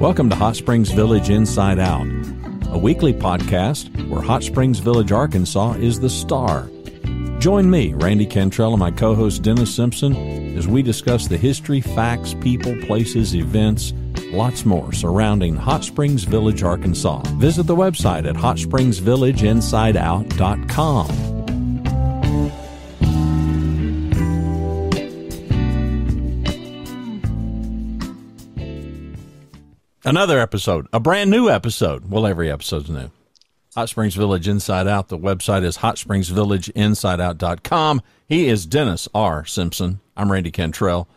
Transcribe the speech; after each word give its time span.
Welcome 0.00 0.28
to 0.28 0.36
Hot 0.36 0.56
Springs 0.56 0.90
Village 0.90 1.30
Inside 1.30 1.78
Out, 1.78 2.06
a 2.68 2.76
weekly 2.76 3.14
podcast 3.14 3.88
where 4.10 4.20
Hot 4.20 4.42
Springs 4.42 4.78
Village, 4.78 5.10
Arkansas 5.10 5.72
is 5.76 5.98
the 5.98 6.10
star. 6.10 6.68
Join 7.38 7.70
me, 7.70 7.94
Randy 7.94 8.26
Cantrell, 8.26 8.74
and 8.74 8.80
my 8.80 8.90
co 8.90 9.14
host 9.14 9.40
Dennis 9.40 9.74
Simpson 9.74 10.14
as 10.58 10.68
we 10.68 10.82
discuss 10.82 11.28
the 11.28 11.38
history, 11.38 11.80
facts, 11.80 12.34
people, 12.42 12.76
places, 12.82 13.34
events, 13.34 13.94
lots 14.32 14.66
more 14.66 14.92
surrounding 14.92 15.56
Hot 15.56 15.82
Springs 15.82 16.24
Village, 16.24 16.62
Arkansas. 16.62 17.22
Visit 17.36 17.62
the 17.62 17.74
website 17.74 18.28
at 18.28 18.36
hotspringsvillageinsideout.com. 18.36 21.35
Another 30.06 30.38
episode, 30.38 30.86
a 30.92 31.00
brand 31.00 31.32
new 31.32 31.50
episode. 31.50 32.08
Well, 32.08 32.28
every 32.28 32.48
episode's 32.48 32.88
new. 32.88 33.10
Hot 33.74 33.88
Springs 33.88 34.14
Village 34.14 34.46
Inside 34.46 34.86
Out. 34.86 35.08
The 35.08 35.18
website 35.18 35.64
is 35.64 35.78
hotspringsvillageinsideout.com. 35.78 38.02
He 38.28 38.46
is 38.46 38.66
Dennis 38.66 39.08
R. 39.12 39.44
Simpson. 39.44 39.98
I'm 40.16 40.30
Randy 40.30 40.52
Cantrell 40.52 41.08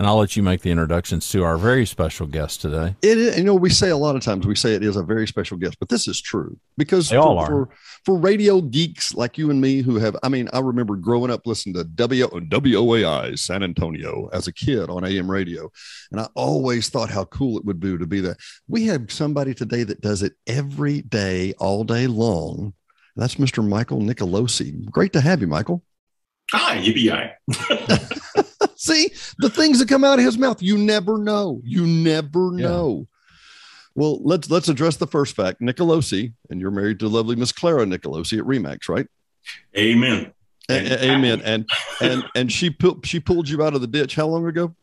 and 0.00 0.06
I'll 0.06 0.16
let 0.16 0.34
you 0.34 0.42
make 0.42 0.62
the 0.62 0.70
introductions 0.70 1.28
to 1.32 1.44
our 1.44 1.58
very 1.58 1.84
special 1.84 2.26
guest 2.26 2.62
today. 2.62 2.96
It 3.02 3.18
is, 3.18 3.36
you 3.36 3.44
know, 3.44 3.54
we 3.54 3.68
say 3.68 3.90
a 3.90 3.96
lot 3.98 4.16
of 4.16 4.22
times 4.22 4.46
we 4.46 4.54
say 4.54 4.72
it 4.72 4.82
is 4.82 4.96
a 4.96 5.02
very 5.02 5.28
special 5.28 5.58
guest, 5.58 5.78
but 5.78 5.90
this 5.90 6.08
is 6.08 6.22
true 6.22 6.58
because 6.78 7.10
they 7.10 7.18
all 7.18 7.36
for, 7.36 7.42
are. 7.42 7.66
For, 7.66 7.68
for 8.06 8.16
radio 8.16 8.62
geeks 8.62 9.12
like 9.14 9.36
you 9.36 9.50
and 9.50 9.60
me 9.60 9.82
who 9.82 9.96
have, 9.96 10.16
I 10.22 10.30
mean, 10.30 10.48
I 10.54 10.60
remember 10.60 10.96
growing 10.96 11.30
up 11.30 11.46
listening 11.46 11.74
to 11.74 11.84
w, 11.84 12.26
WOAI 12.28 13.38
San 13.38 13.62
Antonio 13.62 14.30
as 14.32 14.46
a 14.46 14.54
kid 14.54 14.88
on 14.88 15.04
AM 15.04 15.30
radio, 15.30 15.70
and 16.10 16.18
I 16.18 16.28
always 16.34 16.88
thought 16.88 17.10
how 17.10 17.26
cool 17.26 17.58
it 17.58 17.66
would 17.66 17.78
be 17.78 17.98
to 17.98 18.06
be 18.06 18.22
that. 18.22 18.38
We 18.68 18.86
have 18.86 19.12
somebody 19.12 19.52
today 19.52 19.82
that 19.82 20.00
does 20.00 20.22
it 20.22 20.32
every 20.46 21.02
day, 21.02 21.52
all 21.58 21.84
day 21.84 22.06
long. 22.06 22.72
That's 23.16 23.34
Mr. 23.34 23.62
Michael 23.62 24.00
Nicolosi. 24.00 24.82
Great 24.90 25.12
to 25.12 25.20
have 25.20 25.42
you, 25.42 25.46
Michael. 25.46 25.84
Hi, 26.52 26.78
yippee 26.78 28.46
See 28.80 29.12
the 29.40 29.50
things 29.50 29.78
that 29.78 29.90
come 29.90 30.04
out 30.04 30.18
of 30.18 30.24
his 30.24 30.38
mouth. 30.38 30.62
You 30.62 30.78
never 30.78 31.18
know. 31.18 31.60
You 31.62 31.86
never 31.86 32.52
yeah. 32.56 32.66
know. 32.66 33.08
Well, 33.94 34.20
let's 34.22 34.48
let's 34.48 34.70
address 34.70 34.96
the 34.96 35.06
first 35.06 35.36
fact. 35.36 35.60
Nicolosi, 35.60 36.32
and 36.48 36.62
you're 36.62 36.70
married 36.70 36.98
to 37.00 37.08
lovely 37.08 37.36
Miss 37.36 37.52
Clara 37.52 37.84
Nicolosi 37.84 38.38
at 38.38 38.46
Remax, 38.46 38.88
right? 38.88 39.06
Amen. 39.76 40.32
A- 40.70 41.10
amen. 41.10 41.42
And 41.44 41.68
and 42.00 42.24
and 42.34 42.50
she 42.50 42.70
pu- 42.70 43.02
she 43.04 43.20
pulled 43.20 43.50
you 43.50 43.62
out 43.62 43.74
of 43.74 43.82
the 43.82 43.86
ditch. 43.86 44.14
How 44.14 44.26
long 44.26 44.46
ago? 44.46 44.74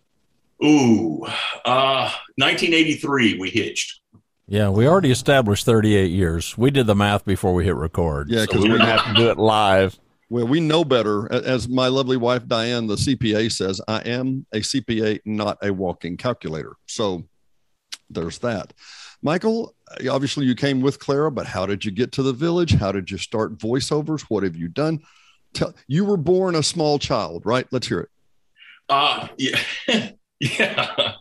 Ooh, 0.64 1.24
uh, 1.66 2.12
1983. 2.36 3.40
We 3.40 3.50
hitched. 3.50 4.02
Yeah, 4.46 4.70
we 4.70 4.88
already 4.88 5.10
established 5.10 5.66
38 5.66 6.12
years. 6.12 6.56
We 6.56 6.70
did 6.70 6.86
the 6.86 6.96
math 6.96 7.26
before 7.26 7.56
we 7.56 7.66
hit 7.66 7.76
record. 7.76 8.30
Yeah, 8.30 8.42
because 8.42 8.62
so 8.62 8.64
we 8.64 8.70
didn't 8.70 8.88
have 8.88 9.06
to 9.08 9.14
do 9.16 9.32
it 9.32 9.40
live. 9.40 9.98
Well, 10.30 10.48
we 10.48 10.60
know 10.60 10.84
better. 10.84 11.32
As 11.32 11.70
my 11.70 11.88
lovely 11.88 12.18
wife 12.18 12.48
Diane, 12.48 12.88
the 12.88 12.96
CPA, 12.96 13.52
says, 13.52 13.80
I 13.88 14.00
am 14.00 14.46
a 14.52 14.58
CPA, 14.58 15.22
not 15.26 15.58
a 15.62 15.72
walking 15.72 16.18
calculator. 16.18 16.74
So 16.86 17.24
there's 18.10 18.40
that. 18.40 18.74
Michael, 19.22 19.74
obviously 20.10 20.46
you 20.46 20.56
came 20.56 20.82
with 20.82 21.00
Clara, 21.00 21.32
but 21.32 21.48
how 21.48 21.66
did 21.66 21.84
you 21.86 21.92
get 21.92 22.12
to 22.14 22.24
the 22.24 22.34
village? 22.34 22.74
How 22.74 22.92
did 22.92 23.10
you 23.10 23.18
start 23.18 23.58
voiceovers? 23.58 24.22
What 24.24 24.44
have 24.44 24.56
you 24.56 24.68
done? 24.68 25.00
Tell 25.54 25.74
you 25.88 26.06
were 26.06 26.18
born 26.18 26.56
a 26.56 26.64
small 26.64 27.00
child, 27.00 27.46
right? 27.46 27.66
Let's 27.72 27.88
hear 27.88 28.02
it. 28.02 28.10
Uh 28.90 29.28
yeah. 29.38 29.60
yeah. 30.40 31.14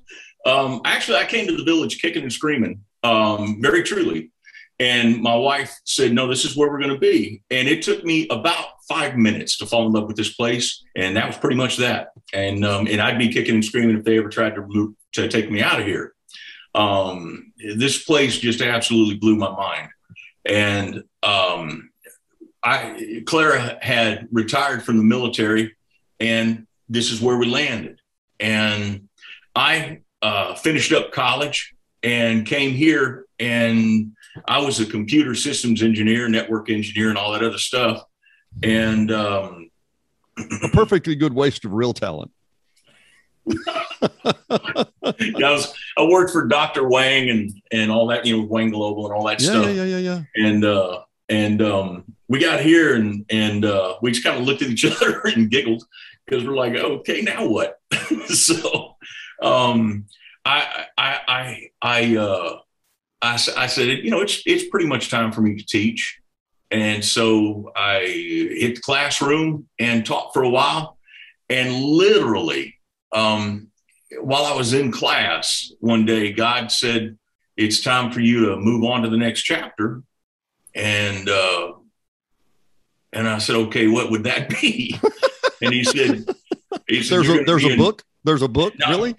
Um, 0.44 0.80
actually 0.84 1.18
I 1.18 1.24
came 1.24 1.46
to 1.46 1.56
the 1.56 1.64
village 1.64 2.00
kicking 2.00 2.22
and 2.22 2.32
screaming. 2.32 2.82
Um, 3.02 3.60
very 3.60 3.82
truly. 3.82 4.30
And 4.78 5.22
my 5.22 5.34
wife 5.34 5.74
said, 5.84 6.12
No, 6.12 6.28
this 6.28 6.44
is 6.44 6.56
where 6.56 6.70
we're 6.70 6.80
going 6.80 6.92
to 6.92 6.98
be. 6.98 7.42
And 7.50 7.68
it 7.68 7.82
took 7.82 8.04
me 8.04 8.26
about 8.28 8.66
five 8.88 9.16
minutes 9.16 9.56
to 9.58 9.66
fall 9.66 9.86
in 9.86 9.92
love 9.92 10.06
with 10.06 10.16
this 10.16 10.34
place. 10.34 10.84
And 10.94 11.16
that 11.16 11.26
was 11.26 11.36
pretty 11.36 11.56
much 11.56 11.76
that. 11.78 12.08
And, 12.32 12.64
um, 12.64 12.86
and 12.86 13.00
I'd 13.00 13.18
be 13.18 13.32
kicking 13.32 13.54
and 13.54 13.64
screaming 13.64 13.96
if 13.96 14.04
they 14.04 14.18
ever 14.18 14.28
tried 14.28 14.54
to 14.54 14.66
move, 14.66 14.94
to 15.12 15.28
take 15.28 15.50
me 15.50 15.62
out 15.62 15.80
of 15.80 15.86
here. 15.86 16.14
Um, 16.74 17.52
this 17.76 18.04
place 18.04 18.38
just 18.38 18.60
absolutely 18.60 19.16
blew 19.16 19.36
my 19.36 19.50
mind. 19.50 19.88
And 20.44 21.04
um, 21.22 21.90
I, 22.62 23.22
Clara 23.26 23.78
had 23.80 24.28
retired 24.30 24.82
from 24.84 24.98
the 24.98 25.04
military, 25.04 25.74
and 26.20 26.66
this 26.88 27.10
is 27.10 27.20
where 27.20 27.36
we 27.36 27.46
landed. 27.46 28.00
And 28.38 29.08
I 29.54 30.00
uh, 30.20 30.54
finished 30.54 30.92
up 30.92 31.12
college 31.12 31.74
and 32.02 32.46
came 32.46 32.72
here 32.72 33.24
and 33.38 34.15
I 34.46 34.58
was 34.58 34.80
a 34.80 34.86
computer 34.86 35.34
systems 35.34 35.82
engineer, 35.82 36.28
network 36.28 36.70
engineer, 36.70 37.08
and 37.08 37.18
all 37.18 37.32
that 37.32 37.42
other 37.42 37.58
stuff. 37.58 38.02
And 38.62 39.10
um, 39.10 39.70
a 40.62 40.68
perfectly 40.68 41.14
good 41.14 41.32
waste 41.32 41.64
of 41.64 41.72
real 41.72 41.92
talent. 41.92 42.30
I, 43.66 44.86
was, 45.02 45.72
I 45.96 46.04
worked 46.04 46.32
for 46.32 46.46
Dr. 46.46 46.88
Wang 46.88 47.30
and 47.30 47.52
and 47.70 47.90
all 47.90 48.08
that, 48.08 48.26
you 48.26 48.36
know, 48.36 48.44
Wang 48.44 48.70
Global 48.70 49.06
and 49.06 49.14
all 49.14 49.26
that 49.26 49.40
yeah, 49.40 49.48
stuff. 49.48 49.66
Yeah, 49.66 49.84
yeah, 49.84 49.98
yeah, 49.98 49.98
yeah. 49.98 50.46
And 50.48 50.64
uh, 50.64 51.02
and 51.28 51.62
um, 51.62 52.04
we 52.28 52.40
got 52.40 52.60
here 52.60 52.96
and 52.96 53.24
and 53.30 53.64
uh, 53.64 53.96
we 54.02 54.10
just 54.10 54.24
kind 54.24 54.38
of 54.38 54.44
looked 54.44 54.62
at 54.62 54.68
each 54.68 54.84
other 55.02 55.20
and 55.24 55.50
giggled 55.50 55.84
because 56.24 56.44
we're 56.44 56.56
like, 56.56 56.74
okay, 56.74 57.22
now 57.22 57.46
what? 57.46 57.80
so 58.28 58.96
um, 59.40 60.06
I 60.44 60.86
I 60.98 61.20
I 61.28 61.70
I 61.82 62.16
uh, 62.16 62.58
I, 63.22 63.34
I 63.56 63.66
said, 63.66 63.88
you 64.04 64.10
know, 64.10 64.20
it's 64.20 64.42
it's 64.46 64.68
pretty 64.68 64.86
much 64.86 65.10
time 65.10 65.32
for 65.32 65.40
me 65.40 65.56
to 65.56 65.64
teach, 65.64 66.20
and 66.70 67.04
so 67.04 67.72
I 67.74 68.00
hit 68.00 68.76
the 68.76 68.80
classroom 68.82 69.68
and 69.78 70.04
taught 70.04 70.32
for 70.32 70.42
a 70.42 70.48
while, 70.48 70.98
and 71.48 71.72
literally, 71.74 72.78
um, 73.12 73.68
while 74.20 74.44
I 74.44 74.54
was 74.54 74.74
in 74.74 74.92
class 74.92 75.72
one 75.80 76.04
day, 76.04 76.32
God 76.32 76.70
said, 76.70 77.16
"It's 77.56 77.80
time 77.80 78.12
for 78.12 78.20
you 78.20 78.46
to 78.46 78.56
move 78.56 78.84
on 78.84 79.02
to 79.02 79.08
the 79.08 79.16
next 79.16 79.42
chapter," 79.42 80.02
and 80.74 81.28
uh, 81.28 81.72
and 83.12 83.28
I 83.28 83.38
said, 83.38 83.56
"Okay, 83.56 83.86
what 83.86 84.10
would 84.10 84.24
that 84.24 84.50
be?" 84.50 85.00
and 85.62 85.72
he 85.72 85.84
said, 85.84 86.26
he 86.86 87.02
said 87.02 87.16
"There's 87.16 87.28
a 87.30 87.44
there's 87.44 87.64
a 87.64 87.70
in, 87.70 87.78
book." 87.78 88.02
There's 88.24 88.42
a 88.42 88.48
book, 88.48 88.74
no, 88.76 88.88
really? 88.88 89.14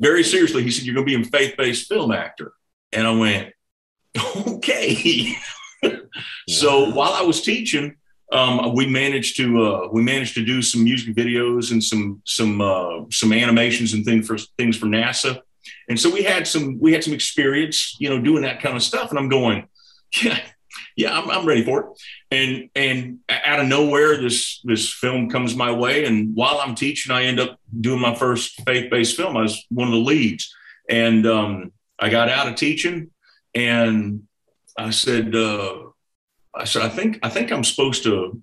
very 0.00 0.22
seriously, 0.22 0.62
he 0.62 0.70
said, 0.70 0.84
You're 0.84 0.94
going 0.94 1.06
to 1.06 1.18
be 1.18 1.26
a 1.26 1.30
faith 1.30 1.56
based 1.56 1.88
film 1.88 2.12
actor. 2.12 2.52
And 2.92 3.06
I 3.06 3.12
went, 3.12 3.52
okay. 4.46 5.34
so 6.48 6.90
while 6.90 7.12
I 7.12 7.22
was 7.22 7.42
teaching, 7.42 7.96
um, 8.32 8.74
we 8.74 8.86
managed 8.86 9.36
to 9.38 9.62
uh, 9.62 9.88
we 9.90 10.02
managed 10.02 10.34
to 10.34 10.44
do 10.44 10.62
some 10.62 10.84
music 10.84 11.16
videos 11.16 11.72
and 11.72 11.82
some 11.82 12.22
some 12.24 12.60
uh, 12.60 13.00
some 13.10 13.32
animations 13.32 13.92
and 13.92 14.04
things 14.04 14.26
for 14.26 14.38
things 14.56 14.76
for 14.76 14.86
NASA, 14.86 15.40
and 15.88 15.98
so 15.98 16.10
we 16.10 16.22
had 16.22 16.46
some 16.46 16.78
we 16.78 16.92
had 16.92 17.02
some 17.02 17.12
experience, 17.12 17.96
you 17.98 18.08
know, 18.08 18.20
doing 18.20 18.42
that 18.42 18.60
kind 18.60 18.76
of 18.76 18.82
stuff. 18.82 19.10
And 19.10 19.18
I'm 19.18 19.28
going, 19.28 19.66
yeah, 20.22 20.38
yeah, 20.96 21.18
I'm, 21.18 21.28
I'm 21.28 21.46
ready 21.46 21.64
for 21.64 21.80
it. 21.80 21.86
And 22.30 22.70
and 22.76 23.18
out 23.28 23.58
of 23.58 23.66
nowhere, 23.66 24.20
this 24.20 24.60
this 24.62 24.92
film 24.92 25.28
comes 25.28 25.56
my 25.56 25.72
way, 25.72 26.04
and 26.04 26.34
while 26.34 26.60
I'm 26.62 26.76
teaching, 26.76 27.12
I 27.12 27.24
end 27.24 27.40
up 27.40 27.58
doing 27.80 28.00
my 28.00 28.14
first 28.14 28.60
faith 28.64 28.90
based 28.90 29.16
film. 29.16 29.36
I 29.36 29.42
was 29.42 29.64
one 29.70 29.88
of 29.88 29.92
the 29.92 29.98
leads, 29.98 30.54
and 30.88 31.26
um, 31.26 31.72
I 32.00 32.08
got 32.08 32.28
out 32.28 32.48
of 32.48 32.54
teaching 32.54 33.10
and 33.54 34.22
I 34.78 34.90
said, 34.90 35.34
uh, 35.34 35.90
I 36.54 36.64
said, 36.64 36.82
I 36.82 36.88
think 36.88 37.18
I 37.22 37.28
think 37.28 37.52
I'm 37.52 37.64
supposed 37.64 38.02
to 38.04 38.42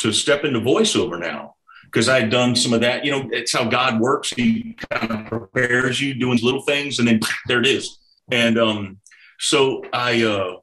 to 0.00 0.12
step 0.12 0.44
into 0.44 0.60
voiceover 0.60 1.20
now 1.20 1.54
because 1.84 2.08
I 2.08 2.20
had 2.20 2.30
done 2.30 2.54
some 2.56 2.72
of 2.72 2.80
that. 2.80 3.04
You 3.04 3.12
know, 3.12 3.28
it's 3.32 3.52
how 3.52 3.64
God 3.64 4.00
works. 4.00 4.30
He 4.30 4.76
kind 4.90 5.10
of 5.10 5.26
prepares 5.26 6.00
you 6.00 6.14
doing 6.14 6.38
little 6.42 6.62
things, 6.62 6.98
and 6.98 7.08
then 7.08 7.20
there 7.46 7.60
it 7.60 7.66
is. 7.66 7.98
And 8.30 8.58
um, 8.58 8.98
so 9.38 9.82
I, 9.92 10.22
uh, 10.22 10.56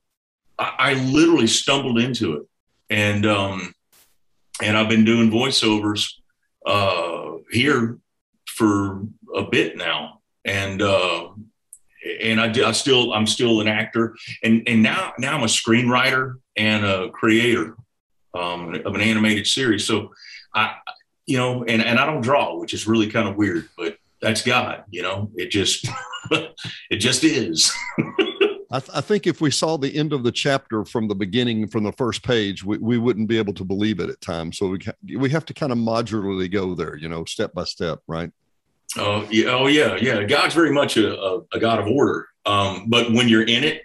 I 0.57 0.93
literally 0.93 1.47
stumbled 1.47 1.99
into 1.99 2.33
it, 2.35 2.43
and 2.89 3.25
um, 3.25 3.73
and 4.61 4.77
I've 4.77 4.89
been 4.89 5.05
doing 5.05 5.29
voiceovers 5.29 6.09
uh, 6.65 7.37
here 7.51 7.97
for 8.47 9.03
a 9.35 9.43
bit 9.43 9.77
now, 9.77 10.21
and 10.45 10.81
uh, 10.81 11.29
and 12.21 12.39
I, 12.39 12.67
I 12.67 12.71
still 12.71 13.13
I'm 13.13 13.27
still 13.27 13.61
an 13.61 13.67
actor, 13.67 14.15
and 14.43 14.63
and 14.67 14.81
now 14.83 15.13
now 15.17 15.35
I'm 15.35 15.43
a 15.43 15.47
screenwriter 15.47 16.35
and 16.55 16.85
a 16.85 17.09
creator 17.09 17.75
um, 18.33 18.75
of 18.85 18.95
an 18.95 19.01
animated 19.01 19.47
series. 19.47 19.85
So 19.85 20.13
I, 20.53 20.75
you 21.25 21.37
know, 21.37 21.63
and 21.63 21.81
and 21.81 21.99
I 21.99 22.05
don't 22.05 22.21
draw, 22.21 22.57
which 22.57 22.73
is 22.73 22.87
really 22.87 23.09
kind 23.09 23.27
of 23.27 23.35
weird, 23.35 23.69
but 23.77 23.97
that's 24.21 24.41
God, 24.41 24.83
you 24.89 25.01
know. 25.01 25.29
It 25.35 25.51
just 25.51 25.87
it 26.31 26.97
just 26.97 27.23
is. 27.23 27.71
I, 28.69 28.79
th- 28.81 28.91
I, 28.93 28.99
think 28.99 29.27
if 29.27 29.39
we 29.39 29.49
saw 29.49 29.77
the 29.77 29.95
end 29.95 30.11
of 30.11 30.23
the 30.23 30.31
chapter 30.31 30.83
from 30.83 31.07
the 31.07 31.15
beginning, 31.15 31.67
from 31.67 31.85
the 31.85 31.93
first 31.93 32.21
page, 32.21 32.65
we, 32.65 32.77
we 32.77 32.97
wouldn't 32.97 33.29
be 33.29 33.37
able 33.37 33.53
to 33.53 33.63
believe 33.63 34.01
it 34.01 34.09
at 34.09 34.19
times. 34.19 34.57
So 34.57 34.67
we 34.67 34.79
ca- 34.79 34.91
we 35.15 35.29
have 35.29 35.45
to 35.45 35.53
kind 35.53 35.71
of 35.71 35.77
modularly 35.77 36.51
go 36.51 36.75
there, 36.75 36.97
you 36.97 37.07
know, 37.07 37.23
step 37.23 37.53
by 37.53 37.63
step, 37.63 38.01
right? 38.07 38.29
Oh 38.95 39.27
yeah, 39.29 39.49
oh 39.49 39.67
yeah, 39.67 39.95
yeah. 39.95 40.23
God's 40.23 40.53
very 40.53 40.71
much 40.71 40.97
a, 40.97 41.19
a, 41.19 41.41
a 41.53 41.59
God 41.59 41.79
of 41.79 41.87
order. 41.87 42.27
Um, 42.45 42.85
but 42.87 43.11
when 43.11 43.27
you're 43.27 43.43
in 43.43 43.63
it, 43.63 43.81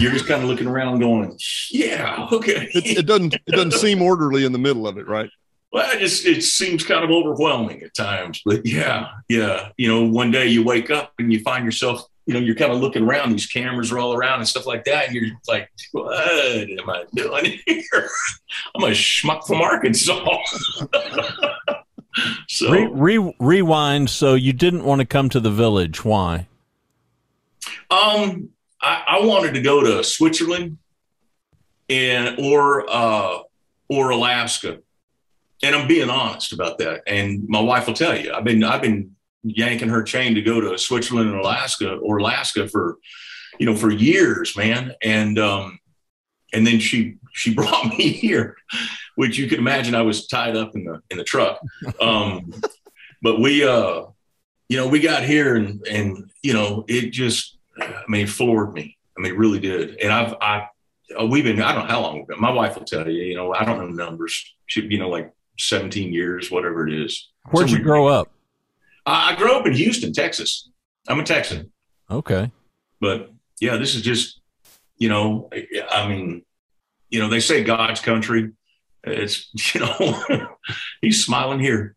you're 0.00 0.12
just 0.12 0.26
kind 0.26 0.42
of 0.42 0.48
looking 0.48 0.66
around, 0.66 0.98
going, 0.98 1.38
"Yeah, 1.70 2.28
okay." 2.32 2.68
It, 2.74 2.98
it 2.98 3.06
doesn't 3.06 3.34
it 3.34 3.52
doesn't 3.52 3.74
seem 3.74 4.02
orderly 4.02 4.44
in 4.44 4.52
the 4.52 4.58
middle 4.58 4.88
of 4.88 4.98
it, 4.98 5.06
right? 5.06 5.30
Well, 5.72 5.90
it 5.92 6.00
just 6.00 6.26
it 6.26 6.42
seems 6.42 6.84
kind 6.84 7.04
of 7.04 7.10
overwhelming 7.10 7.82
at 7.82 7.94
times. 7.94 8.40
But 8.44 8.66
yeah, 8.66 9.08
yeah. 9.28 9.70
You 9.76 9.88
know, 9.88 10.04
one 10.04 10.30
day 10.30 10.46
you 10.46 10.64
wake 10.64 10.90
up 10.90 11.12
and 11.18 11.32
you 11.32 11.40
find 11.40 11.64
yourself, 11.64 12.04
you 12.26 12.34
know, 12.34 12.40
you're 12.40 12.56
kind 12.56 12.72
of 12.72 12.80
looking 12.80 13.02
around. 13.04 13.32
These 13.32 13.46
cameras 13.46 13.92
are 13.92 13.98
all 13.98 14.14
around 14.14 14.40
and 14.40 14.48
stuff 14.48 14.66
like 14.66 14.84
that, 14.84 15.06
and 15.06 15.14
you're 15.14 15.30
like, 15.46 15.70
"What 15.92 16.12
am 16.16 16.90
I 16.90 17.04
doing 17.14 17.58
here? 17.66 17.84
I'm 18.74 18.84
a 18.84 18.88
schmuck 18.88 19.46
from 19.46 19.62
Arkansas." 19.62 20.38
so 22.48 22.70
Re- 22.70 22.88
re- 23.18 23.36
rewind. 23.38 24.10
So 24.10 24.34
you 24.34 24.52
didn't 24.52 24.84
want 24.84 25.00
to 25.00 25.06
come 25.06 25.28
to 25.30 25.40
the 25.40 25.50
village. 25.50 26.04
Why? 26.04 26.46
Um, 27.90 28.50
I, 28.80 29.04
I 29.06 29.26
wanted 29.26 29.54
to 29.54 29.60
go 29.60 29.82
to 29.82 30.04
Switzerland 30.04 30.78
and 31.88 32.38
or 32.38 32.86
uh, 32.88 33.38
or 33.88 34.10
Alaska, 34.10 34.78
and 35.62 35.74
I'm 35.74 35.88
being 35.88 36.10
honest 36.10 36.52
about 36.52 36.78
that. 36.78 37.02
And 37.06 37.48
my 37.48 37.60
wife 37.60 37.86
will 37.86 37.94
tell 37.94 38.18
you, 38.18 38.32
I've 38.32 38.44
been 38.44 38.64
I've 38.64 38.82
been 38.82 39.14
yanking 39.42 39.90
her 39.90 40.02
chain 40.02 40.34
to 40.34 40.42
go 40.42 40.60
to 40.60 40.78
Switzerland 40.78 41.30
and 41.30 41.38
Alaska 41.38 41.96
or 41.96 42.18
Alaska 42.18 42.68
for 42.68 42.98
you 43.58 43.66
know 43.66 43.76
for 43.76 43.90
years, 43.90 44.56
man. 44.56 44.92
And 45.02 45.38
um, 45.38 45.78
and 46.52 46.66
then 46.66 46.78
she 46.80 47.16
she 47.32 47.54
brought 47.54 47.86
me 47.86 48.08
here, 48.08 48.56
which 49.16 49.38
you 49.38 49.48
can 49.48 49.58
imagine 49.58 49.94
I 49.94 50.02
was 50.02 50.26
tied 50.26 50.56
up 50.56 50.74
in 50.74 50.84
the 50.84 51.00
in 51.10 51.18
the 51.18 51.24
truck. 51.24 51.60
Um, 52.00 52.52
but 53.22 53.40
we 53.40 53.64
uh, 53.64 54.04
you 54.68 54.76
know 54.76 54.88
we 54.88 55.00
got 55.00 55.22
here 55.22 55.56
and 55.56 55.86
and 55.86 56.30
you 56.42 56.52
know 56.52 56.84
it 56.88 57.10
just 57.10 57.54
I 57.80 58.04
mean, 58.08 58.26
floored 58.26 58.72
me. 58.72 58.96
I 59.16 59.20
mean, 59.20 59.32
it 59.32 59.38
really 59.38 59.60
did. 59.60 60.00
And 60.00 60.12
I've, 60.12 60.34
I, 60.40 60.68
uh, 61.18 61.26
we've 61.26 61.44
been, 61.44 61.60
I 61.60 61.72
don't 61.72 61.84
know 61.84 61.90
how 61.90 62.00
long, 62.00 62.18
we've 62.18 62.26
been. 62.26 62.40
my 62.40 62.52
wife 62.52 62.76
will 62.76 62.84
tell 62.84 63.08
you, 63.08 63.22
you 63.22 63.36
know, 63.36 63.54
I 63.54 63.64
don't 63.64 63.78
know 63.78 63.88
numbers. 63.88 64.54
She, 64.66 64.82
you 64.82 64.98
know, 64.98 65.08
like 65.08 65.32
17 65.58 66.12
years, 66.12 66.50
whatever 66.50 66.86
it 66.86 66.94
is. 66.94 67.30
Where'd 67.50 67.70
you 67.70 67.82
grow 67.82 68.06
up? 68.06 68.30
I, 69.06 69.32
I 69.32 69.36
grew 69.36 69.52
up 69.52 69.66
in 69.66 69.72
Houston, 69.72 70.12
Texas. 70.12 70.68
I'm 71.08 71.20
a 71.20 71.24
Texan. 71.24 71.72
Okay. 72.10 72.50
But 73.00 73.30
yeah, 73.60 73.76
this 73.76 73.94
is 73.94 74.02
just, 74.02 74.40
you 74.98 75.08
know, 75.08 75.50
I 75.90 76.08
mean, 76.08 76.44
you 77.10 77.20
know, 77.20 77.28
they 77.28 77.40
say 77.40 77.62
God's 77.62 78.00
country. 78.00 78.52
It's, 79.06 79.50
you 79.74 79.80
know, 79.80 80.48
he's 81.00 81.24
smiling 81.24 81.60
here. 81.60 81.94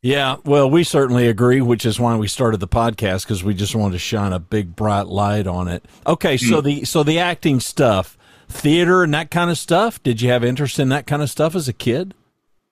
Yeah, 0.00 0.36
well, 0.44 0.70
we 0.70 0.84
certainly 0.84 1.26
agree, 1.26 1.60
which 1.60 1.84
is 1.84 1.98
why 1.98 2.16
we 2.16 2.28
started 2.28 2.60
the 2.60 2.68
podcast 2.68 3.24
because 3.24 3.42
we 3.42 3.52
just 3.52 3.74
wanted 3.74 3.94
to 3.94 3.98
shine 3.98 4.32
a 4.32 4.38
big 4.38 4.76
bright 4.76 5.08
light 5.08 5.48
on 5.48 5.66
it. 5.66 5.84
Okay, 6.06 6.36
so 6.36 6.60
mm. 6.60 6.64
the 6.64 6.84
so 6.84 7.02
the 7.02 7.18
acting 7.18 7.58
stuff, 7.58 8.16
theater 8.48 9.02
and 9.02 9.12
that 9.14 9.32
kind 9.32 9.50
of 9.50 9.58
stuff. 9.58 10.00
Did 10.04 10.20
you 10.20 10.30
have 10.30 10.44
interest 10.44 10.78
in 10.78 10.88
that 10.90 11.06
kind 11.06 11.20
of 11.20 11.30
stuff 11.30 11.56
as 11.56 11.66
a 11.66 11.72
kid? 11.72 12.14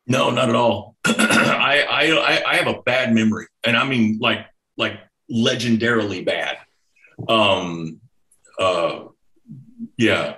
No, 0.06 0.30
not 0.30 0.48
at 0.48 0.54
all. 0.54 0.96
I, 1.04 1.84
I 1.90 2.52
I 2.52 2.56
have 2.56 2.68
a 2.68 2.80
bad 2.82 3.12
memory, 3.12 3.46
and 3.64 3.76
I 3.76 3.84
mean 3.84 4.18
like 4.20 4.46
like 4.76 5.00
legendarily 5.28 6.24
bad. 6.24 6.58
Um, 7.28 8.00
uh, 8.58 9.06
yeah. 9.96 10.36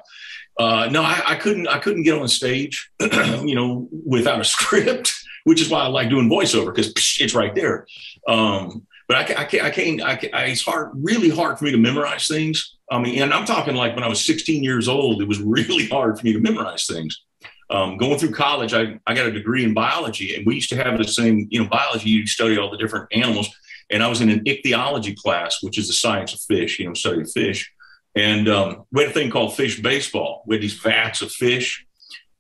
Uh, 0.59 0.89
no, 0.91 1.03
I, 1.03 1.23
I 1.25 1.35
couldn't. 1.37 1.69
I 1.69 1.79
couldn't 1.79 2.03
get 2.03 2.19
on 2.19 2.27
stage, 2.29 2.91
you 3.01 3.55
know, 3.55 3.89
without 4.05 4.41
a 4.41 4.45
script 4.57 5.15
which 5.49 5.63
is 5.63 5.71
why 5.71 5.81
I 5.81 5.87
like 5.87 6.11
doing 6.11 6.29
voiceover 6.29 6.75
because 6.75 6.93
it's 7.19 7.35
right 7.35 7.55
there. 7.55 7.87
Um, 8.29 8.87
but 9.09 9.17
I, 9.17 9.41
I 9.41 9.45
can't, 9.45 9.65
I 9.65 9.71
can't, 9.71 10.03
I 10.03 10.17
can't 10.17 10.35
I, 10.35 10.45
it's 10.45 10.61
hard, 10.61 10.91
really 10.95 11.31
hard 11.31 11.59
for 11.59 11.65
me 11.65 11.71
to 11.71 11.79
memorize 11.79 12.29
things. 12.29 12.77
I 12.91 12.99
mean, 12.99 13.23
and 13.23 13.33
I'm 13.33 13.47
talking 13.47 13.75
like 13.75 13.95
when 13.95 14.05
I 14.05 14.09
was 14.09 14.23
16 14.27 14.63
years 14.63 14.89
old, 14.89 15.23
it 15.23 15.29
was 15.29 15.41
really 15.43 15.87
hard 15.87 16.19
for 16.19 16.27
me 16.27 16.35
to 16.35 16.41
memorize 16.41 16.87
things. 16.87 17.23
Um, 17.71 17.97
going 17.97 18.19
through 18.19 18.33
college, 18.33 18.75
I, 18.75 19.01
I 19.07 19.15
got 19.15 19.27
a 19.27 19.33
degree 19.33 19.65
in 19.65 19.73
biology, 19.73 20.35
and 20.37 20.47
we 20.47 20.57
used 20.57 20.69
to 20.69 20.77
have 20.77 20.99
the 20.99 21.05
same, 21.05 21.49
you 21.51 21.63
know, 21.63 21.69
biology, 21.71 22.11
you 22.11 22.27
study 22.27 22.59
all 22.59 22.71
the 22.71 22.77
different 22.77 23.07
animals. 23.13 23.49
And 23.89 24.03
I 24.03 24.09
was 24.09 24.21
in 24.21 24.29
an 24.29 24.43
ichthyology 24.47 25.15
class, 25.15 25.63
which 25.63 25.79
is 25.79 25.87
the 25.87 25.95
science 25.95 26.35
of 26.35 26.41
fish, 26.41 26.79
you 26.79 26.87
know, 26.87 26.93
study 26.93 27.23
of 27.23 27.33
fish. 27.33 27.73
And 28.19 28.49
um, 28.49 28.85
we 28.93 29.03
had 29.03 29.11
a 29.11 29.15
thing 29.15 29.31
called 29.31 29.57
fish 29.57 29.81
baseball. 29.81 30.43
We 30.47 30.57
had 30.57 30.63
these 30.63 30.75
vats 30.75 31.23
of 31.23 31.31
fish, 31.31 31.87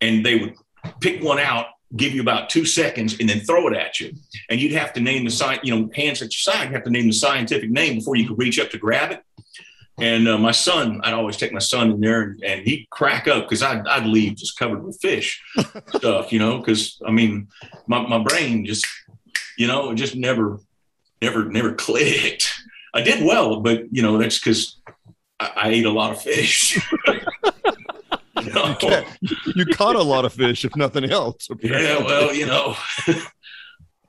and 0.00 0.24
they 0.24 0.36
would 0.36 0.54
pick 1.00 1.22
one 1.22 1.38
out 1.38 1.66
give 1.96 2.12
you 2.12 2.20
about 2.20 2.50
two 2.50 2.64
seconds 2.64 3.16
and 3.18 3.28
then 3.28 3.40
throw 3.40 3.66
it 3.68 3.76
at 3.76 3.98
you. 3.98 4.12
And 4.50 4.60
you'd 4.60 4.72
have 4.72 4.92
to 4.94 5.00
name 5.00 5.24
the 5.24 5.30
sign, 5.30 5.60
you 5.62 5.74
know, 5.74 5.90
hands 5.94 6.20
at 6.20 6.26
your 6.26 6.54
side, 6.54 6.68
you 6.68 6.74
have 6.74 6.84
to 6.84 6.90
name 6.90 7.06
the 7.06 7.12
scientific 7.12 7.70
name 7.70 7.96
before 7.96 8.16
you 8.16 8.28
could 8.28 8.38
reach 8.38 8.58
up 8.58 8.70
to 8.70 8.78
grab 8.78 9.12
it. 9.12 9.22
And 9.98 10.28
uh, 10.28 10.38
my 10.38 10.52
son, 10.52 11.00
I'd 11.02 11.14
always 11.14 11.36
take 11.36 11.52
my 11.52 11.58
son 11.58 11.90
in 11.90 12.00
there 12.00 12.22
and, 12.22 12.44
and 12.44 12.60
he'd 12.62 12.88
crack 12.90 13.26
up 13.26 13.44
because 13.44 13.62
I'd, 13.62 13.86
I'd 13.88 14.06
leave 14.06 14.36
just 14.36 14.56
covered 14.56 14.84
with 14.84 15.00
fish 15.00 15.42
stuff, 15.96 16.32
you 16.32 16.38
know, 16.38 16.58
because 16.58 17.00
I 17.04 17.10
mean, 17.10 17.48
my, 17.86 18.06
my 18.06 18.22
brain 18.22 18.64
just, 18.64 18.86
you 19.56 19.66
know, 19.66 19.90
it 19.90 19.96
just 19.96 20.14
never, 20.14 20.60
never, 21.20 21.46
never 21.46 21.74
clicked. 21.74 22.48
I 22.94 23.00
did 23.00 23.24
well, 23.24 23.60
but, 23.60 23.92
you 23.92 24.02
know, 24.02 24.18
that's 24.18 24.38
because 24.38 24.77
I, 25.40 25.52
I 25.56 25.68
ate 25.68 25.86
a 25.86 25.90
lot 25.90 26.12
of 26.12 26.22
fish. 26.22 26.78
you, 28.42 29.32
you, 29.56 29.66
caught 29.66 29.96
a 29.96 30.02
lot 30.02 30.24
of 30.24 30.32
fish, 30.32 30.64
if 30.64 30.74
nothing 30.76 31.10
else. 31.10 31.48
Apparently. 31.50 31.86
Yeah, 31.86 32.04
well, 32.04 32.34
you 32.34 32.46
know, 32.46 32.76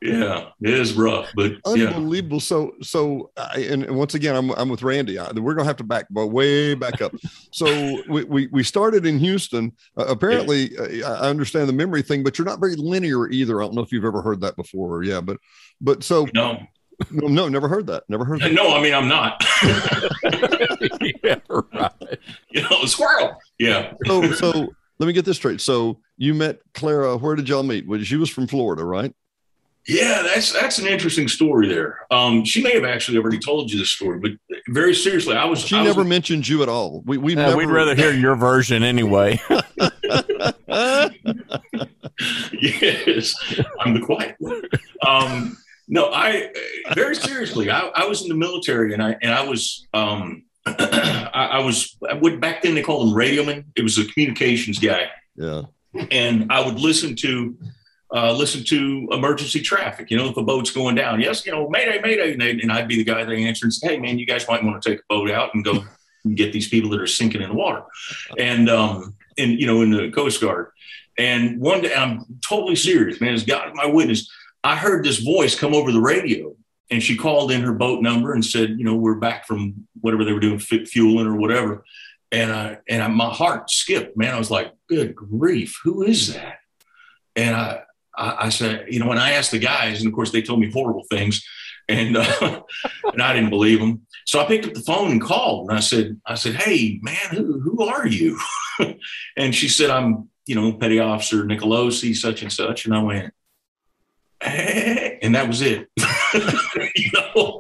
yeah, 0.02 0.50
it 0.62 0.74
is 0.74 0.94
rough, 0.94 1.30
but 1.36 1.54
unbelievable. 1.66 2.38
Yeah. 2.38 2.42
So, 2.42 2.74
so, 2.82 3.32
I, 3.36 3.60
and 3.70 3.90
once 3.96 4.16
again, 4.16 4.36
I'm 4.36 4.52
I'm 4.52 4.70
with 4.70 4.82
Randy. 4.82 5.20
I, 5.20 5.32
we're 5.32 5.54
gonna 5.54 5.68
have 5.68 5.78
to 5.78 5.84
back 5.84 6.08
but 6.10 6.28
way 6.28 6.74
back 6.74 7.02
up. 7.02 7.14
so 7.52 8.02
we, 8.10 8.24
we 8.24 8.48
we 8.48 8.64
started 8.64 9.06
in 9.06 9.20
Houston. 9.20 9.74
Uh, 9.98 10.06
apparently, 10.06 10.72
yeah. 10.92 11.06
uh, 11.06 11.26
I 11.26 11.30
understand 11.30 11.68
the 11.68 11.74
memory 11.74 12.02
thing, 12.02 12.24
but 12.24 12.38
you're 12.38 12.48
not 12.48 12.60
very 12.60 12.76
linear 12.76 13.30
either. 13.30 13.62
I 13.62 13.66
don't 13.66 13.76
know 13.76 13.82
if 13.82 13.92
you've 13.92 14.06
ever 14.06 14.22
heard 14.22 14.42
that 14.42 14.56
before. 14.56 15.04
Yeah, 15.04 15.22
but 15.22 15.38
but 15.82 16.04
so 16.04 16.28
no. 16.34 16.60
No, 17.12 17.28
no, 17.30 17.48
never 17.48 17.70
heard 17.70 17.88
that. 17.88 18.04
Never 18.10 18.26
heard 18.26 18.42
that. 18.42 18.52
No, 18.52 18.76
I 18.76 18.82
mean 18.82 18.94
I'm 18.94 19.08
not. 19.08 19.42
yeah, 21.24 21.40
right. 21.48 22.20
You 22.50 22.64
know, 22.64 22.84
squirrel. 22.84 23.38
Yeah. 23.58 23.94
So, 24.10 24.32
so 24.52 24.68
let 25.00 25.08
me 25.08 25.14
get 25.14 25.26
this 25.26 25.38
straight. 25.38 25.62
So 25.62 26.00
you 26.18 26.34
met 26.34 26.60
Clara. 26.74 27.18
Where 27.18 27.36
did 27.36 27.48
y'all 27.48 27.64
meet? 27.64 27.88
Well, 27.88 28.02
she 28.02 28.18
was 28.18 28.30
from 28.30 28.48
Florida, 28.48 28.84
right? 28.84 29.14
Yeah, 29.88 30.22
that's 30.22 30.52
that's 30.52 30.78
an 30.78 30.88
interesting 30.88 31.28
story 31.28 31.68
there. 31.68 32.06
Um, 32.12 32.46
she 32.46 32.62
may 32.62 32.74
have 32.76 32.84
actually 32.84 33.18
already 33.18 33.40
told 33.40 33.72
you 33.72 33.80
this 33.80 33.90
story, 33.90 34.20
but 34.20 34.32
very 34.68 34.94
seriously, 34.94 35.36
I 35.36 35.46
was. 35.46 35.60
She 35.62 35.76
I 35.76 35.84
never 35.84 36.02
was, 36.02 36.10
mentioned 36.10 36.48
you 36.48 36.62
at 36.62 36.70
all. 36.70 37.02
We 37.06 37.18
we 37.18 37.36
yeah, 37.36 37.56
we'd 37.56 37.70
rather 37.70 37.96
hear 37.96 38.12
your 38.12 38.36
version 38.36 38.84
anyway. 38.84 39.40
yes, 42.62 43.34
I'm 43.80 43.94
the 43.94 44.02
quiet 44.06 44.36
one. 44.40 44.62
Um, 45.08 45.58
no, 45.88 46.12
I 46.14 46.52
very 46.94 47.16
seriously. 47.16 47.72
I, 47.72 47.80
I 47.96 48.06
was 48.06 48.22
in 48.22 48.28
the 48.28 48.36
military, 48.36 48.94
and 48.94 49.02
I 49.02 49.16
and 49.22 49.34
I 49.34 49.48
was 49.48 49.88
um, 49.94 50.44
I, 50.80 51.50
I, 51.54 51.60
was 51.60 51.98
I 52.10 52.14
would 52.14 52.40
back 52.40 52.62
then 52.62 52.76
they 52.76 52.82
called 52.82 53.08
him 53.08 53.16
radioman. 53.16 53.66
It 53.76 53.82
was 53.82 53.98
a 53.98 54.06
communications 54.06 54.80
guy. 54.80 55.10
Yeah. 55.36 55.64
And 56.12 56.52
I 56.52 56.66
would 56.66 56.80
listen 56.80 57.16
to 57.18 57.58
uh, 58.14 58.34
listen 58.34 58.64
to 58.66 59.08
emergency 59.12 59.62
traffic. 59.62 60.10
You 60.10 60.18
know, 60.18 60.30
if 60.30 60.38
a 60.38 60.42
boat's 60.42 60.72
going 60.72 60.96
down, 60.96 61.22
yes, 61.22 61.46
you 61.46 61.52
know, 61.52 61.70
mayday, 61.70 62.00
mayday, 62.02 62.34
and, 62.34 62.42
and 62.42 62.72
I'd 62.72 62.88
be 62.88 62.96
the 62.96 63.04
guy 63.04 63.24
that 63.24 63.34
answered 63.34 63.66
and 63.66 63.74
say, 63.74 63.90
"Hey, 63.90 64.00
man, 64.00 64.18
you 64.18 64.26
guys 64.26 64.48
might 64.48 64.64
want 64.64 64.82
to 64.82 64.90
take 64.90 65.00
a 65.00 65.04
boat 65.10 65.30
out 65.30 65.54
and 65.54 65.64
go 65.64 65.84
and 66.26 66.36
get 66.36 66.52
these 66.52 66.68
people 66.68 66.90
that 66.92 67.02
are 67.02 67.08
sinking 67.08 67.42
in 67.42 67.50
the 67.50 67.56
water." 67.56 67.84
And 68.38 68.70
um, 68.70 69.16
and 69.38 69.60
you 69.60 69.68
know, 69.68 69.82
in 69.82 69.92
the 69.92 70.10
Coast 70.12 70.42
Guard. 70.42 70.72
And 71.18 71.60
one 71.60 71.82
day, 71.82 71.94
I'm 71.94 72.26
totally 72.48 72.76
serious, 72.76 73.20
man. 73.20 73.34
As 73.34 73.44
God 73.44 73.74
my 73.76 73.86
witness, 73.86 74.30
I 74.64 74.76
heard 74.76 75.04
this 75.04 75.20
voice 75.20 75.54
come 75.54 75.74
over 75.74 75.92
the 75.92 76.02
radio 76.02 76.56
and 76.90 77.04
she 77.04 77.16
called 77.16 77.52
in 77.52 77.62
her 77.62 77.74
boat 77.74 78.02
number 78.02 78.34
and 78.34 78.44
said, 78.44 78.72
you 78.78 78.84
know, 78.84 78.96
we're 78.96 79.16
back 79.16 79.46
from 79.46 79.88
whatever 80.02 80.26
they 80.26 80.34
were 80.34 80.40
doing, 80.40 80.60
fueling 80.60 81.28
or 81.28 81.36
whatever. 81.36 81.84
And 82.32 82.52
I, 82.52 82.78
and 82.88 83.02
I, 83.02 83.08
my 83.08 83.30
heart 83.30 83.70
skipped, 83.70 84.18
man. 84.18 84.34
I 84.34 84.38
was 84.38 84.52
like, 84.52 84.74
good 84.88 85.16
grief, 85.16 85.80
who 85.84 86.04
is 86.04 86.34
that? 86.34 86.60
And 87.36 87.56
I, 87.56 87.82
I, 88.16 88.46
I 88.46 88.50
said, 88.50 88.88
you 88.90 89.00
know, 89.00 89.08
when 89.08 89.18
I 89.18 89.32
asked 89.32 89.52
the 89.52 89.60
guys, 89.60 90.00
and 90.00 90.08
of 90.08 90.14
course 90.14 90.32
they 90.32 90.42
told 90.42 90.60
me 90.60 90.72
horrible 90.72 91.06
things, 91.10 91.46
and 91.88 92.18
uh, 92.18 92.62
and 93.14 93.22
I 93.22 93.34
didn't 93.34 93.50
believe 93.50 93.80
them. 93.80 94.06
So 94.26 94.40
I 94.40 94.46
picked 94.46 94.66
up 94.66 94.74
the 94.74 94.82
phone 94.82 95.12
and 95.12 95.22
called, 95.22 95.70
and 95.70 95.78
I 95.78 95.82
said, 95.82 96.20
I 96.26 96.36
said, 96.36 96.56
hey 96.56 97.00
man, 97.02 97.30
who 97.32 97.60
who 97.60 97.84
are 97.84 98.08
you? 98.08 98.40
and 99.38 99.56
she 99.56 99.68
said, 99.68 99.90
I'm, 99.90 100.30
you 100.46 100.56
know, 100.56 100.74
Petty 100.74 101.00
Officer 101.00 101.44
Nicolosi, 101.44 102.16
such 102.16 102.42
and 102.44 102.54
such. 102.54 102.86
And 102.86 102.94
I 102.94 103.02
went, 103.02 103.34
and 105.22 105.36
that 105.36 105.48
was 105.48 105.62
it. 105.62 105.90
you 106.96 107.12
know, 107.14 107.60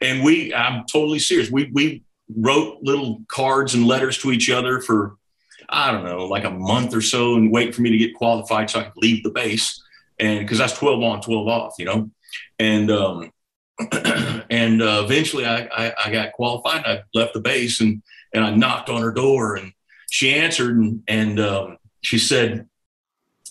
and 0.00 0.24
we, 0.24 0.54
I'm 0.54 0.84
totally 0.90 1.18
serious. 1.18 1.50
We 1.50 1.70
we 1.72 2.02
wrote 2.36 2.78
little 2.82 3.22
cards 3.28 3.74
and 3.74 3.86
letters 3.86 4.18
to 4.18 4.32
each 4.32 4.50
other 4.50 4.80
for 4.80 5.16
I 5.68 5.92
don't 5.92 6.04
know, 6.04 6.24
like 6.24 6.44
a 6.44 6.50
month 6.50 6.94
or 6.94 7.02
so, 7.02 7.34
and 7.34 7.52
wait 7.52 7.74
for 7.74 7.82
me 7.82 7.90
to 7.90 7.98
get 7.98 8.14
qualified 8.14 8.70
so 8.70 8.80
I 8.80 8.84
could 8.84 8.96
leave 8.96 9.22
the 9.22 9.30
base. 9.30 9.82
And 10.18 10.40
because 10.40 10.58
that's 10.58 10.72
12 10.78 11.02
on, 11.02 11.20
12 11.20 11.46
off, 11.46 11.74
you 11.78 11.84
know. 11.84 12.10
and 12.58 12.90
um, 12.90 13.30
and 14.50 14.82
uh, 14.82 15.02
eventually 15.04 15.46
I, 15.46 15.68
I, 15.72 15.92
I 16.06 16.10
got 16.10 16.32
qualified. 16.32 16.84
and 16.84 16.98
I 16.98 17.02
left 17.14 17.34
the 17.34 17.40
base 17.40 17.80
and 17.80 18.02
and 18.32 18.44
I 18.44 18.50
knocked 18.50 18.90
on 18.90 19.02
her 19.02 19.12
door 19.12 19.56
and 19.56 19.72
she 20.10 20.34
answered 20.34 20.76
and 20.76 21.02
and 21.06 21.40
um, 21.40 21.76
she 22.02 22.18
said 22.18 22.66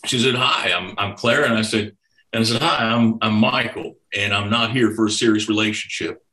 she 0.05 0.19
said 0.19 0.35
hi 0.35 0.71
I'm 0.71 0.93
I'm 0.97 1.15
Claire 1.15 1.45
and 1.45 1.53
I 1.53 1.61
said 1.61 1.96
and 2.33 2.41
I 2.41 2.43
said 2.43 2.61
hi 2.61 2.85
I'm 2.85 3.17
I'm 3.21 3.35
Michael 3.35 3.95
and 4.15 4.33
I'm 4.33 4.49
not 4.49 4.71
here 4.71 4.91
for 4.91 5.05
a 5.05 5.11
serious 5.11 5.47
relationship. 5.47 6.23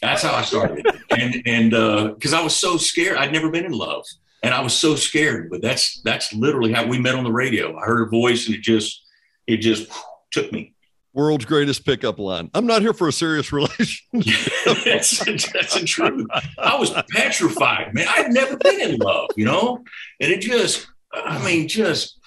That's 0.00 0.22
how 0.22 0.34
I 0.34 0.42
started 0.42 0.86
and 1.10 1.42
and 1.46 1.70
because 2.14 2.34
uh, 2.34 2.40
I 2.40 2.42
was 2.42 2.56
so 2.56 2.76
scared 2.76 3.18
I'd 3.18 3.32
never 3.32 3.50
been 3.50 3.64
in 3.64 3.72
love 3.72 4.04
and 4.42 4.54
I 4.54 4.60
was 4.60 4.74
so 4.74 4.94
scared 4.94 5.50
but 5.50 5.62
that's 5.62 6.00
that's 6.02 6.32
literally 6.32 6.72
how 6.72 6.86
we 6.86 6.98
met 6.98 7.14
on 7.14 7.24
the 7.24 7.32
radio. 7.32 7.76
I 7.76 7.84
heard 7.84 7.98
her 7.98 8.10
voice 8.10 8.46
and 8.46 8.54
it 8.54 8.62
just 8.62 9.02
it 9.46 9.58
just 9.58 9.90
took 10.30 10.52
me 10.52 10.74
world's 11.18 11.44
greatest 11.44 11.84
pickup 11.84 12.18
line. 12.18 12.48
I'm 12.54 12.66
not 12.66 12.80
here 12.80 12.92
for 12.92 13.08
a 13.08 13.12
serious 13.12 13.52
relationship. 13.52 14.52
that's, 14.84 15.18
that's 15.18 15.74
the 15.74 15.82
truth. 15.84 16.28
I 16.58 16.76
was 16.78 16.92
petrified, 17.10 17.92
man. 17.92 18.06
I'd 18.08 18.30
never 18.30 18.56
been 18.56 18.80
in 18.80 18.96
love, 18.98 19.30
you 19.36 19.44
know? 19.44 19.84
And 20.20 20.32
it 20.32 20.40
just, 20.40 20.86
I 21.12 21.44
mean, 21.44 21.66
just, 21.66 22.18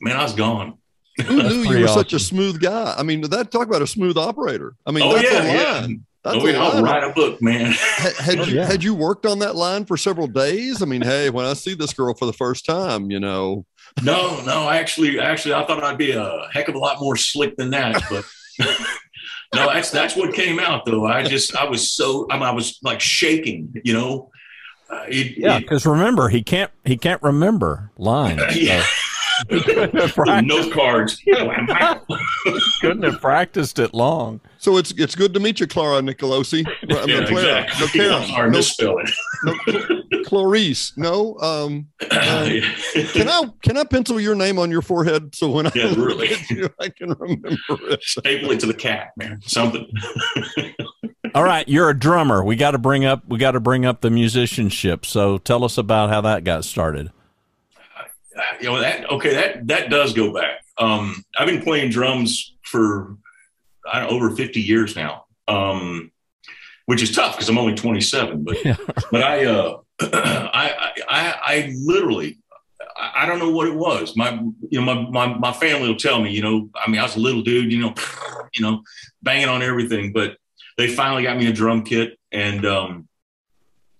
man, 0.00 0.16
I 0.16 0.22
was 0.22 0.34
gone. 0.34 0.76
Who 1.24 1.42
knew 1.42 1.62
you 1.62 1.78
were 1.78 1.84
awesome. 1.84 1.98
such 1.98 2.12
a 2.12 2.18
smooth 2.18 2.60
guy? 2.60 2.94
I 2.96 3.02
mean, 3.02 3.22
that 3.22 3.50
talk 3.50 3.66
about 3.66 3.82
a 3.82 3.86
smooth 3.86 4.18
operator. 4.18 4.74
I 4.84 4.90
mean, 4.90 5.04
oh, 5.04 5.14
that's 5.14 5.32
yeah, 5.32 5.42
a 5.42 5.80
line. 5.80 5.90
Yeah. 5.90 5.96
That's 6.24 6.44
oh, 6.44 6.46
yeah, 6.48 6.60
I'll 6.60 6.82
write 6.82 7.04
a 7.04 7.12
book, 7.12 7.40
man. 7.40 7.72
had, 7.96 8.12
had 8.16 8.46
you 8.48 8.56
yeah. 8.56 8.66
had 8.66 8.82
you 8.82 8.96
worked 8.96 9.26
on 9.26 9.38
that 9.38 9.54
line 9.54 9.84
for 9.84 9.96
several 9.96 10.26
days? 10.26 10.82
I 10.82 10.84
mean, 10.84 11.00
hey, 11.00 11.30
when 11.30 11.46
I 11.46 11.52
see 11.52 11.74
this 11.74 11.92
girl 11.92 12.14
for 12.14 12.26
the 12.26 12.32
first 12.32 12.66
time, 12.66 13.12
you 13.12 13.20
know, 13.20 13.64
no, 14.02 14.42
no, 14.44 14.68
actually, 14.68 15.20
actually, 15.20 15.54
I 15.54 15.64
thought 15.66 15.82
I'd 15.84 15.98
be 15.98 16.10
a 16.12 16.48
heck 16.52 16.68
of 16.68 16.74
a 16.74 16.78
lot 16.78 17.00
more 17.00 17.16
slick 17.16 17.56
than 17.56 17.70
that, 17.70 18.02
but 18.10 18.24
no, 19.54 19.72
that's 19.72 19.90
that's 19.90 20.16
what 20.16 20.34
came 20.34 20.58
out 20.58 20.84
though. 20.84 21.06
I 21.06 21.22
just 21.22 21.56
I 21.56 21.64
was 21.64 21.92
so 21.92 22.26
I, 22.30 22.34
mean, 22.34 22.42
I 22.42 22.50
was 22.50 22.78
like 22.82 23.00
shaking, 23.00 23.72
you 23.84 23.92
know. 23.92 24.30
Uh, 24.90 25.04
it, 25.08 25.38
yeah, 25.38 25.58
because 25.58 25.86
remember 25.86 26.28
he 26.28 26.42
can't 26.42 26.70
he 26.84 26.96
can't 26.96 27.22
remember 27.22 27.90
lines. 27.96 28.42
yeah. 28.56 28.82
So. 28.82 29.05
Note 29.48 30.72
cards. 30.72 31.22
Couldn't 32.80 33.02
have 33.02 33.20
practiced 33.20 33.78
it 33.78 33.94
long. 33.94 34.40
So 34.58 34.76
it's 34.76 34.92
it's 34.92 35.14
good 35.14 35.34
to 35.34 35.40
meet 35.40 35.60
you, 35.60 35.66
Clara 35.66 36.00
Nicolosi. 36.00 36.66
yeah, 36.88 37.24
Clara. 37.26 37.62
Exactly. 37.62 38.00
No, 38.00 38.08
Clara. 38.08 38.26
Sorry, 38.26 38.50
no, 38.50 38.56
misspelling. 38.56 39.06
No, 39.44 40.22
Clarice. 40.24 40.92
No. 40.96 41.38
Um, 41.38 41.86
um, 42.10 42.48
can 43.12 43.28
I 43.28 43.42
can 43.62 43.76
I 43.76 43.84
pencil 43.84 44.20
your 44.20 44.34
name 44.34 44.58
on 44.58 44.70
your 44.70 44.82
forehead 44.82 45.34
so 45.34 45.50
when 45.50 45.66
I 45.66 45.72
yeah, 45.74 45.94
really. 45.96 46.30
you, 46.50 46.68
I 46.80 46.88
can 46.88 47.10
remember 47.10 47.58
it. 47.68 48.02
Staple 48.02 48.50
it 48.50 48.60
to 48.60 48.66
the 48.66 48.74
cat, 48.74 49.10
man. 49.16 49.40
Something. 49.42 49.86
All 51.34 51.44
right, 51.44 51.68
you're 51.68 51.90
a 51.90 51.98
drummer. 51.98 52.42
We 52.42 52.56
got 52.56 52.70
to 52.70 52.78
bring 52.78 53.04
up 53.04 53.22
we 53.28 53.38
got 53.38 53.52
to 53.52 53.60
bring 53.60 53.84
up 53.84 54.00
the 54.00 54.10
musicianship. 54.10 55.04
So 55.04 55.38
tell 55.38 55.64
us 55.64 55.76
about 55.76 56.08
how 56.08 56.22
that 56.22 56.44
got 56.44 56.64
started 56.64 57.10
you 58.60 58.66
know 58.66 58.80
that 58.80 59.10
okay 59.10 59.34
that 59.34 59.66
that 59.66 59.90
does 59.90 60.12
go 60.12 60.32
back. 60.32 60.62
Um, 60.78 61.24
I've 61.38 61.46
been 61.46 61.62
playing 61.62 61.90
drums 61.90 62.54
for 62.62 63.16
I 63.90 64.00
don't 64.00 64.10
know, 64.10 64.16
over 64.16 64.34
50 64.34 64.60
years 64.60 64.96
now, 64.96 65.26
um, 65.48 66.10
which 66.86 67.02
is 67.02 67.14
tough 67.14 67.36
because 67.36 67.48
I'm 67.48 67.58
only 67.58 67.74
27. 67.74 68.44
But 68.44 68.64
yeah. 68.64 68.76
but 69.10 69.22
I, 69.22 69.44
uh, 69.44 69.78
I 70.00 70.92
I 71.08 71.34
I 71.42 71.72
literally 71.84 72.38
I 72.98 73.26
don't 73.26 73.38
know 73.38 73.50
what 73.50 73.68
it 73.68 73.74
was. 73.74 74.16
My, 74.16 74.40
you 74.70 74.80
know, 74.80 74.94
my, 74.94 75.26
my, 75.26 75.38
my 75.38 75.52
family 75.52 75.88
will 75.88 75.96
tell 75.96 76.20
me, 76.20 76.30
you 76.30 76.42
know, 76.42 76.70
I 76.74 76.90
mean, 76.90 76.98
I 76.98 77.04
was 77.04 77.16
a 77.16 77.20
little 77.20 77.42
dude, 77.42 77.72
you 77.72 77.80
know, 77.80 77.94
you 78.54 78.62
know, 78.62 78.82
banging 79.22 79.48
on 79.48 79.62
everything, 79.62 80.12
but 80.12 80.36
they 80.78 80.88
finally 80.88 81.22
got 81.22 81.36
me 81.36 81.46
a 81.46 81.52
drum 81.52 81.82
kit 81.82 82.18
and, 82.32 82.64
um, 82.64 83.08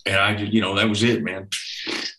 and 0.04 0.16
I 0.16 0.34
just, 0.36 0.52
you 0.52 0.60
know, 0.60 0.76
that 0.76 0.88
was 0.88 1.02
it, 1.02 1.22
man. 1.22 1.48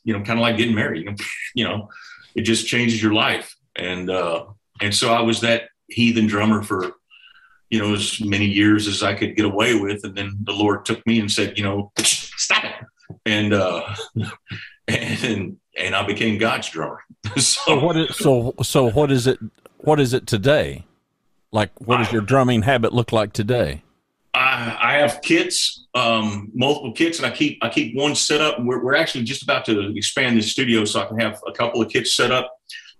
You 0.03 0.13
know, 0.13 0.23
kind 0.23 0.39
of 0.39 0.43
like 0.43 0.57
getting 0.57 0.75
married, 0.75 1.07
you 1.55 1.63
know, 1.63 1.89
it 2.37 2.43
just 2.43 2.67
changes 2.67 3.01
your 3.01 3.13
life. 3.13 3.57
And 3.75 4.09
uh, 4.09 4.45
and 4.79 4.95
so 4.95 5.11
I 5.11 5.21
was 5.21 5.41
that 5.41 5.63
heathen 5.89 6.27
drummer 6.27 6.63
for 6.63 6.93
you 7.69 7.79
know 7.79 7.93
as 7.93 8.21
many 8.21 8.45
years 8.45 8.87
as 8.87 9.03
I 9.03 9.13
could 9.13 9.35
get 9.35 9.45
away 9.45 9.77
with, 9.77 10.03
and 10.05 10.15
then 10.15 10.37
the 10.43 10.53
Lord 10.53 10.85
took 10.85 11.05
me 11.05 11.19
and 11.19 11.29
said, 11.29 11.57
you 11.57 11.63
know, 11.63 11.91
stop 11.97 12.63
it, 12.63 12.75
and 13.25 13.53
uh, 13.53 13.93
and 14.87 15.57
and 15.75 15.95
I 15.95 16.05
became 16.05 16.37
God's 16.37 16.69
drummer. 16.69 17.01
so, 17.35 17.41
so 17.41 17.79
what 17.79 17.97
is 17.97 18.15
so 18.15 18.55
so 18.61 18.89
what 18.91 19.11
is 19.11 19.27
it? 19.27 19.39
What 19.79 19.99
is 19.99 20.13
it 20.13 20.25
today? 20.27 20.85
Like, 21.51 21.71
what 21.79 21.97
does 21.97 22.11
your 22.11 22.21
drumming 22.21 22.63
habit 22.63 22.93
look 22.93 23.11
like 23.11 23.31
today? 23.33 23.81
I, 24.37 24.77
I 24.79 24.93
have 24.97 25.21
kits, 25.23 25.87
um, 25.95 26.51
multiple 26.53 26.93
kits, 26.93 27.17
and 27.17 27.25
I 27.25 27.31
keep 27.31 27.57
I 27.63 27.69
keep 27.69 27.95
one 27.95 28.13
set 28.13 28.39
up. 28.39 28.59
We're, 28.59 28.83
we're 28.83 28.95
actually 28.95 29.23
just 29.23 29.41
about 29.41 29.65
to 29.65 29.95
expand 29.95 30.37
the 30.37 30.43
studio 30.43 30.85
so 30.85 31.01
I 31.01 31.05
can 31.07 31.19
have 31.19 31.41
a 31.47 31.51
couple 31.51 31.81
of 31.81 31.89
kits 31.89 32.13
set 32.13 32.31
up. 32.31 32.55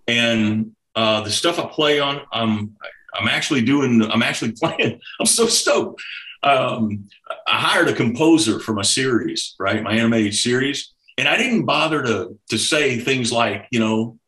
And 0.08 0.72
uh, 0.96 1.20
the 1.20 1.30
stuff 1.30 1.60
I 1.60 1.66
play 1.66 2.00
on, 2.00 2.22
I'm 2.32 2.74
I'm 3.14 3.28
actually 3.28 3.62
doing. 3.62 4.02
I'm 4.02 4.22
actually 4.22 4.52
playing. 4.60 5.00
I'm 5.20 5.26
so 5.26 5.46
stoked. 5.46 6.02
Um, 6.42 7.08
I 7.46 7.56
hired 7.56 7.88
a 7.88 7.94
composer 7.94 8.58
for 8.58 8.72
my 8.72 8.82
series, 8.82 9.54
right, 9.60 9.82
my 9.82 9.94
animated 9.94 10.34
series, 10.34 10.92
and 11.18 11.28
I 11.28 11.36
didn't 11.36 11.66
bother 11.66 12.02
to 12.02 12.36
to 12.50 12.58
say 12.58 12.98
things 12.98 13.30
like, 13.30 13.68
you 13.70 13.78
know, 13.78 14.18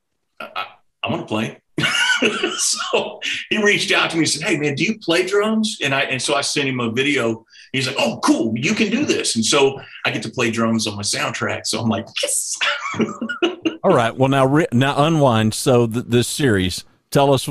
I, 0.41 0.67
I 1.03 1.11
want 1.11 1.23
to 1.23 1.27
play. 1.27 1.59
so 2.57 3.21
he 3.49 3.63
reached 3.63 3.93
out 3.93 4.11
to 4.11 4.17
me 4.17 4.23
and 4.23 4.29
said, 4.29 4.43
Hey 4.43 4.59
man, 4.59 4.75
do 4.75 4.85
you 4.85 4.99
play 4.99 5.27
drums? 5.27 5.79
And 5.83 5.95
I 5.95 6.03
and 6.03 6.21
so 6.21 6.35
I 6.35 6.41
sent 6.41 6.69
him 6.69 6.81
a 6.81 6.91
video. 6.91 7.45
He's 7.73 7.87
like, 7.87 7.97
Oh, 7.99 8.21
cool, 8.25 8.53
you 8.57 8.75
can 8.75 8.91
do 8.91 9.05
this. 9.05 9.37
And 9.37 9.45
so 9.45 9.81
I 10.05 10.11
get 10.11 10.23
to 10.25 10.31
play 10.31 10.51
drums 10.51 10.87
on 10.87 10.97
my 10.97 11.03
soundtrack. 11.03 11.67
So 11.67 11.81
I'm 11.81 11.89
like, 11.89 12.07
Yes. 12.23 12.59
All 13.83 13.95
right. 13.95 14.15
Well 14.15 14.29
now 14.29 14.65
now 14.73 15.05
unwind. 15.05 15.55
So 15.55 15.87
th- 15.87 16.07
this 16.09 16.29
series, 16.29 16.85
tell 17.11 17.33
us 17.33 17.49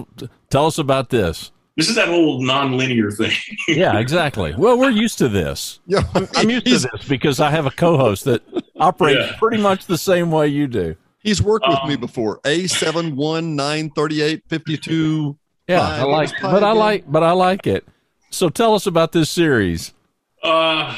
tell 0.50 0.66
us 0.66 0.78
about 0.78 1.10
this. 1.10 1.52
This 1.80 1.88
is 1.88 1.96
that 1.96 2.10
old 2.10 2.44
non-linear 2.44 3.10
thing. 3.10 3.32
yeah, 3.70 4.00
exactly. 4.00 4.54
Well, 4.54 4.78
we're 4.78 4.90
used 4.90 5.18
to 5.20 5.30
this. 5.30 5.80
Yeah, 5.86 6.04
I'm 6.36 6.50
used 6.50 6.66
to 6.66 6.78
this 6.80 7.08
because 7.08 7.40
I 7.40 7.52
have 7.52 7.68
a 7.68 7.72
co-host 7.72 8.26
that 8.26 8.42
operates 8.78 9.26
yeah. 9.26 9.38
pretty 9.38 9.64
much 9.64 9.86
the 9.86 9.98
same 9.98 10.30
way 10.30 10.50
you 10.50 10.68
do. 10.68 10.98
He's 11.22 11.42
worked 11.42 11.68
with 11.68 11.80
um, 11.80 11.90
me 11.90 11.96
before. 11.96 12.40
A 12.46 12.68
seven 12.68 13.16
one 13.16 13.56
nine 13.56 13.90
thirty 13.90 14.22
eight 14.22 14.44
fifty 14.48 14.78
two. 14.78 15.38
Yeah, 15.68 15.82
I 15.82 16.04
like, 16.04 16.32
but 16.42 16.58
again? 16.58 16.64
I 16.64 16.72
like, 16.72 17.12
but 17.12 17.24
I 17.24 17.32
like 17.32 17.68
it. 17.68 17.88
So 18.32 18.50
tell 18.50 18.74
us 18.74 18.88
about 18.88 19.12
this 19.12 19.30
series. 19.30 19.94
Uh, 20.42 20.98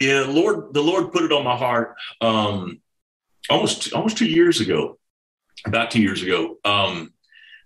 yeah, 0.00 0.24
Lord, 0.28 0.74
the 0.74 0.82
Lord 0.82 1.12
put 1.12 1.22
it 1.22 1.32
on 1.32 1.44
my 1.44 1.56
heart. 1.56 1.96
Um, 2.20 2.80
almost 3.50 3.92
almost 3.92 4.18
two 4.18 4.28
years 4.28 4.60
ago, 4.60 4.98
about 5.66 5.90
two 5.90 6.02
years 6.02 6.22
ago. 6.22 6.58
Um, 6.64 7.12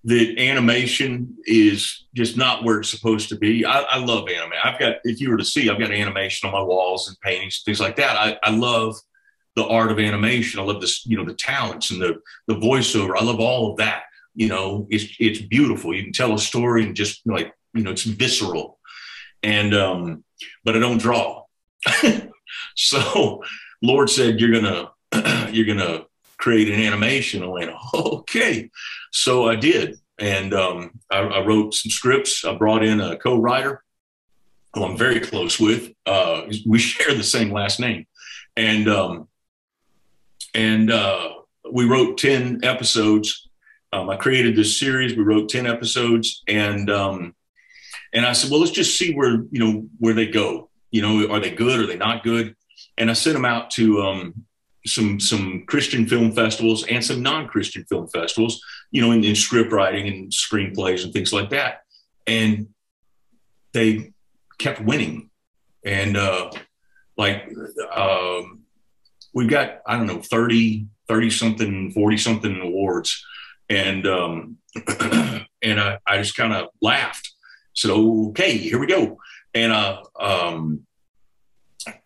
that 0.05 0.37
animation 0.39 1.37
is 1.45 2.07
just 2.15 2.37
not 2.37 2.65
where 2.65 2.81
it's 2.81 2.91
supposed 2.91 3.29
to 3.29 3.37
be. 3.37 3.65
I, 3.65 3.83
I 3.83 3.99
love 3.99 4.29
anime. 4.29 4.53
I've 4.63 4.79
got, 4.79 4.97
if 5.05 5.21
you 5.21 5.31
were 5.31 5.37
to 5.37 5.45
see, 5.45 5.71
I've 5.71 5.79
got 5.79 5.93
animation 5.93 6.49
on 6.49 6.53
my 6.53 6.63
walls 6.63 7.07
and 7.07 7.17
paintings, 7.21 7.63
things 7.65 7.79
like 7.79 7.95
that. 7.97 8.17
I, 8.17 8.37
I 8.43 8.51
love 8.51 8.97
the 9.55 9.67
art 9.67 9.93
of 9.93 9.99
animation. 9.99 10.61
I 10.61 10.63
love 10.65 10.81
this, 10.81 11.05
you 11.07 11.17
know, 11.17 11.25
the 11.25 11.35
talents 11.35 11.91
and 11.91 12.01
the 12.01 12.21
the 12.47 12.55
voiceover. 12.55 13.17
I 13.17 13.25
love 13.25 13.41
all 13.41 13.71
of 13.71 13.77
that. 13.79 14.05
You 14.35 14.49
know, 14.49 14.87
it's 14.91 15.15
it's 15.19 15.41
beautiful. 15.41 15.95
You 15.95 16.05
can 16.05 16.13
tell 16.13 16.35
a 16.35 16.39
story 16.39 16.85
and 16.85 16.97
just 16.97 17.27
like 17.27 17.55
you 17.75 17.83
know, 17.83 17.91
it's 17.91 18.05
visceral. 18.05 18.79
And 19.43 19.75
um, 19.75 20.25
but 20.65 20.77
I 20.77 20.79
don't 20.79 20.99
draw. 20.99 21.45
so 22.77 23.43
Lord 23.83 24.11
said, 24.11 24.41
"You're 24.41 24.53
gonna 24.53 24.91
you're 25.53 25.67
gonna 25.67 26.05
create 26.39 26.69
an 26.69 26.81
animation." 26.81 27.43
I 27.43 27.47
went, 27.47 27.71
"Okay." 27.95 28.71
So 29.11 29.49
I 29.49 29.57
did, 29.57 29.99
and 30.19 30.55
um, 30.55 31.01
I, 31.11 31.19
I 31.19 31.45
wrote 31.45 31.75
some 31.75 31.91
scripts. 31.91 32.45
I 32.45 32.55
brought 32.55 32.85
in 32.85 33.01
a 33.01 33.17
co-writer 33.17 33.83
who 34.75 34.85
I'm 34.85 34.97
very 34.97 35.21
close 35.21 35.61
with. 35.61 35.93
Uh, 36.07 36.43
we 36.67 36.79
share 36.79 37.15
the 37.15 37.25
same 37.25 37.51
last 37.51 37.81
name, 37.81 38.07
and 38.57 38.89
um, 38.89 39.29
and 40.55 40.91
uh, 40.91 41.31
we 41.71 41.85
wrote 41.85 42.19
10 42.19 42.61
episodes. 42.63 43.49
Um, 43.93 44.09
I 44.11 44.17
created 44.17 44.57
this 44.57 44.79
series. 44.79 45.17
We 45.17 45.23
wrote 45.23 45.49
10 45.49 45.67
episodes 45.67 46.43
and, 46.49 46.91
um, 46.91 47.35
and 48.13 48.27
I 48.27 48.33
said, 48.33 48.51
well, 48.51 48.61
let's 48.61 48.73
just 48.73 48.99
see 48.99 49.15
where, 49.15 49.45
you 49.51 49.59
know, 49.59 49.87
where 49.99 50.15
they 50.15 50.27
go, 50.27 50.69
you 50.91 51.03
know, 51.03 51.33
are 51.33 51.41
they 51.41 51.51
good? 51.51 51.81
Are 51.81 51.87
they 51.87 51.97
not 51.97 52.23
good? 52.23 52.55
And 52.99 53.11
I 53.11 53.15
sent 53.15 53.35
them 53.35 53.45
out 53.45 53.71
to, 53.73 54.03
um, 54.03 54.45
some, 54.85 55.21
some 55.21 55.65
Christian 55.67 56.07
film 56.07 56.33
festivals 56.33 56.85
and 56.87 57.05
some 57.05 57.23
non-Christian 57.23 57.85
film 57.85 58.09
festivals, 58.09 58.61
you 58.91 59.01
know, 59.01 59.13
in, 59.13 59.23
in 59.25 59.35
script 59.35 59.73
writing 59.73 60.09
and 60.09 60.33
screenplays 60.33 61.05
and 61.05 61.13
things 61.13 61.33
like 61.33 61.51
that. 61.51 61.83
And 62.27 62.69
they 63.73 64.13
kept 64.59 64.81
winning. 64.81 65.31
And, 65.85 66.17
uh, 66.17 66.51
like, 67.17 67.49
um, 67.95 68.62
we've 69.35 69.51
got 69.51 69.81
i 69.87 69.97
don't 69.97 70.07
know 70.07 70.21
30 70.21 70.87
30 71.09 71.31
something 71.31 71.91
40 71.93 72.17
something 72.17 72.61
awards 72.61 73.25
and 73.69 74.07
um 74.07 74.59
and 75.63 75.81
I, 75.81 75.99
I 76.07 76.19
just 76.19 76.37
kind 76.37 76.53
of 76.53 76.69
laughed. 76.81 77.33
Said, 77.75 77.91
"Okay, 77.91 78.57
here 78.57 78.79
we 78.79 78.87
go." 78.87 79.19
And 79.55 79.73
uh, 79.73 80.03
um, 80.19 80.87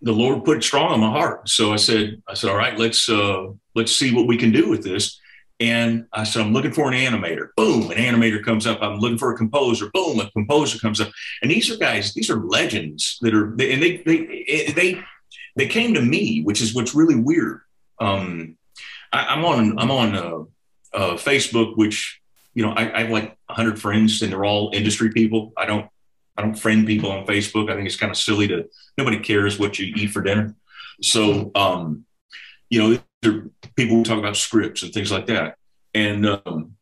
the 0.03 0.13
Lord 0.13 0.45
put 0.45 0.59
it 0.59 0.65
strong 0.65 0.93
on 0.93 1.01
my 1.01 1.11
heart. 1.11 1.49
So 1.49 1.73
I 1.73 1.77
said, 1.77 2.23
"I 2.29 2.35
said, 2.35 2.51
all 2.51 2.57
right, 2.57 2.79
let's 2.79 3.09
uh, 3.09 3.49
let's 3.75 3.95
see 3.95 4.15
what 4.15 4.27
we 4.27 4.37
can 4.37 4.53
do 4.53 4.69
with 4.69 4.85
this." 4.85 5.21
And 5.59 6.05
I 6.13 6.25
said, 6.25 6.43
I'm 6.43 6.53
looking 6.53 6.73
for 6.73 6.93
an 6.93 6.95
animator. 6.95 7.49
Boom, 7.57 7.91
an 7.91 7.97
animator 7.97 8.45
comes 8.45 8.67
up. 8.67 8.83
I'm 8.83 8.99
looking 8.99 9.17
for 9.17 9.33
a 9.33 9.37
composer. 9.39 9.89
Boom, 9.95 10.21
a 10.21 10.31
composer 10.33 10.79
comes 10.79 11.01
up. 11.01 11.09
And 11.41 11.51
these 11.51 11.71
are 11.71 11.79
guys, 11.79 12.13
these 12.13 12.29
are 12.29 12.45
legends 12.45 13.17
that 13.23 13.33
are, 13.33 13.53
and 13.53 13.59
they, 13.59 14.03
they, 14.05 14.73
they, 14.77 15.03
they 15.57 15.67
came 15.67 15.95
to 15.95 16.03
me, 16.03 16.43
which 16.43 16.61
is 16.61 16.75
what's 16.75 16.95
really 16.95 17.17
weird. 17.17 17.61
Um, 17.99 18.57
I, 19.13 19.35
am 19.35 19.45
on, 19.45 19.79
I'm 19.79 19.91
on 19.91 20.15
uh, 20.15 20.97
uh, 20.97 21.15
Facebook, 21.17 21.77
which, 21.77 22.21
you 22.55 22.65
know, 22.65 22.73
I, 22.73 22.93
I 22.93 23.01
have 23.03 23.11
like 23.11 23.37
100 23.47 23.81
friends 23.81 24.23
and 24.23 24.33
they're 24.33 24.45
all 24.45 24.71
industry 24.73 25.11
people. 25.11 25.53
I 25.57 25.67
don't, 25.67 25.89
I 26.37 26.43
don't 26.43 26.55
friend 26.55 26.87
people 26.87 27.11
on 27.11 27.27
Facebook. 27.27 27.71
I 27.71 27.75
think 27.75 27.87
it's 27.87 27.97
kind 27.97 28.11
of 28.11 28.19
silly 28.19 28.47
to, 28.49 28.69
nobody 28.99 29.19
cares 29.19 29.59
what 29.59 29.79
you 29.79 29.93
eat 29.97 30.09
for 30.09 30.23
dinner. 30.23 30.55
So, 31.01 31.51
um, 31.55 32.05
you 32.69 32.79
know, 32.79 32.99
people 33.75 33.97
who 33.97 34.05
talk 34.05 34.19
about 34.19 34.37
scripts 34.37 34.83
and 34.83 34.93
things 34.93 35.11
like 35.11 35.27
that. 35.27 35.57
And 35.95 36.27
um, 36.27 36.77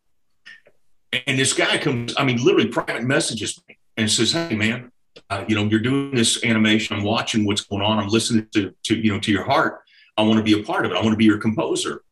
and 1.26 1.38
this 1.38 1.52
guy 1.52 1.78
comes, 1.78 2.14
I 2.16 2.24
mean, 2.24 2.42
literally 2.42 2.68
private 2.68 3.04
messages 3.04 3.62
me 3.68 3.78
and 3.96 4.10
says, 4.10 4.32
"Hey, 4.32 4.56
man, 4.56 4.90
uh, 5.30 5.44
you 5.48 5.54
know, 5.54 5.64
you're 5.64 5.80
doing 5.80 6.14
this 6.14 6.44
animation. 6.44 6.96
I'm 6.96 7.04
watching 7.04 7.44
what's 7.44 7.62
going 7.62 7.82
on. 7.82 7.98
I'm 7.98 8.08
listening 8.08 8.46
to 8.54 8.74
to 8.84 8.96
you 8.96 9.12
know 9.12 9.20
to 9.20 9.32
your 9.32 9.44
heart. 9.44 9.82
I 10.16 10.22
want 10.22 10.38
to 10.38 10.42
be 10.42 10.58
a 10.58 10.62
part 10.62 10.86
of 10.86 10.92
it. 10.92 10.96
I 10.96 11.00
want 11.00 11.12
to 11.12 11.16
be 11.16 11.24
your 11.24 11.38
composer." 11.38 12.02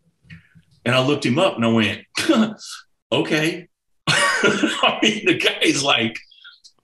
And 0.84 0.94
I 0.94 1.04
looked 1.04 1.24
him 1.24 1.38
up 1.38 1.56
and 1.56 1.64
I 1.64 1.68
went, 1.68 2.04
"Okay." 3.12 3.68
I 4.08 4.98
mean, 5.00 5.24
the 5.26 5.38
guy's 5.38 5.84
like, 5.84 6.18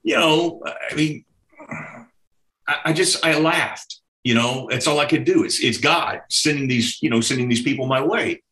you 0.05 0.15
know, 0.15 0.63
I 0.65 0.95
mean, 0.95 1.25
I, 2.69 2.77
I 2.87 2.93
just 2.93 3.25
I 3.27 3.39
laughed 3.39 3.99
you 4.29 4.35
know, 4.35 4.69
that's 4.71 4.87
all 4.87 5.01
I 5.01 5.07
could 5.07 5.25
do. 5.25 5.45
It's 5.45 5.63
it's 5.65 5.79
God 5.79 6.21
sending 6.29 6.69
these, 6.69 7.01
you 7.03 7.09
know, 7.09 7.23
sending 7.23 7.49
these 7.49 7.63
people 7.63 7.87
my 7.87 8.03
way. 8.03 8.43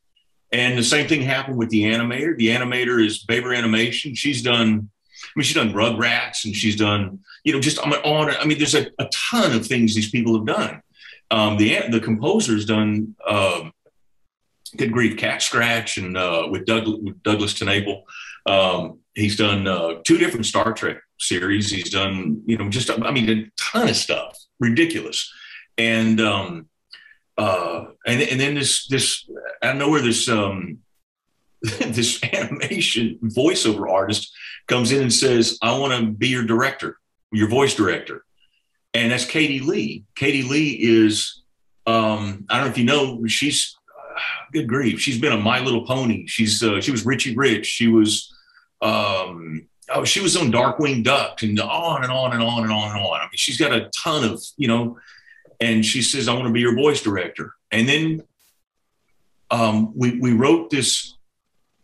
And 0.50 0.78
the 0.78 0.82
same 0.82 1.06
thing 1.06 1.20
happened 1.20 1.58
with 1.58 1.68
the 1.68 1.82
animator. 1.82 2.34
The 2.34 2.48
animator 2.48 3.04
is 3.04 3.24
Baber 3.24 3.52
Animation. 3.52 4.14
She's 4.14 4.42
done, 4.42 4.90
mean, 5.36 5.44
she's 5.44 5.54
done 5.54 5.72
Rugrats 5.72 6.44
and 6.44 6.54
she's 6.54 6.76
done, 6.76 7.20
you 7.44 7.52
know, 7.52 7.60
just 7.60 7.78
I'm 7.84 7.92
on. 7.92 8.30
I 8.30 8.44
mean, 8.44 8.58
there's 8.58 8.74
a, 8.74 8.86
a 8.98 9.08
ton 9.12 9.52
of 9.52 9.66
things 9.66 9.94
these 9.94 10.10
people 10.10 10.34
have 10.36 10.46
done. 10.46 10.82
Um, 11.30 11.56
the 11.56 11.82
the 11.90 12.00
composer's 12.00 12.64
done 12.64 13.14
um, 13.26 13.72
good 14.76 14.92
grief, 14.92 15.16
Cat 15.16 15.42
Scratch, 15.42 15.98
and 15.98 16.16
uh, 16.16 16.48
with, 16.50 16.66
Doug, 16.66 16.86
with 16.86 17.22
Douglas 17.22 17.54
TenNapel. 17.54 18.02
Um, 18.46 19.00
he's 19.14 19.36
done 19.36 19.66
uh, 19.66 19.94
two 20.04 20.18
different 20.18 20.46
Star 20.46 20.72
Trek 20.72 20.98
series. 21.18 21.70
He's 21.70 21.90
done, 21.90 22.42
you 22.46 22.56
know, 22.56 22.68
just 22.68 22.90
I 22.90 23.10
mean, 23.10 23.28
a 23.28 23.50
ton 23.56 23.88
of 23.88 23.96
stuff, 23.96 24.38
ridiculous 24.60 25.32
and 25.78 26.20
um, 26.20 26.68
uh, 27.38 27.86
and 28.06 28.22
and 28.22 28.40
then 28.40 28.54
this 28.54 28.86
this 28.86 29.28
I 29.62 29.68
don't 29.68 29.78
know 29.78 29.90
where 29.90 30.02
this 30.02 30.28
um, 30.28 30.78
this 31.62 32.22
animation 32.22 33.18
voiceover 33.22 33.90
artist 33.90 34.32
comes 34.66 34.92
in 34.92 35.02
and 35.02 35.12
says, 35.12 35.58
"I 35.62 35.78
want 35.78 35.98
to 35.98 36.10
be 36.10 36.28
your 36.28 36.44
director, 36.44 36.98
your 37.32 37.48
voice 37.48 37.74
director," 37.74 38.24
and 38.94 39.10
that's 39.10 39.24
Katie 39.24 39.60
Leigh. 39.60 40.04
Katie 40.14 40.42
Leigh 40.42 40.76
is 40.80 41.42
um, 41.86 42.46
I 42.50 42.58
don't 42.58 42.66
know 42.66 42.70
if 42.70 42.78
you 42.78 42.84
know 42.84 43.26
she's 43.26 43.76
uh, 43.96 44.20
good 44.52 44.68
grief. 44.68 45.00
She's 45.00 45.20
been 45.20 45.32
a 45.32 45.38
My 45.38 45.60
Little 45.60 45.86
Pony. 45.86 46.26
She's 46.26 46.62
uh, 46.62 46.80
she 46.80 46.90
was 46.90 47.06
Richie 47.06 47.36
Rich. 47.36 47.66
She 47.66 47.88
was 47.88 48.32
um, 48.82 49.66
oh 49.90 50.04
she 50.04 50.20
was 50.20 50.36
on 50.36 50.52
Darkwing 50.52 51.02
Duck 51.02 51.42
and 51.42 51.58
on 51.60 52.02
and 52.02 52.12
on 52.12 52.32
and 52.32 52.42
on 52.42 52.62
and 52.64 52.72
on 52.72 52.96
and 52.96 53.00
on. 53.00 53.20
I 53.20 53.24
mean, 53.24 53.30
she's 53.34 53.58
got 53.58 53.72
a 53.72 53.90
ton 53.94 54.24
of 54.24 54.42
you 54.56 54.68
know 54.68 54.98
and 55.60 55.84
she 55.84 56.02
says, 56.02 56.28
I 56.28 56.34
want 56.34 56.46
to 56.46 56.52
be 56.52 56.60
your 56.60 56.74
voice 56.74 57.02
director. 57.02 57.54
And 57.70 57.88
then 57.88 58.22
um, 59.50 59.92
we, 59.96 60.18
we 60.20 60.32
wrote 60.32 60.70
this 60.70 61.15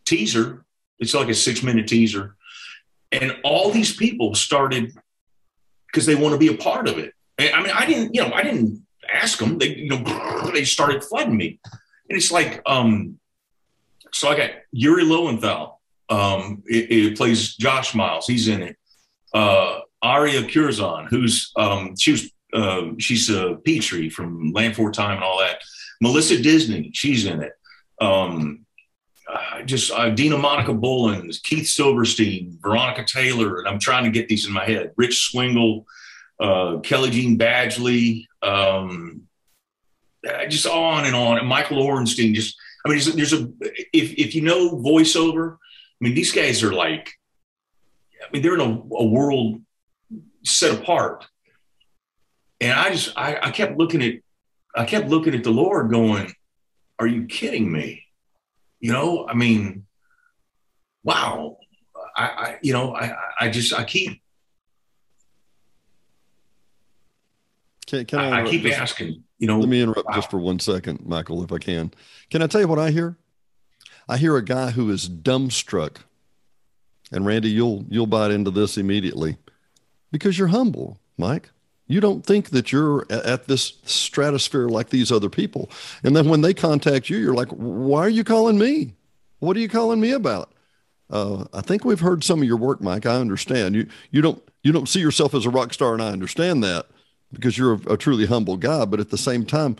teaser. 0.05 0.65
It's 0.99 1.13
like 1.13 1.29
a 1.29 1.33
six 1.33 1.63
minute 1.63 1.87
teaser. 1.87 2.35
And 3.11 3.37
all 3.43 3.71
these 3.71 3.95
people 3.95 4.33
started 4.35 4.93
because 5.87 6.05
they 6.05 6.15
want 6.15 6.33
to 6.33 6.39
be 6.39 6.53
a 6.53 6.57
part 6.57 6.87
of 6.87 6.97
it. 6.97 7.13
And, 7.37 7.53
I 7.53 7.61
mean, 7.61 7.71
I 7.73 7.85
didn't, 7.85 8.15
you 8.15 8.21
know, 8.21 8.33
I 8.33 8.41
didn't 8.41 8.85
ask 9.11 9.37
them. 9.37 9.57
They, 9.57 9.75
you 9.75 9.89
know, 9.89 10.51
they 10.53 10.65
started 10.65 11.03
flooding 11.03 11.37
me. 11.37 11.59
And 12.09 12.17
it's 12.17 12.31
like, 12.31 12.61
um, 12.65 13.19
so 14.11 14.29
I 14.29 14.37
got 14.37 14.51
Yuri 14.71 15.03
Lowenthal. 15.03 15.79
Um, 16.09 16.63
it, 16.67 16.91
it 16.91 17.17
plays 17.17 17.55
Josh 17.55 17.95
Miles. 17.95 18.27
He's 18.27 18.47
in 18.47 18.61
it. 18.61 18.77
Uh, 19.33 19.79
Aria 20.01 20.47
Curzon, 20.47 21.07
who's 21.09 21.51
um, 21.55 21.95
she 21.95 22.11
was 22.11 22.31
uh, 22.53 22.91
she's 22.99 23.29
a 23.29 23.55
Petrie 23.65 24.09
from 24.09 24.51
Land 24.51 24.73
Before 24.73 24.91
Time 24.91 25.15
and 25.15 25.23
all 25.23 25.39
that. 25.39 25.59
Melissa 26.01 26.41
Disney, 26.41 26.91
she's 26.93 27.25
in 27.25 27.41
it. 27.41 27.53
Um, 27.99 28.62
just 29.65 29.91
uh, 29.91 30.09
Dina 30.09 30.37
Monica 30.37 30.73
Bullins, 30.73 31.39
Keith 31.39 31.67
Silverstein, 31.67 32.57
Veronica 32.61 33.03
Taylor, 33.05 33.59
and 33.59 33.67
I'm 33.67 33.79
trying 33.79 34.03
to 34.03 34.11
get 34.11 34.27
these 34.27 34.45
in 34.45 34.53
my 34.53 34.65
head. 34.65 34.91
Rich 34.95 35.31
Swingle, 35.31 35.85
uh, 36.39 36.79
Kelly 36.79 37.09
Jean 37.09 37.37
Badgley, 37.37 38.25
um, 38.41 39.23
just 40.49 40.67
on 40.67 41.05
and 41.05 41.15
on. 41.15 41.37
And 41.37 41.47
Michael 41.47 41.83
Orenstein. 41.83 42.33
Just, 42.33 42.57
I 42.85 42.89
mean, 42.89 42.97
there's, 42.97 43.15
there's 43.15 43.33
a 43.33 43.49
if 43.93 44.13
if 44.13 44.35
you 44.35 44.41
know 44.41 44.71
voiceover, 44.71 45.53
I 45.53 45.57
mean, 45.99 46.15
these 46.15 46.31
guys 46.31 46.63
are 46.63 46.73
like, 46.73 47.11
I 48.21 48.31
mean, 48.31 48.41
they're 48.41 48.55
in 48.55 48.61
a, 48.61 48.95
a 48.95 49.05
world 49.05 49.61
set 50.43 50.77
apart. 50.77 51.25
And 52.59 52.73
I 52.73 52.91
just, 52.91 53.17
I, 53.17 53.37
I 53.41 53.51
kept 53.51 53.77
looking 53.77 54.01
at, 54.01 54.15
I 54.75 54.85
kept 54.85 55.09
looking 55.09 55.35
at 55.35 55.43
the 55.43 55.51
Lord 55.51 55.91
going, 55.91 56.33
are 56.99 57.07
you 57.07 57.25
kidding 57.25 57.71
me? 57.71 58.05
You 58.83 58.91
know, 58.91 59.25
I 59.29 59.33
mean, 59.33 59.85
wow. 61.05 61.55
I, 62.17 62.23
I 62.25 62.57
you 62.61 62.73
know, 62.73 62.93
I, 62.93 63.13
I 63.39 63.49
just, 63.49 63.73
I 63.73 63.85
keep, 63.85 64.21
can, 67.87 68.03
can 68.03 68.19
I, 68.19 68.41
I, 68.41 68.49
keep 68.49 68.63
just, 68.63 68.77
asking, 68.77 69.23
you 69.39 69.47
know, 69.47 69.57
let 69.57 69.69
me 69.69 69.81
interrupt 69.81 70.09
wow. 70.09 70.15
just 70.15 70.29
for 70.29 70.37
one 70.37 70.59
second, 70.59 71.05
Michael, 71.05 71.45
if 71.45 71.53
I 71.53 71.59
can. 71.59 71.93
Can 72.29 72.41
I 72.41 72.47
tell 72.47 72.59
you 72.59 72.67
what 72.67 72.77
I 72.77 72.91
hear? 72.91 73.15
I 74.09 74.17
hear 74.17 74.35
a 74.35 74.43
guy 74.43 74.71
who 74.71 74.91
is 74.91 75.07
dumbstruck. 75.07 75.99
And 77.09 77.25
Randy, 77.25 77.51
you'll 77.51 77.85
you'll 77.87 78.05
bite 78.05 78.31
into 78.31 78.51
this 78.51 78.77
immediately 78.77 79.37
because 80.11 80.37
you're 80.37 80.49
humble, 80.49 80.97
Mike. 81.17 81.51
You 81.87 81.99
don't 81.99 82.25
think 82.25 82.51
that 82.51 82.71
you're 82.71 83.05
at 83.11 83.47
this 83.47 83.73
stratosphere 83.83 84.69
like 84.69 84.89
these 84.89 85.11
other 85.11 85.29
people. 85.29 85.69
And 86.03 86.15
then 86.15 86.29
when 86.29 86.41
they 86.41 86.53
contact 86.53 87.09
you, 87.09 87.17
you're 87.17 87.33
like, 87.33 87.49
why 87.49 87.99
are 87.99 88.09
you 88.09 88.23
calling 88.23 88.57
me? 88.57 88.93
What 89.39 89.57
are 89.57 89.59
you 89.59 89.67
calling 89.67 89.99
me 89.99 90.11
about? 90.11 90.51
Uh, 91.09 91.45
I 91.53 91.61
think 91.61 91.83
we've 91.83 91.99
heard 91.99 92.23
some 92.23 92.41
of 92.41 92.47
your 92.47 92.57
work, 92.57 92.81
Mike. 92.81 93.05
I 93.05 93.15
understand 93.15 93.75
you. 93.75 93.87
You 94.09 94.21
don't 94.21 94.41
you 94.63 94.71
don't 94.71 94.87
see 94.87 95.01
yourself 95.01 95.33
as 95.33 95.45
a 95.45 95.49
rock 95.49 95.73
star, 95.73 95.93
and 95.93 96.01
I 96.01 96.09
understand 96.09 96.63
that 96.63 96.87
because 97.31 97.57
you're 97.57 97.73
a, 97.73 97.93
a 97.93 97.97
truly 97.97 98.25
humble 98.25 98.55
guy. 98.57 98.85
But 98.85 99.01
at 99.01 99.09
the 99.09 99.17
same 99.17 99.45
time, 99.45 99.75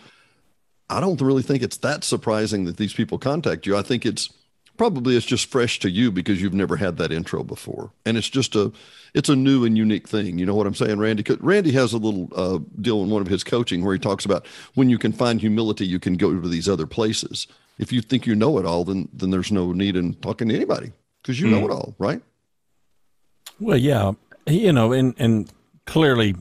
I 0.90 1.00
don't 1.00 1.20
really 1.20 1.42
think 1.42 1.62
it's 1.62 1.78
that 1.78 2.04
surprising 2.04 2.66
that 2.66 2.76
these 2.76 2.92
people 2.92 3.18
contact 3.18 3.66
you. 3.66 3.76
I 3.76 3.82
think 3.82 4.04
it's 4.04 4.28
probably 4.76 5.16
it's 5.16 5.26
just 5.26 5.50
fresh 5.50 5.78
to 5.80 5.90
you 5.90 6.10
because 6.10 6.40
you've 6.40 6.54
never 6.54 6.76
had 6.76 6.96
that 6.98 7.12
intro 7.12 7.42
before, 7.42 7.90
and 8.04 8.16
it's 8.16 8.28
just 8.28 8.54
a 8.54 8.72
it's 9.14 9.28
a 9.28 9.36
new 9.36 9.64
and 9.64 9.78
unique 9.78 10.08
thing. 10.08 10.38
You 10.38 10.46
know 10.46 10.54
what 10.54 10.66
I'm 10.66 10.74
saying, 10.74 10.98
Randy? 10.98 11.24
Randy 11.40 11.72
has 11.72 11.92
a 11.92 11.98
little 11.98 12.28
uh, 12.34 12.58
deal 12.80 13.02
in 13.02 13.10
one 13.10 13.22
of 13.22 13.28
his 13.28 13.44
coaching 13.44 13.84
where 13.84 13.94
he 13.94 13.98
talks 13.98 14.24
about 14.24 14.46
when 14.74 14.90
you 14.90 14.98
can 14.98 15.12
find 15.12 15.40
humility, 15.40 15.86
you 15.86 15.98
can 15.98 16.14
go 16.14 16.38
to 16.38 16.48
these 16.48 16.68
other 16.68 16.86
places. 16.86 17.46
If 17.78 17.92
you 17.92 18.00
think 18.00 18.26
you 18.26 18.34
know 18.34 18.58
it 18.58 18.66
all, 18.66 18.84
then 18.84 19.08
then 19.12 19.30
there's 19.30 19.52
no 19.52 19.72
need 19.72 19.96
in 19.96 20.14
talking 20.14 20.48
to 20.48 20.54
anybody 20.54 20.92
because 21.22 21.40
you 21.40 21.46
mm. 21.46 21.52
know 21.52 21.60
hmm. 21.60 21.70
it 21.70 21.70
all, 21.70 21.94
right? 21.98 22.22
Well, 23.60 23.78
yeah, 23.78 24.12
you 24.46 24.72
know, 24.72 24.92
and 24.92 25.14
and 25.18 25.50
clearly, 25.86 26.34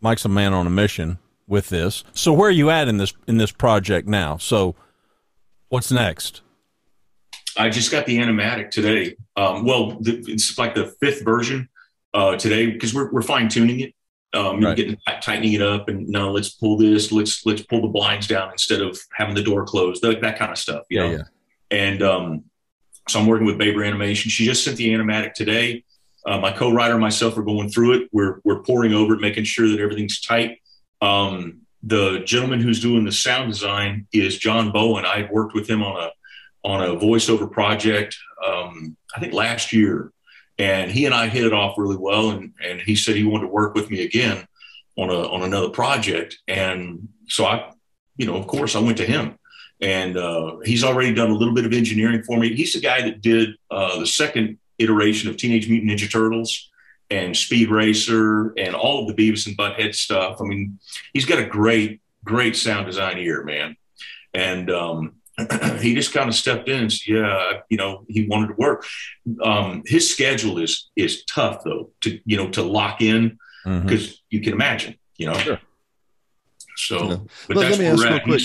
Mike's 0.00 0.24
a 0.24 0.28
man 0.28 0.52
on 0.52 0.66
a 0.66 0.70
mission 0.70 1.18
with 1.46 1.68
this. 1.68 2.04
So 2.14 2.32
where 2.32 2.48
are 2.48 2.52
you 2.52 2.70
at 2.70 2.88
in 2.88 2.98
this 2.98 3.12
in 3.26 3.38
this 3.38 3.52
project 3.52 4.08
now? 4.08 4.36
So 4.36 4.74
what's 5.68 5.90
next? 5.90 6.42
I 7.56 7.68
just 7.68 7.90
got 7.90 8.06
the 8.06 8.18
animatic 8.18 8.70
today. 8.70 9.16
Um, 9.36 9.64
well, 9.64 9.92
the, 10.00 10.22
it's 10.28 10.56
like 10.58 10.74
the 10.74 10.86
fifth 11.00 11.24
version 11.24 11.68
uh, 12.14 12.36
today 12.36 12.70
because 12.70 12.94
we're, 12.94 13.10
we're 13.10 13.22
fine 13.22 13.48
tuning 13.48 13.80
it, 13.80 13.94
um, 14.32 14.60
right. 14.60 14.76
getting 14.76 14.96
tightening 15.20 15.54
it 15.54 15.62
up, 15.62 15.88
and 15.88 16.08
no, 16.08 16.32
let's 16.32 16.50
pull 16.50 16.76
this, 16.76 17.12
let's 17.12 17.44
let's 17.46 17.62
pull 17.62 17.82
the 17.82 17.88
blinds 17.88 18.26
down 18.26 18.50
instead 18.52 18.82
of 18.82 18.98
having 19.12 19.34
the 19.34 19.42
door 19.42 19.64
closed, 19.64 20.02
that, 20.02 20.20
that 20.20 20.38
kind 20.38 20.50
of 20.50 20.58
stuff. 20.58 20.84
You 20.88 21.00
yeah, 21.00 21.06
know? 21.06 21.16
yeah. 21.16 21.22
And 21.70 22.02
um, 22.02 22.44
so 23.08 23.20
I'm 23.20 23.26
working 23.26 23.46
with 23.46 23.58
Baber 23.58 23.84
Animation. 23.84 24.30
She 24.30 24.44
just 24.44 24.64
sent 24.64 24.76
the 24.76 24.92
animatic 24.92 25.34
today. 25.34 25.84
Uh, 26.26 26.38
my 26.38 26.52
co-writer 26.52 26.94
and 26.94 27.00
myself 27.00 27.36
are 27.38 27.42
going 27.42 27.70
through 27.70 27.92
it. 27.94 28.08
We're 28.12 28.40
we're 28.44 28.62
pouring 28.62 28.92
over 28.92 29.14
it, 29.14 29.20
making 29.20 29.44
sure 29.44 29.68
that 29.68 29.80
everything's 29.80 30.20
tight. 30.20 30.58
Um, 31.00 31.62
the 31.82 32.20
gentleman 32.26 32.60
who's 32.60 32.80
doing 32.80 33.04
the 33.04 33.12
sound 33.12 33.50
design 33.50 34.06
is 34.12 34.38
John 34.38 34.70
Bowen. 34.70 35.06
I 35.06 35.22
had 35.22 35.30
worked 35.30 35.54
with 35.54 35.68
him 35.68 35.82
on 35.82 35.96
a 35.96 36.10
on 36.64 36.82
a 36.82 36.96
voiceover 36.96 37.50
project, 37.50 38.16
um, 38.46 38.96
I 39.14 39.20
think 39.20 39.32
last 39.32 39.72
year. 39.72 40.12
and 40.60 40.90
he 40.90 41.06
and 41.06 41.14
I 41.14 41.28
hit 41.28 41.44
it 41.44 41.52
off 41.54 41.78
really 41.78 41.96
well. 41.96 42.30
And 42.30 42.52
and 42.62 42.80
he 42.80 42.94
said 42.94 43.16
he 43.16 43.24
wanted 43.24 43.46
to 43.46 43.52
work 43.52 43.74
with 43.74 43.90
me 43.90 44.04
again 44.04 44.46
on 44.96 45.08
a 45.10 45.20
on 45.28 45.42
another 45.42 45.70
project. 45.70 46.38
And 46.46 47.08
so 47.28 47.46
I, 47.46 47.72
you 48.16 48.26
know, 48.26 48.36
of 48.36 48.46
course, 48.46 48.76
I 48.76 48.80
went 48.80 48.98
to 48.98 49.06
him, 49.06 49.38
and 49.80 50.16
uh, 50.16 50.58
he's 50.64 50.84
already 50.84 51.14
done 51.14 51.30
a 51.30 51.34
little 51.34 51.54
bit 51.54 51.64
of 51.64 51.72
engineering 51.72 52.22
for 52.22 52.38
me. 52.38 52.54
He's 52.54 52.74
the 52.74 52.80
guy 52.80 53.00
that 53.02 53.22
did 53.22 53.50
uh, 53.70 53.98
the 53.98 54.06
second 54.06 54.58
iteration 54.78 55.30
of 55.30 55.36
Teenage 55.36 55.68
Mutant 55.68 55.90
Ninja 55.90 56.10
Turtles 56.10 56.70
and 57.10 57.36
Speed 57.36 57.70
Racer 57.70 58.52
and 58.56 58.74
all 58.74 59.00
of 59.00 59.08
the 59.08 59.14
Beavis 59.14 59.46
and 59.46 59.56
Butthead 59.56 59.94
stuff. 59.94 60.40
I 60.40 60.44
mean, 60.44 60.78
he's 61.12 61.24
got 61.24 61.38
a 61.38 61.44
great, 61.44 62.00
great 62.24 62.54
sound 62.54 62.86
design 62.86 63.18
ear, 63.18 63.42
man. 63.42 63.76
And 64.32 64.70
um, 64.70 65.14
he 65.80 65.94
just 65.94 66.12
kind 66.12 66.28
of 66.28 66.34
stepped 66.34 66.68
in 66.68 66.80
and 66.80 66.92
said, 66.92 67.14
yeah, 67.14 67.52
you 67.68 67.76
know, 67.76 68.04
he 68.08 68.26
wanted 68.26 68.48
to 68.48 68.54
work. 68.54 68.84
Um, 69.42 69.82
his 69.86 70.10
schedule 70.10 70.58
is 70.58 70.90
is 70.96 71.24
tough 71.24 71.62
though 71.64 71.90
to 72.02 72.20
you 72.24 72.36
know 72.36 72.50
to 72.50 72.62
lock 72.62 73.00
in 73.00 73.38
because 73.64 74.06
mm-hmm. 74.06 74.14
you 74.30 74.40
can 74.40 74.52
imagine, 74.52 74.96
you 75.16 75.26
know. 75.26 75.34
Sure. 75.34 75.60
So, 76.76 77.08
yeah. 77.08 77.16
but 77.48 77.56
let, 77.56 77.70
let 77.70 77.78
me 77.78 77.86
ask 77.86 78.02
real 78.02 78.20
quick. 78.20 78.42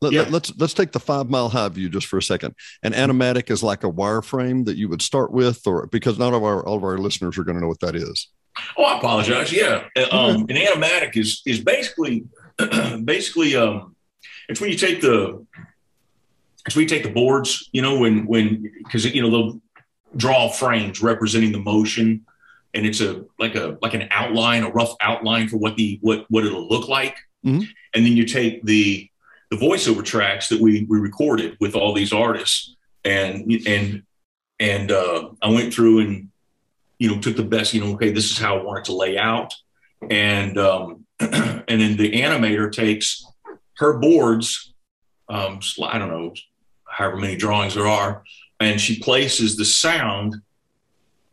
Let, 0.00 0.12
yeah. 0.12 0.20
let, 0.22 0.30
let's 0.30 0.52
let's 0.58 0.74
take 0.74 0.92
the 0.92 1.00
five 1.00 1.28
mile 1.28 1.48
high 1.48 1.68
view 1.68 1.88
just 1.88 2.06
for 2.06 2.18
a 2.18 2.22
second. 2.22 2.54
An 2.82 2.92
animatic 2.92 3.50
is 3.50 3.62
like 3.62 3.84
a 3.84 3.90
wireframe 3.90 4.64
that 4.66 4.76
you 4.76 4.88
would 4.88 5.02
start 5.02 5.32
with, 5.32 5.66
or 5.66 5.86
because 5.86 6.18
not 6.18 6.32
all 6.32 6.38
of 6.38 6.44
our 6.44 6.64
all 6.64 6.76
of 6.76 6.84
our 6.84 6.98
listeners 6.98 7.36
are 7.38 7.44
going 7.44 7.56
to 7.56 7.60
know 7.60 7.68
what 7.68 7.80
that 7.80 7.96
is. 7.96 8.28
Oh, 8.76 8.84
I 8.84 8.98
apologize. 8.98 9.52
Yeah, 9.52 9.84
uh, 9.96 10.06
um, 10.10 10.42
an 10.42 10.56
animatic 10.56 11.16
is 11.16 11.42
is 11.46 11.60
basically 11.60 12.26
basically 13.04 13.56
um, 13.56 13.96
it's 14.48 14.60
when 14.60 14.70
you 14.70 14.76
take 14.76 15.00
the 15.00 15.44
when 16.74 16.84
you 16.84 16.88
take 16.88 17.02
the 17.02 17.10
boards, 17.10 17.68
you 17.72 17.82
know, 17.82 17.98
when 17.98 18.26
when 18.26 18.70
because 18.84 19.04
you 19.04 19.22
know 19.22 19.30
they'll 19.30 19.60
draw 20.16 20.48
frames 20.48 21.02
representing 21.02 21.52
the 21.52 21.58
motion, 21.58 22.24
and 22.74 22.86
it's 22.86 23.00
a 23.00 23.24
like 23.38 23.54
a 23.54 23.78
like 23.82 23.94
an 23.94 24.08
outline, 24.10 24.62
a 24.62 24.70
rough 24.70 24.94
outline 25.00 25.48
for 25.48 25.56
what 25.56 25.76
the 25.76 25.98
what 26.02 26.26
what 26.28 26.44
it'll 26.44 26.68
look 26.68 26.88
like, 26.88 27.16
mm-hmm. 27.44 27.64
and 27.94 28.06
then 28.06 28.16
you 28.16 28.24
take 28.24 28.64
the 28.64 29.08
the 29.50 29.56
voiceover 29.56 30.04
tracks 30.04 30.48
that 30.48 30.60
we 30.60 30.86
we 30.88 30.98
recorded 30.98 31.56
with 31.60 31.74
all 31.74 31.94
these 31.94 32.12
artists, 32.12 32.76
and 33.04 33.50
and 33.66 34.02
and 34.60 34.92
uh, 34.92 35.30
I 35.42 35.50
went 35.50 35.72
through 35.72 36.00
and 36.00 36.28
you 36.98 37.10
know 37.10 37.20
took 37.20 37.36
the 37.36 37.44
best. 37.44 37.74
You 37.74 37.84
know, 37.84 37.94
okay, 37.94 38.10
this 38.10 38.30
is 38.30 38.38
how 38.38 38.58
I 38.58 38.62
want 38.62 38.80
it 38.80 38.84
to 38.86 38.96
lay 38.96 39.16
out, 39.16 39.54
and 40.10 40.58
um, 40.58 41.06
and 41.20 41.64
then 41.66 41.96
the 41.96 42.12
animator 42.12 42.70
takes 42.70 43.24
her 43.78 43.98
boards. 43.98 44.74
Um, 45.30 45.60
I 45.82 45.98
don't 45.98 46.08
know, 46.08 46.32
however 46.98 47.16
many 47.16 47.36
drawings 47.36 47.74
there 47.74 47.86
are, 47.86 48.24
and 48.58 48.80
she 48.80 48.98
places 48.98 49.56
the 49.56 49.64
sound 49.64 50.34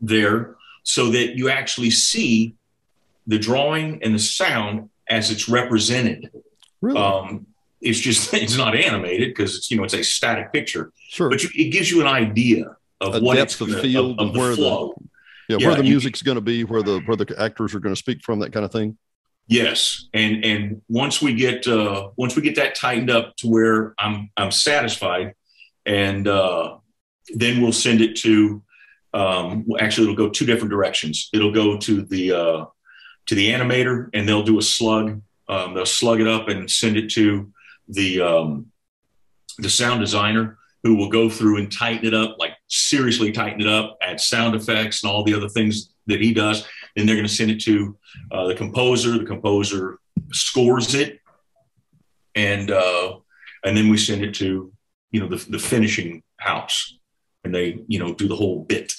there 0.00 0.54
so 0.84 1.10
that 1.10 1.36
you 1.36 1.50
actually 1.50 1.90
see 1.90 2.54
the 3.26 3.36
drawing 3.36 4.00
and 4.04 4.14
the 4.14 4.18
sound 4.20 4.88
as 5.08 5.32
it's 5.32 5.48
represented. 5.48 6.30
Really? 6.80 7.00
Um, 7.00 7.46
it's 7.80 7.98
just 7.98 8.32
it's 8.44 8.56
not 8.56 8.76
animated 8.76 9.30
because 9.30 9.56
it's 9.56 9.68
you 9.70 9.76
know 9.76 9.82
it's 9.82 9.94
a 9.94 10.04
static 10.04 10.52
picture. 10.52 10.92
Sure. 11.08 11.28
But 11.28 11.42
you, 11.42 11.50
it 11.56 11.70
gives 11.70 11.90
you 11.90 12.00
an 12.00 12.06
idea 12.06 12.76
of 13.00 13.16
a 13.16 13.20
what 13.20 13.34
depth 13.34 13.60
of 13.60 13.80
field 13.80 14.20
of, 14.20 14.28
of 14.28 14.36
where 14.36 14.54
flow. 14.54 14.94
the 14.96 15.08
yeah, 15.48 15.56
yeah, 15.60 15.66
where 15.68 15.76
the 15.76 15.82
music's 15.82 16.22
going 16.22 16.36
to 16.36 16.40
be, 16.40 16.62
where 16.62 16.82
the 16.82 17.00
where 17.06 17.16
the 17.16 17.34
actors 17.38 17.74
are 17.74 17.80
going 17.80 17.94
to 17.94 17.98
speak 17.98 18.22
from, 18.22 18.38
that 18.38 18.52
kind 18.52 18.64
of 18.64 18.70
thing. 18.70 18.96
Yes, 19.48 20.08
and 20.14 20.44
and 20.44 20.82
once 20.88 21.20
we 21.20 21.34
get 21.34 21.66
uh, 21.66 22.10
once 22.16 22.36
we 22.36 22.42
get 22.42 22.54
that 22.56 22.76
tightened 22.76 23.10
up 23.10 23.36
to 23.38 23.48
where 23.48 23.94
I'm 23.98 24.30
I'm 24.36 24.50
satisfied, 24.50 25.34
and 25.86 26.26
uh, 26.28 26.78
then 27.34 27.62
we'll 27.62 27.72
send 27.72 28.00
it 28.00 28.16
to. 28.16 28.62
Um, 29.14 29.66
actually, 29.78 30.04
it'll 30.04 30.16
go 30.16 30.28
two 30.28 30.44
different 30.44 30.70
directions. 30.70 31.30
It'll 31.32 31.52
go 31.52 31.78
to 31.78 32.02
the 32.02 32.32
uh, 32.32 32.64
to 33.26 33.34
the 33.34 33.50
animator, 33.50 34.10
and 34.12 34.28
they'll 34.28 34.42
do 34.42 34.58
a 34.58 34.62
slug. 34.62 35.22
Um, 35.48 35.74
they'll 35.74 35.86
slug 35.86 36.20
it 36.20 36.28
up 36.28 36.48
and 36.48 36.70
send 36.70 36.96
it 36.96 37.10
to 37.12 37.50
the 37.88 38.20
um, 38.20 38.66
the 39.58 39.70
sound 39.70 40.00
designer 40.00 40.58
who 40.82 40.96
will 40.96 41.08
go 41.08 41.28
through 41.28 41.58
and 41.58 41.72
tighten 41.72 42.06
it 42.06 42.14
up, 42.14 42.36
like 42.38 42.52
seriously 42.68 43.32
tighten 43.32 43.60
it 43.60 43.66
up, 43.66 43.96
add 44.02 44.20
sound 44.20 44.54
effects 44.54 45.02
and 45.02 45.10
all 45.10 45.24
the 45.24 45.34
other 45.34 45.48
things 45.48 45.92
that 46.06 46.20
he 46.20 46.32
does. 46.32 46.66
Then 46.94 47.06
they're 47.06 47.16
going 47.16 47.26
to 47.26 47.32
send 47.32 47.50
it 47.50 47.60
to 47.62 47.96
uh, 48.30 48.46
the 48.46 48.54
composer. 48.54 49.18
The 49.18 49.24
composer 49.24 49.98
scores 50.32 50.94
it, 50.94 51.20
and 52.34 52.70
uh, 52.70 53.16
and 53.64 53.76
then 53.76 53.88
we 53.88 53.96
send 53.96 54.22
it 54.22 54.34
to 54.34 54.72
you 55.16 55.22
know 55.22 55.28
the, 55.28 55.42
the 55.50 55.58
finishing 55.58 56.22
house, 56.36 56.98
and 57.42 57.54
they 57.54 57.82
you 57.88 57.98
know 57.98 58.12
do 58.12 58.28
the 58.28 58.36
whole 58.36 58.64
bit. 58.64 58.92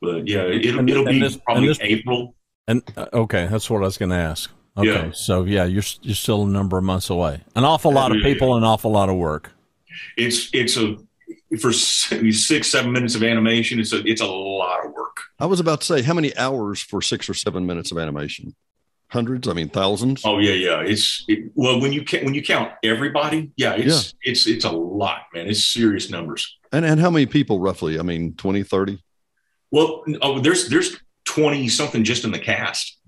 But 0.00 0.28
yeah, 0.28 0.44
it'll, 0.44 0.78
and, 0.78 0.88
it'll 0.88 1.08
and 1.08 1.14
be 1.16 1.20
this, 1.20 1.36
probably 1.36 1.66
this, 1.66 1.78
April. 1.80 2.36
And 2.68 2.84
uh, 2.96 3.06
okay, 3.12 3.48
that's 3.50 3.68
what 3.68 3.78
I 3.78 3.86
was 3.86 3.98
going 3.98 4.10
to 4.10 4.16
ask. 4.16 4.48
Okay, 4.76 5.06
yeah. 5.06 5.10
so 5.12 5.42
yeah, 5.42 5.64
you're 5.64 5.82
you're 6.02 6.14
still 6.14 6.44
a 6.44 6.46
number 6.46 6.78
of 6.78 6.84
months 6.84 7.10
away. 7.10 7.42
An 7.56 7.64
awful 7.64 7.92
lot 7.92 8.14
of 8.14 8.22
people, 8.22 8.56
an 8.56 8.62
awful 8.62 8.92
lot 8.92 9.08
of 9.08 9.16
work. 9.16 9.50
It's 10.16 10.50
it's 10.52 10.76
a 10.76 10.98
for 11.58 11.72
six 11.72 12.68
seven 12.68 12.92
minutes 12.92 13.16
of 13.16 13.24
animation. 13.24 13.80
It's 13.80 13.92
a 13.92 14.06
it's 14.06 14.20
a 14.20 14.26
lot 14.26 14.86
of 14.86 14.92
work. 14.92 15.16
I 15.40 15.46
was 15.46 15.58
about 15.58 15.80
to 15.80 15.86
say, 15.86 16.02
how 16.02 16.14
many 16.14 16.36
hours 16.36 16.80
for 16.80 17.02
six 17.02 17.28
or 17.28 17.34
seven 17.34 17.66
minutes 17.66 17.90
of 17.90 17.98
animation? 17.98 18.54
Hundreds? 19.14 19.46
I 19.46 19.52
mean, 19.52 19.68
thousands? 19.68 20.22
Oh 20.24 20.38
yeah, 20.38 20.54
yeah. 20.54 20.80
It's 20.80 21.24
it, 21.28 21.52
well 21.54 21.80
when 21.80 21.92
you 21.92 22.04
when 22.24 22.34
you 22.34 22.42
count 22.42 22.72
everybody, 22.82 23.52
yeah, 23.56 23.74
it's 23.74 24.12
yeah. 24.12 24.32
it's 24.32 24.48
it's 24.48 24.64
a 24.64 24.72
lot, 24.72 25.26
man. 25.32 25.46
It's 25.46 25.64
serious 25.64 26.10
numbers. 26.10 26.58
And 26.72 26.84
and 26.84 26.98
how 27.00 27.10
many 27.10 27.26
people 27.26 27.60
roughly? 27.60 28.00
I 28.00 28.02
mean, 28.02 28.34
20, 28.34 28.64
30? 28.64 29.00
Well, 29.70 30.02
oh, 30.20 30.40
there's 30.40 30.68
there's 30.68 30.96
twenty 31.24 31.68
something 31.68 32.02
just 32.02 32.24
in 32.24 32.32
the 32.32 32.40
cast. 32.40 32.98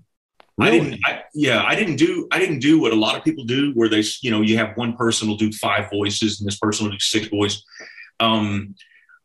Really? 0.57 0.79
I 0.79 0.79
didn't. 0.79 0.99
I, 1.05 1.23
yeah, 1.33 1.61
I 1.65 1.75
didn't 1.75 1.97
do. 1.97 2.29
I 2.31 2.39
didn't 2.39 2.59
do 2.59 2.79
what 2.79 2.93
a 2.93 2.95
lot 2.95 3.17
of 3.17 3.25
people 3.25 3.43
do, 3.43 3.73
where 3.73 3.89
they, 3.89 4.01
you 4.21 4.31
know, 4.31 4.39
you 4.39 4.57
have 4.57 4.77
one 4.77 4.95
person 4.95 5.27
will 5.27 5.35
do 5.35 5.51
five 5.51 5.89
voices 5.91 6.39
and 6.39 6.47
this 6.47 6.57
person 6.57 6.85
will 6.85 6.93
do 6.93 6.99
six 6.99 7.27
voices. 7.27 7.65
Um, 8.21 8.75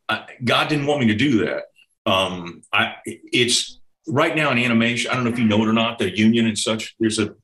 I, 0.09 0.25
God 0.43 0.67
didn't 0.67 0.85
want 0.85 0.99
me 0.99 1.07
to 1.07 1.15
do 1.15 1.45
that. 1.45 1.63
Um, 2.05 2.61
I, 2.73 2.95
it's 3.05 3.79
right 4.07 4.35
now 4.35 4.51
in 4.51 4.57
animation. 4.57 5.11
I 5.11 5.15
don't 5.15 5.23
know 5.23 5.31
if 5.31 5.39
you 5.39 5.45
know 5.45 5.61
it 5.63 5.67
or 5.67 5.73
not. 5.73 5.99
The 5.99 6.15
union 6.15 6.47
and 6.47 6.57
such. 6.57 6.95
There's 6.99 7.19
a, 7.19 7.35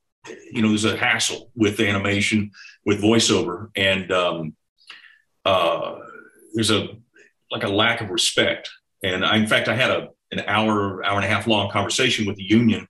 you 0.51 0.61
know, 0.61 0.69
there's 0.69 0.85
a 0.85 0.97
hassle 0.97 1.51
with 1.55 1.79
animation 1.79 2.51
with 2.85 3.01
voiceover, 3.01 3.69
and 3.75 4.11
um, 4.11 4.55
uh, 5.45 5.95
there's 6.53 6.71
a 6.71 6.89
like 7.51 7.63
a 7.63 7.69
lack 7.69 8.01
of 8.01 8.09
respect. 8.09 8.69
And 9.03 9.25
I, 9.25 9.37
in 9.37 9.47
fact, 9.47 9.67
I 9.67 9.75
had 9.75 9.91
a 9.91 10.09
an 10.31 10.41
hour, 10.45 11.03
hour 11.03 11.15
and 11.15 11.25
a 11.25 11.29
half 11.29 11.47
long 11.47 11.71
conversation 11.71 12.25
with 12.25 12.35
the 12.35 12.43
union 12.43 12.87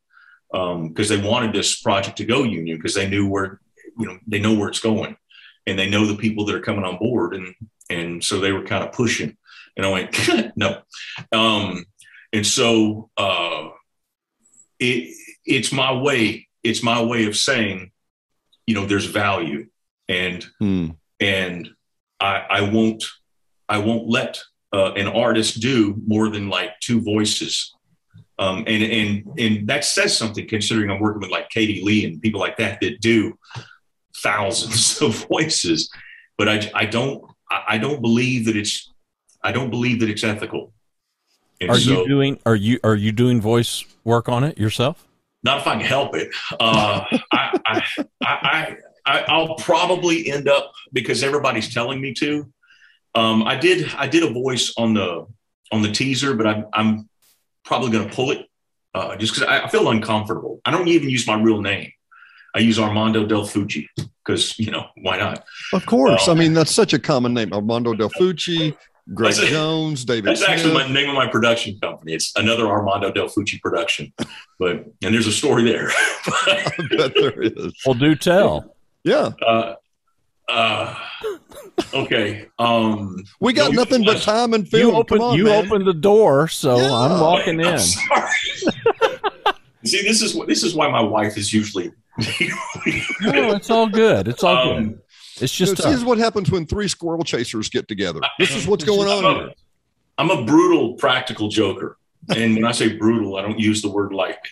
because 0.52 1.12
um, 1.12 1.22
they 1.22 1.28
wanted 1.28 1.54
this 1.54 1.82
project 1.82 2.18
to 2.18 2.26
go 2.26 2.44
union 2.44 2.78
because 2.78 2.96
they 2.96 3.08
knew 3.08 3.28
where 3.28 3.60
you 3.98 4.08
know 4.08 4.18
they 4.28 4.40
know 4.40 4.54
where 4.54 4.70
it's 4.70 4.80
going 4.80 5.16
and 5.68 5.78
they 5.78 5.90
know 5.90 6.06
the 6.06 6.16
people 6.16 6.46
that 6.46 6.56
are 6.56 6.62
coming 6.62 6.84
on 6.84 6.98
board 6.98 7.36
and 7.36 7.54
and 7.90 8.24
so 8.24 8.40
they 8.40 8.52
were 8.52 8.64
kind 8.64 8.84
of 8.84 8.92
pushing 8.92 9.38
and 9.78 9.86
i 9.86 9.90
went 9.90 10.56
no 10.56 10.82
um, 11.32 11.86
and 12.34 12.46
so 12.46 13.10
uh, 13.18 13.70
it 14.80 15.16
it's 15.46 15.72
my 15.72 15.92
way 15.94 16.48
it's 16.64 16.84
my 16.84 17.02
way 17.02 17.26
of 17.26 17.36
saying 17.36 17.92
you 18.66 18.76
know 18.76 18.86
there's 18.86 19.06
value 19.06 19.68
and 20.08 20.46
hmm. 20.60 20.90
and 21.20 21.70
i 22.20 22.46
i 22.50 22.62
won't 22.62 23.04
i 23.68 23.78
won't 23.78 24.08
let 24.08 24.40
uh, 24.72 24.92
an 24.94 25.08
artist 25.08 25.62
do 25.62 26.00
more 26.06 26.30
than 26.30 26.50
like 26.50 26.80
two 26.80 27.02
voices 27.02 27.74
um, 28.40 28.64
and 28.68 28.84
and 28.84 29.28
and 29.38 29.68
that 29.68 29.84
says 29.84 30.18
something 30.18 30.48
considering 30.48 30.90
I'm 30.90 31.02
working 31.02 31.20
with 31.20 31.30
like 31.30 31.50
Katie 31.50 31.84
Leigh 31.84 32.06
and 32.06 32.22
people 32.22 32.40
like 32.40 32.56
that 32.58 32.80
that 32.80 33.02
do 33.02 33.38
thousands 34.24 35.02
of 35.02 35.28
voices. 35.28 35.92
But 36.38 36.48
I 36.48 36.72
I 36.74 36.86
don't 36.86 37.22
I 37.52 37.78
don't 37.78 38.02
believe 38.02 38.46
that 38.46 38.56
it's 38.56 38.92
I 39.44 39.52
don't 39.52 39.70
believe 39.70 40.00
that 40.00 40.10
it's 40.10 40.24
ethical. 40.24 40.74
And 41.62 41.70
are 41.72 41.78
so, 41.78 41.92
you 41.92 42.08
doing 42.08 42.40
are 42.46 42.56
you 42.56 42.80
are 42.84 42.96
you 42.96 43.12
doing 43.12 43.42
voice 43.42 43.84
work 44.04 44.30
on 44.30 44.44
it 44.44 44.58
yourself? 44.58 45.06
Not 45.44 45.60
if 45.60 45.68
I 45.68 45.78
can 45.78 45.86
help 45.86 46.16
it. 46.16 46.34
Uh, 46.60 47.06
I, 47.32 47.60
I, 47.66 47.84
I, 48.22 48.78
I 49.06 49.24
I'll 49.28 49.56
probably 49.56 50.30
end 50.30 50.50
up 50.50 50.74
because 50.92 51.24
everybody's 51.24 51.74
telling 51.74 52.02
me 52.02 52.14
to. 52.16 52.52
Um, 53.16 53.44
I 53.44 53.56
did 53.56 53.94
I 53.96 54.08
did 54.08 54.24
a 54.24 54.32
voice 54.32 54.74
on 54.78 54.94
the 54.94 55.26
on 55.72 55.82
the 55.82 55.92
teaser, 55.92 56.36
but 56.36 56.48
I'm 56.48 56.66
I'm 56.74 57.10
probably 57.64 57.92
going 57.92 58.08
to 58.08 58.14
pull 58.14 58.32
it 58.32 58.48
uh, 58.94 59.16
just 59.16 59.34
because 59.34 59.48
I, 59.48 59.66
I, 59.66 59.70
feel 59.70 59.90
uncomfortable. 59.90 60.60
I 60.66 60.72
don't 60.72 60.88
even 60.88 61.10
use 61.10 61.28
my 61.28 61.40
real 61.40 61.62
name. 61.62 61.92
I 62.56 62.60
use 62.60 62.80
Armando 62.80 63.26
Del 63.26 63.44
Fucci 63.44 63.86
because 64.26 64.58
you 64.58 64.72
know 64.72 64.88
why 65.02 65.18
not? 65.18 65.46
Of 65.74 65.86
course. 65.86 66.28
Um, 66.28 66.38
I 66.38 66.40
mean 66.40 66.54
that's 66.54 66.74
such 66.74 66.94
a 66.94 67.00
common 67.00 67.34
name. 67.34 67.54
Armando 67.54 67.94
Del 67.94 68.10
Fucci, 68.10 68.76
Greg 69.14 69.34
a, 69.40 69.46
Jones, 69.48 70.06
David. 70.06 70.26
That's 70.26 70.40
Smith. 70.40 70.50
actually 70.52 70.74
my 70.74 70.88
name 70.88 71.10
of 71.10 71.16
my 71.16 71.28
production 71.28 71.80
company. 71.82 72.14
It's 72.14 72.32
another 72.36 72.68
Armando 72.68 73.12
Del 73.12 73.28
Fucci 73.28 73.60
production. 73.62 74.14
But 74.60 74.86
and 75.04 75.14
there's 75.14 75.28
a 75.28 75.32
story 75.32 75.64
there. 75.64 75.90
I 76.28 76.72
bet 76.98 77.14
there 77.16 77.42
is. 77.42 77.74
Well, 77.86 77.96
do 77.96 78.16
tell. 78.16 78.76
Yeah. 79.04 79.32
Uh, 79.46 79.76
uh, 80.48 80.96
Okay. 81.94 82.48
Um, 82.60 83.24
we 83.40 83.54
got 83.54 83.72
no, 83.72 83.84
nothing 83.84 84.04
but 84.04 84.22
time 84.22 84.54
and 84.54 84.64
You 84.66 84.70
film. 84.80 84.92
Come 84.92 85.00
opened 85.00 85.22
on, 85.22 85.38
you 85.38 85.46
man. 85.46 85.66
opened 85.66 85.88
the 85.88 85.94
door, 85.94 86.48
so 86.48 86.78
Yeah. 86.78 86.94
I'm 86.94 87.20
walking 87.20 87.66
I'm 87.66 87.74
in. 87.76 87.80
sorry. 87.80 88.30
See, 89.86 90.02
this 90.02 90.22
is 90.22 90.38
this 90.46 90.64
is 90.64 90.76
why 90.76 90.90
my 90.90 91.02
wife 91.02 91.38
is 91.38 91.54
usually. 91.54 91.92
No, 93.22 93.54
it's 93.54 93.70
all 93.70 93.88
good. 93.88 94.28
It's 94.28 94.44
all 94.44 94.76
good. 94.76 95.00
It's 95.42 95.60
You 95.60 95.66
know, 95.66 95.74
just 95.74 95.84
this 95.84 95.96
is 95.96 96.06
what 96.06 96.18
happens 96.18 96.52
when 96.52 96.66
three 96.66 96.88
squirrel 96.88 97.24
chasers 97.24 97.70
get 97.70 97.88
together. 97.88 98.20
This 98.38 98.56
is 98.56 98.68
what's 98.68 98.84
going 98.84 99.08
on 99.08 99.26
I'm 99.26 99.36
here. 99.36 99.48
a, 99.48 99.54
I'm 100.18 100.30
a 100.32 100.46
brutal 100.46 100.94
practical 100.96 101.50
joker, 101.50 101.98
and 102.36 102.56
when 102.56 102.66
I 102.66 102.72
say 102.72 102.98
brutal, 102.98 103.38
I 103.38 103.42
don't 103.42 103.60
use 103.60 103.82
the 103.82 103.90
word 103.90 104.14
lightly. 104.14 104.50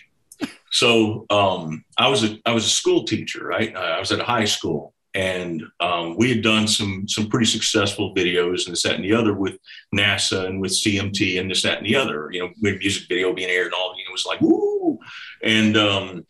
So 0.70 1.26
um, 1.30 1.84
I 1.96 2.08
was 2.08 2.24
a 2.24 2.38
I 2.44 2.52
was 2.52 2.66
a 2.66 2.70
school 2.70 3.04
teacher, 3.04 3.46
right? 3.46 3.74
I 3.74 3.98
was 3.98 4.12
at 4.12 4.20
a 4.20 4.24
high 4.24 4.44
school, 4.44 4.94
and 5.14 5.62
um, 5.80 6.16
we 6.16 6.30
had 6.30 6.42
done 6.42 6.68
some 6.68 7.08
some 7.08 7.28
pretty 7.28 7.46
successful 7.46 8.14
videos 8.14 8.66
and 8.66 8.72
this 8.72 8.82
that 8.82 8.94
and 8.94 9.04
the 9.04 9.14
other 9.14 9.34
with 9.34 9.58
NASA 9.94 10.46
and 10.46 10.60
with 10.60 10.72
CMT 10.72 11.40
and 11.40 11.50
this 11.50 11.62
that 11.62 11.78
and 11.78 11.86
the 11.86 11.96
other. 11.96 12.28
You 12.30 12.40
know, 12.40 12.50
with 12.60 12.78
music 12.78 13.08
video 13.08 13.32
being 13.32 13.50
aired 13.50 13.66
and 13.66 13.74
all. 13.74 13.94
You 13.96 14.04
know, 14.04 14.10
it 14.10 14.12
was 14.12 14.26
like 14.26 14.40
woo, 14.40 14.98
and 15.42 15.76
um, 15.76 16.26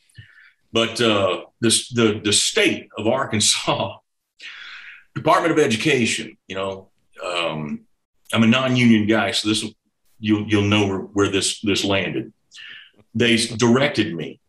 but 0.73 1.01
uh, 1.01 1.45
this 1.61 1.89
the 1.89 2.21
the 2.23 2.33
state 2.33 2.89
of 2.97 3.07
Arkansas 3.07 3.97
Department 5.19 5.53
of 5.53 5.59
Education, 5.59 6.37
you 6.47 6.57
know. 6.57 6.89
Um, 7.25 7.87
I'm 8.33 8.43
a 8.43 8.47
non-union 8.47 9.07
guy, 9.07 9.33
so 9.33 9.49
this 9.49 9.65
you'll 10.21 10.47
you'll 10.49 10.63
know 10.63 10.87
where, 10.87 10.99
where 10.99 11.29
this 11.29 11.61
this 11.61 11.85
landed. 11.85 12.33
They 13.15 13.37
directed 13.37 14.15
me 14.15 14.41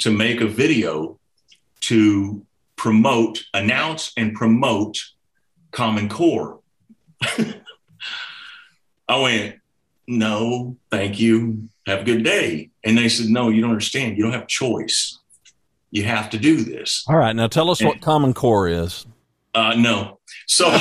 to 0.00 0.10
make 0.10 0.40
a 0.40 0.46
video 0.46 1.18
to 1.82 2.44
promote, 2.76 3.44
announce, 3.54 4.12
and 4.16 4.34
promote 4.34 4.98
Common 5.70 6.08
Core. 6.08 6.60
I 9.08 9.20
went, 9.20 9.56
no, 10.06 10.76
thank 10.90 11.18
you. 11.18 11.68
Have 11.86 12.00
a 12.00 12.04
good 12.04 12.22
day. 12.22 12.70
And 12.84 12.96
they 12.96 13.08
said, 13.08 13.26
no, 13.26 13.48
you 13.48 13.60
don't 13.60 13.70
understand. 13.70 14.16
You 14.16 14.24
don't 14.24 14.32
have 14.32 14.42
a 14.42 14.46
choice. 14.46 15.18
You 15.90 16.04
have 16.04 16.30
to 16.30 16.38
do 16.38 16.62
this. 16.62 17.04
All 17.08 17.16
right, 17.16 17.34
now 17.34 17.48
tell 17.48 17.70
us 17.70 17.82
what 17.82 18.00
Common 18.00 18.32
Core 18.32 18.68
is. 18.68 19.06
Uh, 19.54 19.74
no. 19.76 20.20
So. 20.46 20.66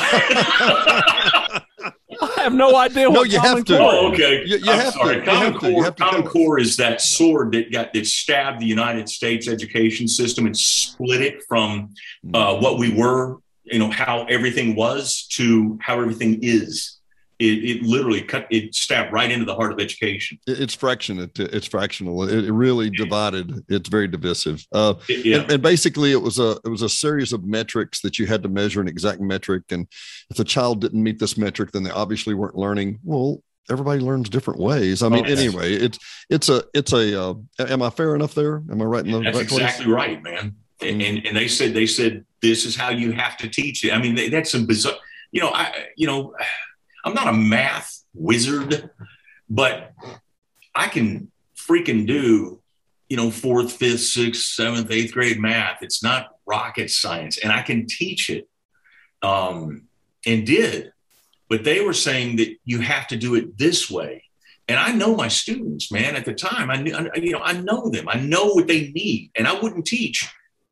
I 2.22 2.42
have 2.44 2.54
no 2.54 2.76
idea 2.76 3.04
No, 3.06 3.12
what 3.12 3.30
you 3.32 3.40
Common 3.40 3.58
have 3.58 3.66
to. 3.66 3.78
Core 3.78 3.92
Oh, 3.94 4.12
okay. 4.12 4.44
You- 4.46 4.58
you 4.58 4.72
I'm 4.72 4.80
have 4.80 4.94
to. 4.94 5.00
sorry. 5.00 5.16
You 5.18 5.24
Common. 5.24 5.54
You 5.54 5.60
Core. 5.60 5.84
have 5.86 5.96
to 5.96 6.04
Common. 6.04 6.24
Core 6.24 6.60
is 6.60 6.78
that 6.78 7.02
sword 7.02 7.54
that 7.54 7.72
got 7.72 7.94
that 7.94 8.06
stabbed 8.08 8.60
the 8.62 8.66
United 8.66 9.08
States 9.10 9.48
education 9.48 10.08
system 10.08 10.46
and 10.46 10.56
split 10.58 11.22
it 11.22 11.44
from 11.48 11.94
uh, 12.34 12.56
what 12.58 12.78
we 12.78 12.94
were, 12.94 13.38
you 13.64 13.80
know, 13.80 13.90
how 13.90 14.26
everything 14.30 14.76
was 14.76 15.28
to 15.34 15.78
how 15.82 16.00
everything 16.02 16.40
is. 16.42 16.99
It, 17.40 17.64
it 17.64 17.84
literally 17.84 18.22
cut. 18.22 18.48
It 18.50 18.76
stabbed 18.76 19.14
right 19.14 19.32
into 19.32 19.46
the 19.46 19.56
heart 19.56 19.72
of 19.72 19.80
education. 19.80 20.38
It's 20.46 20.76
fractional. 20.76 21.28
It's 21.38 21.68
fractional. 21.68 22.24
It, 22.28 22.52
really 22.52 22.90
divided. 22.90 23.64
It's 23.70 23.88
very 23.88 24.10
divisive. 24.10 24.66
Uh, 24.74 24.96
yeah. 25.08 25.38
and, 25.38 25.52
and 25.54 25.64
basically, 25.64 26.12
it 26.12 26.22
was 26.22 26.38
a 26.38 26.58
it 26.66 26.68
was 26.70 26.82
a 26.82 26.90
series 26.90 27.32
of 27.32 27.46
metrics 27.46 28.02
that 28.02 28.20
you 28.20 28.28
had 28.28 28.44
to 28.44 28.50
measure 28.50 28.82
an 28.82 28.90
exact 28.90 29.22
metric. 29.22 29.64
And 29.72 29.88
if 30.30 30.36
the 30.36 30.44
child 30.44 30.82
didn't 30.82 31.02
meet 31.02 31.18
this 31.18 31.38
metric, 31.38 31.72
then 31.72 31.84
they 31.84 31.92
obviously 31.92 32.34
weren't 32.34 32.56
learning. 32.58 33.00
Well, 33.06 33.42
everybody 33.72 34.02
learns 34.02 34.28
different 34.28 34.60
ways. 34.60 35.02
I 35.02 35.08
mean, 35.08 35.24
Okay. 35.24 35.32
anyway, 35.32 35.74
it's 35.74 35.98
it's 36.30 36.50
a 36.50 36.64
it's 36.74 36.92
a. 36.92 37.22
Uh, 37.22 37.34
am 37.60 37.82
I 37.82 37.90
fair 37.90 38.16
enough 38.16 38.36
there? 38.36 38.64
Am 38.70 38.82
I 38.82 38.86
right 38.86 39.06
in 39.06 39.12
the 39.12 39.20
That's 39.22 39.38
right 39.38 39.48
place? 39.48 39.62
exactly 39.62 39.92
right, 39.92 40.22
man. 40.22 40.56
And, 40.82 41.02
Mm. 41.02 41.10
and 41.10 41.28
and 41.28 41.38
they 41.38 41.48
said 41.48 41.74
they 41.74 41.86
said 41.86 42.26
this 42.42 42.66
is 42.66 42.76
how 42.76 42.90
you 42.90 43.12
have 43.14 43.38
to 43.38 43.48
teach 43.50 43.84
it. 43.86 43.94
I 43.94 43.98
mean, 44.02 44.16
they, 44.16 44.30
that's 44.30 44.52
some 44.52 44.66
bizarre. 44.66 44.94
You 45.32 45.42
know, 45.42 45.50
I 45.50 45.88
you 45.96 46.08
know, 46.08 46.34
I'm 47.06 47.14
not 47.14 47.28
a 47.28 47.34
math 47.34 48.04
wizard, 48.14 48.90
but 49.50 49.94
I 50.76 50.88
can 50.88 51.32
freaking 51.56 52.06
do 52.08 52.62
you 53.10 53.18
know 53.18 53.32
fourth, 53.32 53.74
fifth, 53.74 54.02
sixth, 54.02 54.44
seventh, 54.44 54.92
eighth 54.92 55.14
grade 55.14 55.40
math. 55.40 55.80
It's 55.82 56.04
not 56.04 56.28
rocket 56.46 56.90
science, 56.92 57.40
and 57.40 57.52
I 57.52 57.64
can 57.64 57.88
teach 57.88 58.30
it. 58.30 58.48
Um, 59.22 59.88
and 60.26 60.46
did, 60.46 60.94
but 61.50 61.64
they 61.64 61.82
were 61.82 61.94
saying 61.94 62.38
that 62.38 62.56
you 62.64 62.80
have 62.80 63.08
to 63.08 63.18
do 63.18 63.36
it 63.36 63.58
this 63.58 63.90
way. 63.90 64.24
And 64.68 64.78
I 64.78 64.92
know 64.94 65.16
my 65.16 65.28
students, 65.28 65.92
man. 65.92 66.16
At 66.16 66.26
the 66.26 66.34
time, 66.34 66.70
I 66.70 66.76
knew, 66.76 66.96
I- 66.96 67.18
you 67.18 67.32
know, 67.32 67.42
I 67.42 67.54
know 67.54 67.90
them. 67.90 68.08
I 68.08 68.20
know 68.20 68.48
what 68.54 68.68
they 68.68 68.92
need, 68.92 69.32
and 69.36 69.48
I 69.48 69.60
wouldn't 69.60 69.86
teach 69.86 70.30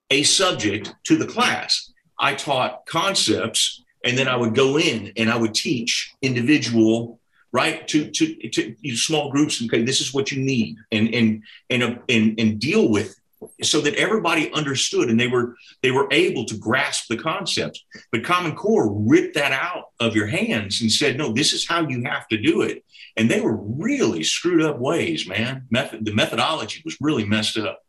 a 0.10 0.24
subject 0.24 0.94
to 1.06 1.18
the 1.18 1.28
class. 1.28 1.92
I 2.20 2.36
taught 2.36 2.86
concepts, 2.86 3.84
and 4.04 4.18
then 4.18 4.28
I 4.28 4.36
would 4.36 4.56
go 4.56 4.78
in 4.78 5.14
and 5.18 5.30
I 5.30 5.38
would 5.38 5.54
teach 5.54 6.14
individual, 6.22 7.20
right, 7.52 7.88
to 7.88 8.10
to, 8.12 8.50
to 8.50 8.96
small 8.96 9.32
groups. 9.32 9.62
Okay, 9.64 9.84
this 9.84 10.02
is 10.02 10.14
what 10.14 10.32
you 10.32 10.44
need, 10.44 10.78
and 10.92 11.14
and 11.14 11.44
and 11.70 12.00
and 12.10 12.40
and 12.40 12.60
deal 12.60 12.90
with 12.90 13.20
so 13.62 13.82
that 13.82 13.96
everybody 13.96 14.52
understood 14.54 15.10
and 15.10 15.20
they 15.20 15.28
were 15.28 15.56
they 15.84 15.92
were 15.92 16.08
able 16.12 16.46
to 16.46 16.58
grasp 16.58 17.08
the 17.08 17.18
concepts. 17.18 17.84
But 18.12 18.24
Common 18.24 18.56
Core 18.56 18.92
ripped 18.92 19.36
that 19.36 19.52
out 19.52 19.92
of 20.00 20.16
your 20.16 20.28
hands 20.28 20.82
and 20.82 20.92
said, 20.92 21.18
no, 21.18 21.32
this 21.32 21.54
is 21.54 21.68
how 21.68 21.88
you 21.88 22.04
have 22.04 22.28
to 22.30 22.38
do 22.38 22.62
it. 22.62 22.84
And 23.16 23.30
they 23.30 23.42
were 23.42 23.56
really 23.56 24.24
screwed 24.24 24.62
up 24.62 24.80
ways, 24.80 25.28
man. 25.28 25.66
Method, 25.70 26.06
the 26.06 26.14
methodology 26.14 26.82
was 26.86 26.98
really 27.02 27.26
messed 27.26 27.58
up. 27.58 27.84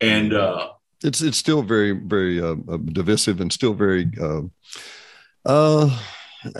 And 0.00 0.32
uh, 0.32 0.70
it's 1.02 1.22
it's 1.22 1.38
still 1.38 1.62
very 1.62 1.92
very 1.92 2.40
uh, 2.40 2.56
uh, 2.68 2.76
divisive 2.76 3.40
and 3.40 3.52
still 3.52 3.74
very 3.74 4.10
uh, 4.20 4.42
uh 5.46 5.88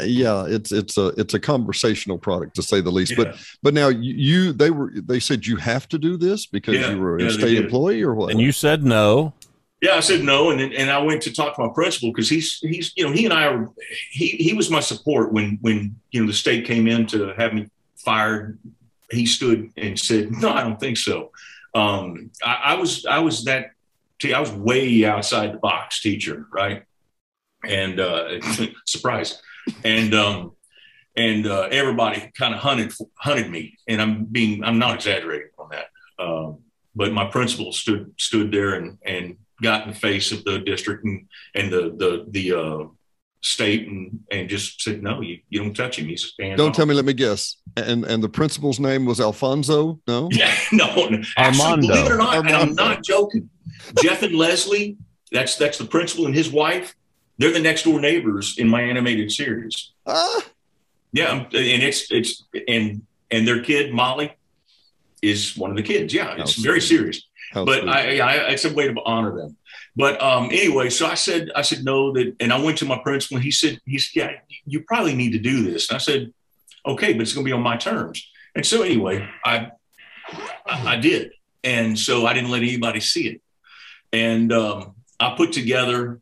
yeah 0.04 0.44
it's 0.46 0.72
it's 0.72 0.98
a 0.98 1.08
it's 1.18 1.34
a 1.34 1.40
conversational 1.40 2.18
product 2.18 2.54
to 2.54 2.62
say 2.62 2.80
the 2.80 2.90
least 2.90 3.14
but 3.16 3.28
yeah. 3.28 3.40
but 3.62 3.72
now 3.72 3.88
you, 3.88 4.14
you 4.14 4.52
they 4.52 4.70
were 4.70 4.92
they 4.94 5.18
said 5.18 5.46
you 5.46 5.56
have 5.56 5.88
to 5.88 5.98
do 5.98 6.16
this 6.16 6.46
because 6.46 6.74
Yeah, 6.74 6.90
you 6.90 7.00
were 7.00 7.16
a 7.16 7.22
they 7.22 7.30
state 7.30 7.56
employee 7.56 8.02
or 8.02 8.14
what 8.14 8.30
And 8.30 8.40
you 8.40 8.52
said 8.52 8.84
no. 8.84 9.34
Yeah, 9.80 9.94
I 9.94 10.00
said 10.00 10.22
no, 10.22 10.50
and 10.50 10.60
and 10.60 10.90
I 10.90 10.98
went 10.98 11.22
to 11.22 11.32
talk 11.32 11.56
to 11.56 11.62
my 11.62 11.72
principal 11.72 12.10
because 12.10 12.28
he's 12.28 12.58
he's 12.58 12.92
you 12.96 13.06
know 13.06 13.12
he 13.12 13.24
and 13.24 13.32
I 13.32 13.46
are 13.46 13.70
he 14.10 14.28
he 14.28 14.52
was 14.52 14.70
my 14.70 14.80
support 14.80 15.32
when 15.32 15.58
when 15.62 15.96
you 16.10 16.20
know 16.20 16.26
the 16.26 16.34
state 16.34 16.66
came 16.66 16.86
in 16.86 17.06
to 17.08 17.32
have 17.38 17.54
me 17.54 17.66
fired. 17.96 18.58
He 19.10 19.24
stood 19.24 19.72
and 19.78 19.98
said, 19.98 20.32
"No, 20.32 20.50
I 20.50 20.62
don't 20.62 20.78
think 20.78 20.98
so." 20.98 21.30
Um, 21.74 22.30
I, 22.44 22.60
I 22.64 22.74
was 22.74 23.06
I 23.06 23.20
was 23.20 23.44
that 23.44 23.70
I 24.22 24.38
was 24.38 24.52
way 24.52 25.06
outside 25.06 25.54
the 25.54 25.58
box 25.58 26.02
teacher, 26.02 26.46
right? 26.52 26.84
And 27.68 28.00
uh, 28.00 28.40
surprise, 28.86 29.40
and 29.84 30.14
um, 30.14 30.52
and 31.16 31.46
uh, 31.46 31.68
everybody 31.70 32.30
kind 32.38 32.54
of 32.54 32.60
hunted 32.60 32.92
hunted 33.16 33.50
me, 33.50 33.76
and 33.88 34.00
I'm 34.00 34.24
being 34.24 34.64
I'm 34.64 34.78
not 34.78 34.94
exaggerating 34.94 35.50
on 35.58 35.68
that. 35.70 35.86
Um, 36.18 36.58
but 36.94 37.12
my 37.12 37.26
principal 37.26 37.72
stood 37.72 38.14
stood 38.18 38.50
there 38.50 38.74
and 38.74 38.98
and 39.04 39.36
got 39.62 39.82
in 39.86 39.90
the 39.90 39.98
face 39.98 40.32
of 40.32 40.42
the 40.44 40.58
district 40.60 41.04
and 41.04 41.26
and 41.54 41.72
the 41.72 41.94
the 41.96 42.26
the 42.30 42.58
uh, 42.58 42.84
state 43.42 43.88
and 43.88 44.20
and 44.30 44.48
just 44.48 44.80
said 44.80 45.02
no, 45.02 45.20
you, 45.20 45.38
you 45.48 45.60
don't 45.60 45.74
touch 45.74 45.98
him. 45.98 46.06
He's 46.06 46.24
a 46.24 46.28
stand. 46.28 46.56
don't 46.56 46.74
tell 46.74 46.86
me 46.86 46.94
let 46.94 47.04
me 47.04 47.12
guess 47.12 47.56
and 47.76 48.04
and 48.04 48.22
the 48.22 48.28
principal's 48.28 48.80
name 48.80 49.04
was 49.04 49.20
alfonso 49.20 50.00
no 50.06 50.28
Yeah, 50.32 50.54
no, 50.72 51.08
no. 51.08 51.22
Actually, 51.36 51.62
Armando. 51.62 51.88
believe 51.88 52.06
it 52.06 52.12
or 52.12 52.16
not, 52.16 52.36
and 52.36 52.50
I'm 52.50 52.74
not 52.74 53.04
joking. 53.04 53.48
Jeff 54.02 54.22
and 54.22 54.34
Leslie, 54.34 54.96
that's 55.32 55.56
that's 55.56 55.78
the 55.78 55.84
principal 55.84 56.26
and 56.26 56.34
his 56.34 56.50
wife. 56.50 56.94
They're 57.40 57.52
the 57.52 57.58
next 57.60 57.84
door 57.84 57.98
neighbors 57.98 58.56
in 58.58 58.68
my 58.68 58.82
animated 58.82 59.32
series. 59.32 59.92
ah, 60.06 60.42
Yeah, 61.12 61.32
and 61.40 61.82
it's 61.88 62.10
it's 62.12 62.44
and 62.68 63.00
and 63.30 63.48
their 63.48 63.62
kid 63.62 63.94
Molly 63.94 64.36
is 65.22 65.56
one 65.56 65.70
of 65.70 65.76
the 65.78 65.82
kids. 65.82 66.12
Yeah, 66.12 66.34
it's 66.36 66.56
How 66.56 66.62
very 66.62 66.80
sweet. 66.82 66.96
serious. 66.98 67.22
how 67.54 67.64
but. 67.64 67.88
I, 67.88 68.18
I, 68.20 68.32
it's 68.52 68.66
a 68.66 68.72
way 68.74 68.86
to 68.92 68.94
honor 69.06 69.34
them. 69.34 69.56
But 69.96 70.20
um, 70.22 70.44
anyway, 70.52 70.90
so 70.90 71.06
I 71.06 71.14
said, 71.14 71.50
I 71.56 71.62
said 71.62 71.82
no, 71.82 72.12
that, 72.12 72.36
and 72.40 72.52
I 72.52 72.60
went 72.62 72.76
to 72.78 72.84
my 72.84 72.98
principal. 72.98 73.38
and 73.38 73.44
He 73.44 73.50
said, 73.50 73.80
he 73.86 73.98
said, 73.98 74.14
yeah, 74.20 74.30
you 74.66 74.82
probably 74.82 75.14
need 75.14 75.32
to 75.32 75.38
do 75.38 75.62
this. 75.70 75.88
And 75.88 75.96
I 75.96 75.98
said, 75.98 76.32
okay, 76.86 77.12
but 77.14 77.22
it's 77.22 77.32
going 77.32 77.44
to 77.44 77.48
be 77.48 77.52
on 77.52 77.62
my 77.62 77.76
terms. 77.76 78.16
And 78.54 78.64
so 78.64 78.82
anyway, 78.82 79.26
I, 79.44 79.72
I, 80.66 80.92
I 80.94 80.96
did, 80.96 81.32
and 81.64 81.98
so 81.98 82.26
I 82.26 82.34
didn't 82.34 82.50
let 82.50 82.62
anybody 82.62 83.00
see 83.00 83.28
it. 83.28 83.40
And 84.12 84.52
um, 84.52 84.94
I 85.18 85.34
put 85.36 85.52
together 85.52 86.20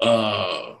uh, 0.00 0.74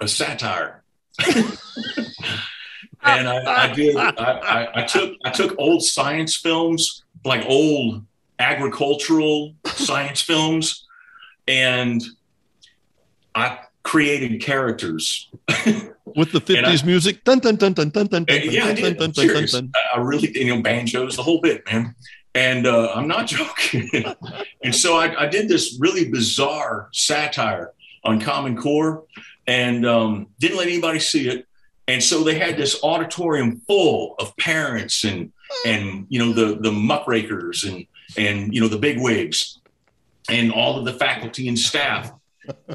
a 0.00 0.08
satire. 0.08 0.82
and 1.26 3.28
I, 3.28 3.70
I 3.70 3.74
did. 3.74 3.96
I, 3.96 4.10
I, 4.10 4.82
I 4.82 4.86
took 4.86 5.14
I 5.24 5.30
took 5.30 5.54
old 5.58 5.82
science 5.82 6.36
films, 6.36 7.04
like 7.24 7.44
old 7.46 8.04
agricultural 8.38 9.54
science 9.66 10.20
films, 10.22 10.86
and 11.46 12.02
I 13.34 13.58
created 13.82 14.40
characters. 14.42 15.28
with 16.16 16.32
the 16.32 16.40
50s 16.40 16.84
music 16.84 17.22
dun 17.24 17.38
dun 17.38 17.56
dun 17.56 17.72
dun 17.72 17.90
dun 17.90 18.06
dun 18.06 18.24
dun 18.24 18.38
Yeah, 18.42 18.64
I 18.64 18.66
dun, 18.68 18.74
did. 18.74 18.82
dun, 18.82 18.92
I'm 18.92 18.98
dun, 18.98 19.10
dun, 19.10 19.14
serious. 19.14 19.52
dun. 19.52 19.72
I 19.94 19.98
really, 20.00 20.30
you 20.38 20.54
know, 20.54 20.62
banjos, 20.62 21.16
the 21.16 21.22
whole 21.22 21.40
bit, 21.40 21.62
man. 21.66 21.94
And 22.38 22.66
uh, 22.66 22.92
I'm 22.94 23.08
not 23.08 23.26
joking. 23.36 23.90
and 24.62 24.74
so 24.74 24.96
I, 24.96 25.24
I 25.24 25.26
did 25.26 25.48
this 25.48 25.76
really 25.80 26.08
bizarre 26.08 26.88
satire 26.92 27.72
on 28.04 28.20
Common 28.20 28.56
Core, 28.56 29.04
and 29.46 29.84
um, 29.84 30.28
didn't 30.38 30.56
let 30.56 30.68
anybody 30.68 31.00
see 31.00 31.28
it. 31.28 31.46
And 31.88 32.02
so 32.02 32.22
they 32.22 32.38
had 32.38 32.56
this 32.56 32.78
auditorium 32.84 33.60
full 33.66 34.14
of 34.18 34.36
parents 34.36 35.04
and 35.04 35.32
and 35.66 36.06
you 36.10 36.18
know 36.18 36.32
the 36.32 36.60
the 36.60 36.70
muckrakers 36.70 37.64
and 37.64 37.86
and 38.16 38.52
you 38.54 38.60
know 38.60 38.68
the 38.68 38.78
big 38.78 39.00
wigs 39.00 39.58
and 40.28 40.52
all 40.52 40.78
of 40.78 40.84
the 40.84 40.92
faculty 40.92 41.48
and 41.48 41.58
staff. 41.58 42.12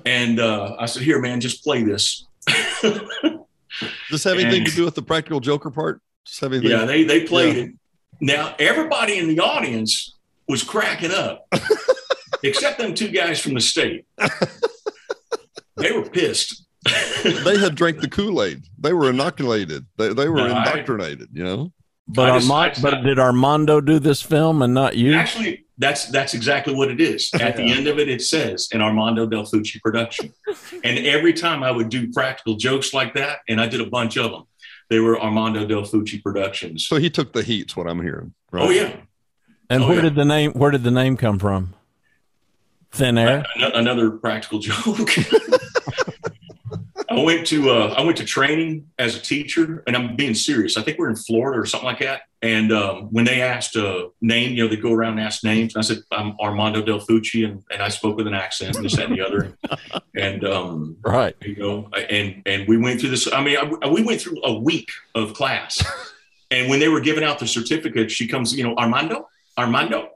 And 0.06 0.40
uh, 0.40 0.76
I 0.80 0.88
said, 0.88 1.04
"Here, 1.04 1.20
man, 1.22 1.40
just 1.42 1.64
play 1.64 1.84
this." 1.84 2.26
Does 2.82 3.40
this 4.12 4.24
have 4.26 4.38
anything 4.40 4.62
And- 4.64 4.66
to 4.70 4.76
do 4.76 4.84
with 4.86 4.96
the 4.96 5.02
practical 5.04 5.40
joker 5.40 5.72
part? 5.72 6.02
Just 6.26 6.40
have 6.42 6.54
anything? 6.54 6.72
Yeah, 6.72 6.86
they 6.86 7.04
they 7.04 7.26
played 7.26 7.56
Yeah. 7.56 7.64
it. 7.64 7.70
Now 8.22 8.56
everybody 8.60 9.18
in 9.18 9.28
the 9.28 9.40
audience 9.40 10.16
was 10.48 10.64
cracking 10.64 11.12
up, 11.12 11.48
except 12.44 12.78
them 12.80 12.94
two 12.94 13.10
guys 13.10 13.40
from 13.40 13.54
the 13.54 13.62
state. 13.62 14.06
they 15.78 15.92
were 15.92 16.08
pissed. 16.10 16.66
they 17.24 17.58
had 17.58 17.76
drank 17.76 18.00
the 18.02 18.10
Kool-Aid. 18.10 18.64
They 18.80 18.94
were 18.94 19.10
inoculated. 19.10 19.86
They, 19.98 20.14
they 20.14 20.28
were 20.28 20.36
No, 20.38 20.48
I- 20.54 20.60
indoctrinated, 20.70 21.30
you 21.34 21.44
know? 21.44 21.72
But 22.08 22.32
I 22.32 22.38
just- 22.38 22.50
Armand, 22.52 22.74
just- 22.74 22.84
but 22.84 23.02
did 23.04 23.20
Armando 23.20 23.80
do 23.80 24.00
this 24.00 24.22
film 24.22 24.62
and 24.62 24.74
not 24.74 24.98
you? 24.98 25.14
Actually, 25.14 25.66
that's 25.78 26.08
that's 26.08 26.34
exactly 26.34 26.76
what 26.76 26.92
it 26.92 27.00
is. 27.00 27.32
At 27.40 27.56
the 27.56 27.64
end 27.72 27.88
of 27.88 27.98
it, 28.00 28.10
it 28.10 28.22
says 28.22 28.68
an 28.74 28.82
Armando 28.82 29.26
Del 29.26 29.44
Fucci 29.44 29.80
production. 29.82 30.34
and 30.84 31.00
every 31.08 31.32
time 31.34 31.64
I 31.64 31.72
would 31.72 31.88
do 31.90 32.12
practical 32.12 32.56
jokes 32.58 32.94
like 32.94 33.14
that, 33.14 33.40
and 33.48 33.62
I 33.62 33.68
did 33.68 33.80
a 33.80 33.86
bunch 33.90 34.18
of 34.18 34.32
them, 34.32 34.44
they 34.94 35.00
were 35.00 35.20
Armando 35.20 35.66
Del 35.66 35.82
Fucci 35.82 36.22
productions. 36.22 36.86
So 36.86 36.98
he 36.98 37.10
took 37.10 37.34
the 37.34 37.42
heat's 37.42 37.76
what 37.76 37.88
I'm 37.88 38.00
hearing. 38.00 38.36
Right? 38.52 38.64
Oh 38.64 38.70
yeah, 38.70 38.96
And 39.72 39.82
Oh, 39.84 39.88
where 39.88 39.96
yeah. 39.96 40.02
did 40.04 40.14
the 40.16 40.24
name 40.26 40.52
where 40.54 40.70
did 40.70 40.84
the 40.84 40.92
name 40.92 41.18
come 41.18 41.40
from? 41.40 41.74
Thin 42.92 43.18
air. 43.18 43.44
Another 43.58 44.12
practical 44.12 44.60
joke. 44.60 45.10
I 47.20 47.24
went 47.24 47.48
to 47.48 47.70
uh, 47.70 47.94
I 47.98 48.02
went 48.04 48.18
to 48.18 48.26
training 48.26 48.88
as 48.98 49.16
a 49.16 49.20
teacher, 49.22 49.84
and 49.88 49.96
I'm 49.96 50.16
being 50.16 50.34
serious. 50.34 50.78
I 50.78 50.82
think 50.82 50.98
we're 50.98 51.10
in 51.10 51.16
Florida 51.16 51.60
or 51.60 51.66
something 51.66 51.86
like 51.86 52.00
that. 52.00 52.22
And 52.42 52.74
um, 52.74 53.04
when 53.12 53.24
they 53.24 53.42
asked 53.42 53.78
uh, 53.78 54.08
name, 54.20 54.54
you 54.54 54.64
know, 54.64 54.70
they 54.70 54.76
go 54.76 54.92
around 54.92 55.14
and 55.14 55.22
ask 55.22 55.44
names. 55.44 55.76
And 55.76 55.84
I 55.84 55.86
said 55.86 56.00
I'm 56.12 56.34
Armando 56.40 56.82
Del 56.82 57.00
Fucci, 57.00 57.46
and, 57.48 57.64
and 57.72 57.82
I 57.82 57.90
spoke 57.90 58.18
with 58.18 58.28
an 58.28 58.34
accent, 58.34 58.76
and 58.76 58.84
this 58.84 58.96
that 58.96 59.06
and 59.10 59.18
the 59.18 59.26
other. 59.26 59.58
And 60.16 60.46
um, 60.46 60.98
Right. 61.02 61.36
you 61.42 61.56
know, 61.56 61.90
and 62.10 62.44
and 62.46 62.68
we 62.68 62.78
went 62.78 63.00
through 63.00 63.10
this. 63.10 63.32
I 63.32 63.44
mean, 63.44 63.58
I, 63.58 63.88
we 63.90 64.04
went 64.04 64.22
through 64.22 64.38
a 64.44 64.54
week 64.54 64.90
of 65.16 65.34
class, 65.34 65.84
and 66.52 66.70
when 66.70 66.80
they 66.80 66.88
were 66.88 67.00
giving 67.02 67.24
out 67.24 67.40
the 67.40 67.48
certificate, 67.48 68.12
she 68.12 68.28
comes, 68.28 68.54
you 68.56 68.64
know, 68.64 68.76
Armando, 68.76 69.28
Armando, 69.58 70.10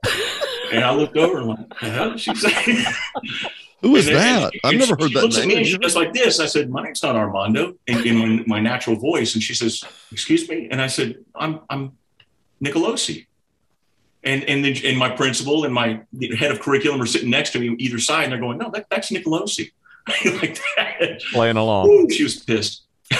and 0.72 0.84
I 0.84 0.94
looked 0.94 1.18
over 1.18 1.40
and 1.40 1.48
like, 1.48 1.70
the 1.82 1.90
hell 1.90 2.10
did 2.12 2.20
she 2.20 2.36
say? 2.36 2.86
Who 3.82 3.96
is 3.96 4.08
And 4.08 4.16
that? 4.16 4.52
and 4.54 4.62
I've 4.64 4.80
never 4.80 4.96
heard 5.00 5.10
she 5.10 5.14
that 5.16 5.24
looks 5.24 5.38
at 5.38 5.46
me 5.46 5.58
and 5.58 5.66
she 5.66 5.78
goes 5.78 5.96
like 5.96 6.14
this. 6.14 6.40
I 6.40 6.48
said, 6.48 6.70
"My 6.70 6.84
name's 6.84 7.04
not 7.04 7.16
Armando," 7.16 7.76
in, 7.86 8.08
in 8.08 8.18
my, 8.18 8.44
my 8.48 8.60
natural 8.60 8.96
voice, 8.96 9.36
and 9.36 9.44
she 9.44 9.54
says, 9.54 9.84
"Excuse 10.12 10.50
me," 10.50 10.68
and 10.72 10.82
I 10.82 10.88
said, 10.88 11.18
"I'm 11.36 11.60
I'm 11.70 11.92
Nicolosi." 12.64 13.28
And 14.24 14.44
and 14.46 14.66
then 14.66 14.76
and 14.84 14.98
my 14.98 15.10
principal 15.10 15.64
and 15.64 15.74
my 15.74 16.02
head 16.38 16.52
of 16.52 16.60
curriculum 16.60 17.02
are 17.02 17.06
sitting 17.06 17.30
next 17.30 17.52
to 17.52 17.60
me 17.60 17.76
either 17.78 18.00
side, 18.00 18.24
and 18.24 18.34
they're 18.34 18.40
going, 18.40 18.58
"No, 18.58 18.72
that, 18.72 18.88
that's 18.90 19.12
Nicolosi." 19.12 19.72
like 20.42 20.58
that. 20.78 21.22
Playing 21.32 21.58
along. 21.58 21.90
Ooh, 21.90 22.10
she 22.10 22.24
was 22.24 22.38
pissed. 22.38 22.84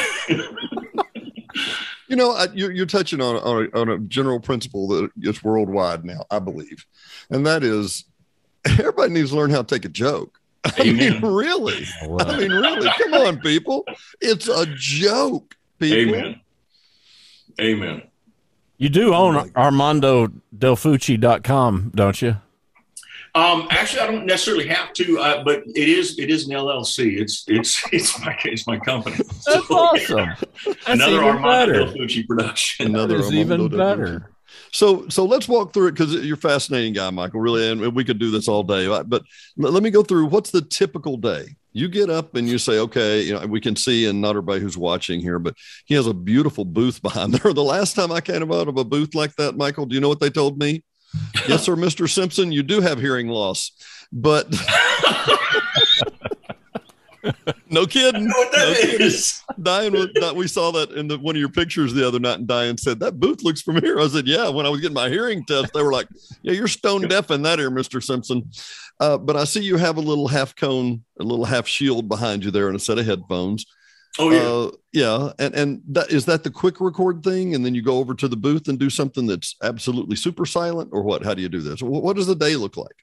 You 2.10 2.16
know, 2.16 2.32
I, 2.32 2.48
you're, 2.54 2.72
you're 2.72 2.86
touching 2.86 3.20
on, 3.22 3.36
on, 3.36 3.70
a, 3.74 3.80
on 3.80 3.90
a 3.90 4.00
general 4.00 4.40
principle 4.40 4.88
that 4.88 5.12
is 5.22 5.44
worldwide 5.44 6.06
now, 6.06 6.24
I 6.32 6.40
believe. 6.40 6.86
And 7.30 7.46
that 7.46 7.64
is 7.64 8.06
everybody 8.66 9.12
needs 9.12 9.32
to 9.32 9.36
learn 9.36 9.50
how 9.50 9.62
to 9.62 9.76
take 9.76 9.84
a 9.86 9.90
joke. 9.90 10.40
I 10.66 10.92
mean, 10.92 11.22
really? 11.22 11.86
Well, 12.06 12.30
I 12.30 12.38
mean, 12.38 12.52
really? 12.52 12.90
Come 12.98 13.14
on, 13.14 13.40
people. 13.40 13.86
It's 14.22 14.48
a 14.48 14.66
joke, 14.76 15.56
people. 15.80 16.16
Amen. 16.16 16.42
Amen. 17.60 18.04
you 18.78 18.90
do 18.90 19.12
Oh 19.14 19.26
own 19.28 19.34
my 19.36 19.48
ArmandoDelfucci.com, 19.50 21.92
don't 21.96 22.22
you? 22.22 22.38
Um, 23.36 23.68
actually, 23.70 24.02
I 24.02 24.08
don't 24.08 24.26
necessarily 24.26 24.68
have 24.68 24.94
to, 24.94 25.20
uh, 25.20 25.44
but 25.44 25.62
it 25.68 25.90
is 25.90 26.18
it 26.18 26.32
is 26.32 26.48
an 26.48 26.54
LLC. 26.56 27.20
It's 27.20 27.44
it's 27.48 27.84
it's 27.94 28.20
my 28.20 28.36
it's 28.46 28.66
my 28.66 28.80
company. 28.80 29.18
That's 29.18 29.44
So, 29.46 29.60
awesome. 29.70 30.30
That's 30.66 30.88
Another 30.88 31.12
even 31.18 31.26
Armando 31.26 31.50
better. 31.50 31.74
Del 31.86 31.94
Fucci 31.94 32.26
production. 32.28 32.88
Another 32.88 33.18
That 33.18 33.20
is 33.20 33.26
Armando 33.28 33.42
even 33.42 33.70
Del 33.70 33.78
better. 33.78 34.32
So, 34.72 35.08
so 35.10 35.26
let's 35.26 35.48
walk 35.48 35.74
through 35.74 35.88
it 35.88 35.92
because 35.94 36.14
you're 36.14 36.36
a 36.36 36.40
fascinating 36.40 36.94
guy, 36.94 37.10
Michael. 37.10 37.40
Really, 37.40 37.70
and 37.72 37.96
we 37.96 38.04
could 38.04 38.20
do 38.20 38.32
this 38.32 38.48
all 38.48 38.64
day. 38.64 38.88
But 38.88 39.24
let 39.58 39.84
me 39.84 39.90
go 39.90 40.04
through 40.04 40.28
what's 40.28 40.52
the 40.52 40.62
typical 40.62 41.18
day. 41.18 41.56
You 41.74 41.88
get 41.88 42.10
up 42.10 42.36
and 42.36 42.50
you 42.50 42.58
say, 42.58 42.80
okay, 42.80 43.22
you 43.22 43.34
know, 43.34 43.46
we 43.46 43.62
can 43.62 43.76
see, 43.76 44.08
and 44.08 44.20
not 44.20 44.32
everybody 44.32 44.62
who's 44.62 44.78
watching 44.78 45.20
here, 45.20 45.38
but 45.38 45.54
he 45.86 45.94
has 45.94 46.08
a 46.08 46.14
beautiful 46.14 46.66
booth 46.66 47.02
behind 47.04 47.34
there. 47.34 47.54
The 47.54 47.64
last 47.64 47.96
time 47.96 48.12
I 48.12 48.22
came 48.22 48.52
out 48.52 48.68
of 48.68 48.78
a 48.78 48.84
booth 48.84 49.14
like 49.16 49.36
that, 49.36 49.58
Michael, 49.58 49.86
do 49.86 49.96
you 49.96 50.02
know 50.02 50.10
what 50.10 50.20
they 50.20 50.30
told 50.30 50.58
me? 50.58 50.84
yes, 51.48 51.64
sir, 51.64 51.76
Mr. 51.76 52.10
Simpson, 52.10 52.52
you 52.52 52.64
do 52.64 52.82
have 52.82 53.00
hearing 53.00 53.28
loss, 53.28 53.72
but 54.12 54.48
no 57.70 57.86
kidding. 57.86 58.28
what 58.28 58.52
No 58.54 58.66
that 58.66 58.78
kidding. 58.82 59.12
Diane, 59.62 59.94
that- 60.16 60.36
we 60.36 60.48
saw 60.48 60.72
that 60.72 60.92
in 60.92 61.08
the, 61.08 61.18
one 61.18 61.36
of 61.36 61.40
your 61.40 61.50
pictures 61.50 61.94
the 61.94 62.08
other 62.08 62.20
night, 62.20 62.40
and 62.40 62.48
Diane 62.48 62.78
said 62.78 63.00
that 63.00 63.20
booth 63.20 63.44
looks 63.44 63.62
familiar. 63.62 64.00
I 64.00 64.08
said, 64.08 64.28
"Yeah." 64.28 64.50
When 64.50 64.66
I 64.66 64.70
was 64.70 64.82
getting 64.82 64.96
my 64.96 65.10
hearing 65.10 65.44
test, 65.46 65.74
they 65.74 65.82
were 65.82 65.92
like, 65.92 66.08
"Yeah, 66.42 66.54
you're 66.54 66.68
stone 66.68 67.08
deaf 67.08 67.32
in 67.32 67.42
that 67.44 67.60
ear, 67.60 67.70
Mister 67.70 68.02
Simpson." 68.02 68.50
Uh, 69.00 69.18
but 69.18 69.36
I 69.36 69.44
see 69.44 69.62
you 69.62 69.78
have 69.78 69.98
a 69.98 70.02
little 70.02 70.28
half 70.28 70.56
cone, 70.56 71.04
a 71.20 71.24
little 71.24 71.46
half 71.46 71.68
shield 71.68 72.10
behind 72.10 72.44
you 72.44 72.52
there, 72.52 72.68
and 72.68 72.76
a 72.76 72.80
set 72.80 72.98
of 72.98 73.06
headphones. 73.06 73.66
Oh 74.20 74.32
yeah. 74.32 74.40
Uh, 74.42 74.72
yeah, 74.94 75.32
and 75.38 75.54
and 75.54 75.82
that 75.90 76.12
is 76.12 76.26
that 76.26 76.44
the 76.44 76.50
quick 76.50 76.82
record 76.82 77.24
thing, 77.24 77.54
and 77.54 77.64
then 77.64 77.76
you 77.76 77.84
go 77.84 78.00
over 78.00 78.16
to 78.16 78.28
the 78.28 78.36
booth 78.38 78.68
and 78.68 78.80
do 78.80 78.90
something 78.90 79.28
that's 79.28 79.56
absolutely 79.62 80.16
super 80.16 80.46
silent, 80.46 80.90
or 80.92 81.04
what? 81.04 81.24
How 81.24 81.34
do 81.36 81.42
you 81.42 81.50
do 81.50 81.62
this? 81.62 81.82
What, 81.84 82.02
what 82.02 82.16
does 82.16 82.26
the 82.28 82.36
day 82.36 82.56
look 82.56 82.78
like? 82.78 82.96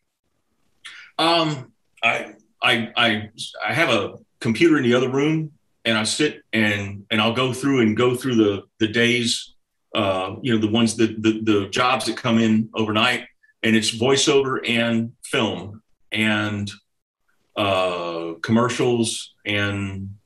Um, 1.18 1.72
I, 2.02 2.34
I, 2.64 2.90
I, 2.96 3.31
I 3.64 3.74
have 3.74 3.90
a 3.90 4.14
computer 4.40 4.79
in 4.79 4.83
the 4.83 4.94
other 4.94 5.11
room, 5.11 5.53
and 5.85 5.98
I 5.98 6.05
sit 6.05 6.42
and 6.53 7.05
and 7.11 7.20
I'll 7.20 7.35
go 7.35 7.53
through 7.53 7.81
and 7.83 7.96
go 7.96 8.16
through 8.16 8.37
the 8.37 8.62
the 8.79 8.88
days, 8.88 9.55
uh, 9.94 10.37
you 10.42 10.53
know, 10.53 10.59
the 10.59 10.72
ones 10.72 10.96
that 10.96 11.22
the 11.22 11.42
the 11.42 11.68
jobs 11.68 12.07
that 12.07 12.16
come 12.16 12.38
in 12.38 12.70
overnight, 12.74 13.27
and 13.62 13.77
it's 13.77 13.90
voiceover 13.94 14.66
and 14.66 15.12
film 15.22 15.83
and 16.11 16.70
uh, 17.57 18.33
commercials 18.42 19.35
and 19.44 20.16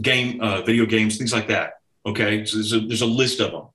game, 0.00 0.40
uh, 0.40 0.62
video 0.62 0.86
games, 0.86 1.18
things 1.18 1.32
like 1.32 1.48
that. 1.48 1.74
Okay, 2.06 2.44
so 2.46 2.56
there's 2.56 2.72
a, 2.72 2.80
there's 2.80 3.02
a 3.02 3.06
list 3.06 3.40
of 3.40 3.52
them, 3.52 3.66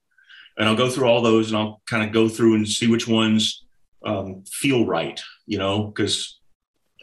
and 0.58 0.68
I'll 0.68 0.76
go 0.76 0.90
through 0.90 1.08
all 1.08 1.22
those, 1.22 1.50
and 1.50 1.58
I'll 1.58 1.82
kind 1.86 2.04
of 2.04 2.12
go 2.12 2.28
through 2.28 2.56
and 2.56 2.68
see 2.68 2.88
which 2.88 3.08
ones 3.08 3.64
um, 4.04 4.44
feel 4.50 4.86
right, 4.86 5.22
you 5.46 5.60
know, 5.60 5.84
because 5.84 6.40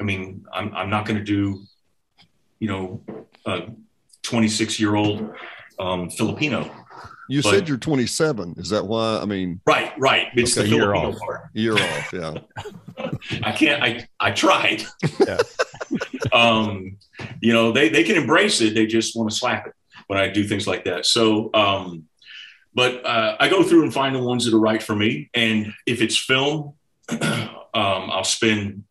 I 0.01 0.03
mean, 0.05 0.45
I'm, 0.53 0.75
I'm 0.75 0.91
not 0.91 1.07
going 1.07 1.19
to 1.19 1.25
do, 1.25 1.63
you 2.59 2.69
know, 2.69 3.03
a 3.47 3.63
26 4.23 4.81
year 4.81 4.95
old 4.95 5.33
um, 5.79 6.11
Filipino. 6.11 6.71
You 7.29 7.43
But- 7.43 7.51
said 7.51 7.69
you're 7.69 7.79
27. 7.79 8.55
Is 8.59 8.69
that 8.71 8.87
why? 8.87 9.19
I 9.21 9.25
mean, 9.25 9.61
Right, 9.67 9.93
right. 9.99 10.27
It's 10.35 10.57
Okay, 10.59 10.69
the 10.69 10.77
you're 10.77 10.93
Filipino 10.93 11.13
off. 11.13 11.19
part. 11.21 11.41
you're 11.55 11.79
off. 11.81 12.13
Yeah. 12.13 12.35
I 13.43 13.53
can't, 13.53 13.83
I, 13.83 14.07
I 14.21 14.31
tried. 14.33 14.83
Yeah. 15.27 15.39
um, 16.33 16.97
you 17.41 17.53
know, 17.53 17.73
they, 17.73 17.89
they 17.89 18.05
can 18.05 18.17
embrace 18.17 18.61
it. 18.61 18.75
They 18.75 18.87
just 18.87 19.17
want 19.17 19.31
to 19.31 19.37
slap 19.37 19.67
it 19.67 19.73
when 20.07 20.19
I 20.19 20.29
do 20.29 20.45
things 20.45 20.67
like 20.67 20.85
that. 20.85 21.07
So, 21.07 21.51
um, 21.55 22.05
but 22.75 23.07
uh, 23.07 23.37
I 23.41 23.49
go 23.49 23.63
through 23.63 23.85
and 23.85 23.95
find 23.95 24.15
the 24.15 24.23
ones 24.23 24.45
that 24.45 24.55
are 24.55 24.61
right 24.61 24.83
for 24.83 24.95
me. 24.97 25.31
And 25.33 25.73
if 25.87 26.03
it's 26.03 26.19
film, 26.19 26.75
um, 27.11 27.21
I'll 27.73 28.25
spend, 28.25 28.85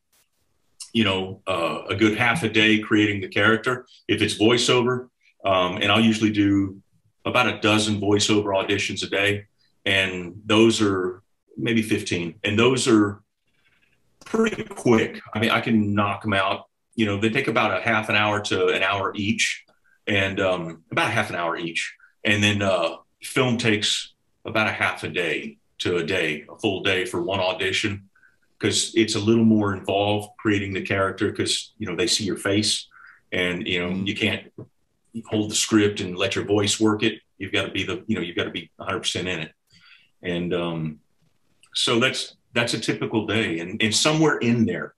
you 0.94 1.04
know, 1.04 1.42
uh, 1.48 1.82
a 1.90 1.96
good 1.96 2.18
half 2.18 2.44
a 2.44 2.50
day 2.50 2.80
creating 2.80 3.20
the 3.20 3.28
character. 3.28 3.86
If 4.08 4.22
it's 4.22 4.40
voiceover, 4.40 5.10
um, 5.44 5.78
and 5.78 5.92
I'll 5.92 6.00
usually 6.00 6.32
do 6.32 6.82
about 7.26 7.48
a 7.48 7.60
dozen 7.60 8.00
voiceover 8.00 8.46
auditions 8.46 9.04
a 9.04 9.10
day. 9.10 9.46
And 9.86 10.36
those 10.46 10.82
are 10.82 11.24
maybe 11.58 11.82
15. 11.82 12.36
And 12.44 12.58
those 12.58 12.88
are 12.88 13.22
pretty 14.26 14.64
quick. 14.64 15.20
I 15.34 15.40
mean, 15.40 15.50
I 15.50 15.62
can 15.62 15.94
knock 15.94 16.22
them 16.22 16.34
out. 16.34 16.66
You 16.96 17.06
know, 17.06 17.20
they 17.20 17.30
take 17.30 17.48
about 17.48 17.78
a 17.78 17.82
half 17.82 18.10
an 18.10 18.16
hour 18.16 18.40
to 18.42 18.68
an 18.68 18.84
hour 18.84 19.14
each, 19.16 19.66
and 20.06 20.40
um, 20.40 20.84
about 20.92 21.08
a 21.08 21.12
half 21.12 21.30
an 21.30 21.36
hour 21.36 21.58
each. 21.58 21.96
And 22.24 22.44
then 22.44 22.62
uh, 22.62 22.98
film 23.22 23.58
takes 23.58 24.14
about 24.46 24.68
a 24.68 24.72
half 24.72 25.04
a 25.04 25.10
day 25.10 25.58
to 25.80 25.98
a 25.98 26.04
day, 26.04 26.46
a 26.50 26.58
full 26.60 26.84
day 26.84 27.06
for 27.06 27.22
one 27.22 27.40
audition, 27.40 28.10
because 28.64 28.94
it's 28.96 29.16
a 29.16 29.20
little 29.20 29.44
more 29.44 29.76
involved 29.76 30.30
creating 30.40 30.74
the 30.74 30.82
character. 30.82 31.30
Because 31.30 31.74
you 31.78 31.86
know 31.86 31.96
they 31.96 32.08
see 32.08 32.24
your 32.24 32.38
face, 32.38 32.88
and 33.32 33.68
you 33.68 33.82
know 33.82 33.94
you 33.94 34.16
can't 34.16 34.52
hold 35.26 35.52
the 35.52 35.56
script 35.56 36.00
and 36.00 36.18
let 36.18 36.36
your 36.36 36.46
voice 36.46 36.80
work 36.80 37.04
it. 37.04 37.20
You've 37.38 37.52
got 37.52 37.66
to 37.66 37.72
be 37.72 37.84
the 37.84 38.04
you 38.08 38.16
know 38.16 38.22
you've 38.22 38.38
got 38.38 38.46
to 38.46 38.52
be 38.52 38.72
100 38.78 39.00
percent 39.00 39.28
in 39.28 39.40
it, 39.40 39.52
and 40.22 40.54
um, 40.54 41.00
so 41.74 42.00
that's 42.00 42.38
that's 42.54 42.74
a 42.74 42.80
typical 42.80 43.26
day 43.26 43.60
and, 43.60 43.82
and 43.82 43.94
somewhere 43.94 44.38
in 44.38 44.64
there 44.66 44.94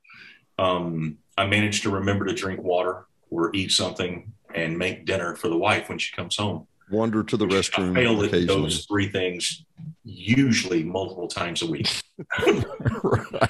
um, 0.60 1.18
i 1.38 1.46
managed 1.46 1.84
to 1.84 1.90
remember 1.90 2.26
to 2.26 2.34
drink 2.34 2.62
water 2.62 3.06
or 3.30 3.50
eat 3.56 3.72
something 3.72 4.32
and 4.54 4.78
make 4.78 5.06
dinner 5.06 5.36
for 5.36 5.48
the 5.48 5.58
wife 5.58 5.90
when 5.90 5.98
she 5.98 6.16
comes 6.16 6.38
home. 6.38 6.68
Wander 6.92 7.24
to 7.24 7.38
the 7.38 7.46
restroom. 7.46 7.92
I 7.92 8.04
fail 8.04 8.24
at 8.24 8.48
those 8.48 8.86
three 8.86 9.10
things 9.10 9.66
usually 10.04 10.84
multiple 10.84 11.28
times 11.28 11.62
a 11.62 11.66
week. 11.66 11.88
Right. 12.40 13.50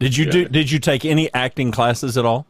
Did 0.00 0.16
you 0.16 0.30
do? 0.30 0.48
Did 0.48 0.70
you 0.70 0.78
take 0.78 1.04
any 1.04 1.32
acting 1.34 1.70
classes 1.70 2.18
at 2.18 2.24
all? 2.24 2.46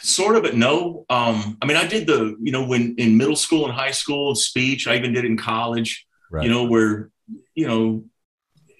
Sort 0.00 0.36
of, 0.36 0.42
but 0.42 0.56
no. 0.56 1.04
Um, 1.10 1.58
I 1.60 1.66
mean, 1.66 1.76
I 1.76 1.86
did 1.86 2.06
the, 2.06 2.36
you 2.40 2.52
know, 2.52 2.64
when 2.64 2.94
in 2.98 3.16
middle 3.16 3.36
school 3.36 3.64
and 3.66 3.74
high 3.74 3.90
school, 3.90 4.34
speech. 4.34 4.86
I 4.86 4.96
even 4.96 5.12
did 5.12 5.24
it 5.24 5.28
in 5.28 5.36
college. 5.36 6.06
Right. 6.30 6.44
You 6.44 6.50
know, 6.50 6.64
where 6.64 7.10
you 7.54 7.66
know, 7.66 8.04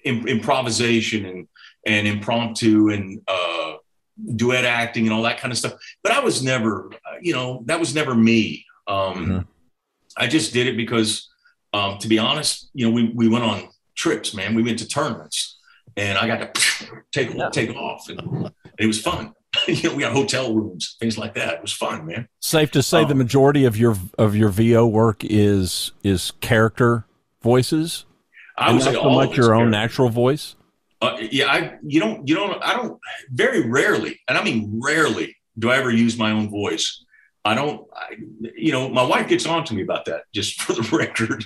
im- 0.03 0.27
improvisation 0.27 1.25
and 1.25 1.47
and 1.85 2.07
impromptu 2.07 2.89
and 2.89 3.21
uh, 3.27 3.73
duet 4.35 4.65
acting 4.65 5.05
and 5.05 5.13
all 5.13 5.23
that 5.23 5.39
kind 5.39 5.51
of 5.51 5.57
stuff. 5.57 5.73
But 6.03 6.11
I 6.13 6.19
was 6.19 6.43
never, 6.43 6.89
you 7.21 7.33
know, 7.33 7.63
that 7.65 7.79
was 7.79 7.93
never 7.95 8.15
me. 8.15 8.65
Um, 8.87 9.25
Mhm. 9.27 9.47
I 10.17 10.27
just 10.27 10.51
did 10.51 10.67
it 10.67 10.75
because, 10.75 11.28
um, 11.73 11.97
to 11.99 12.07
be 12.07 12.17
honest, 12.19 12.69
you 12.73 12.87
know, 12.87 12.93
we 12.93 13.11
we 13.15 13.27
went 13.27 13.43
on 13.43 13.67
trips, 13.95 14.33
man. 14.33 14.55
We 14.55 14.63
went 14.63 14.79
to 14.79 14.87
tournaments, 14.87 15.57
and 15.97 16.17
I 16.17 16.27
got 16.27 16.53
to 16.55 16.87
take 17.11 17.31
take 17.51 17.75
off, 17.75 18.09
and, 18.09 18.19
and 18.19 18.51
it 18.79 18.87
was 18.87 19.01
fun. 19.01 19.33
you 19.67 19.89
know, 19.89 19.95
we 19.95 20.01
got 20.01 20.13
hotel 20.13 20.53
rooms, 20.53 20.95
things 20.99 21.17
like 21.17 21.33
that. 21.35 21.55
It 21.55 21.61
was 21.61 21.73
fun, 21.73 22.05
man. 22.05 22.27
Safe 22.39 22.69
to 22.71 22.83
say, 22.83 23.03
the 23.03 23.11
Um, 23.11 23.17
majority 23.17 23.65
of 23.65 23.77
your 23.77 23.97
of 24.17 24.35
your 24.35 24.49
VO 24.49 24.85
work 24.87 25.23
is 25.23 25.91
is 26.03 26.31
character 26.39 27.05
voices, 27.41 28.05
I 28.57 28.67
and 28.69 28.77
would 28.77 28.85
not 28.85 28.93
say 28.93 28.93
so 28.93 29.01
all 29.01 29.15
much 29.15 29.37
your 29.37 29.53
own 29.55 29.71
character. 29.71 29.71
natural 29.71 30.09
voice. 30.09 30.55
Uh, 31.01 31.17
yeah, 31.31 31.47
I 31.47 31.77
you 31.85 31.99
don't 31.99 32.27
you 32.27 32.35
don't 32.35 32.61
I 32.63 32.75
don't 32.75 32.99
very 33.31 33.67
rarely, 33.69 34.19
and 34.27 34.37
I 34.37 34.43
mean 34.43 34.79
rarely, 34.83 35.35
do 35.57 35.69
I 35.71 35.77
ever 35.77 35.91
use 35.91 36.17
my 36.17 36.31
own 36.31 36.49
voice. 36.49 37.03
I 37.45 37.55
don't, 37.55 37.87
I, 37.95 38.15
you 38.55 38.71
know, 38.71 38.89
my 38.89 39.03
wife 39.03 39.27
gets 39.27 39.45
on 39.45 39.63
to 39.65 39.73
me 39.73 39.81
about 39.81 40.05
that. 40.05 40.23
Just 40.33 40.61
for 40.61 40.73
the 40.73 40.87
record, 40.95 41.43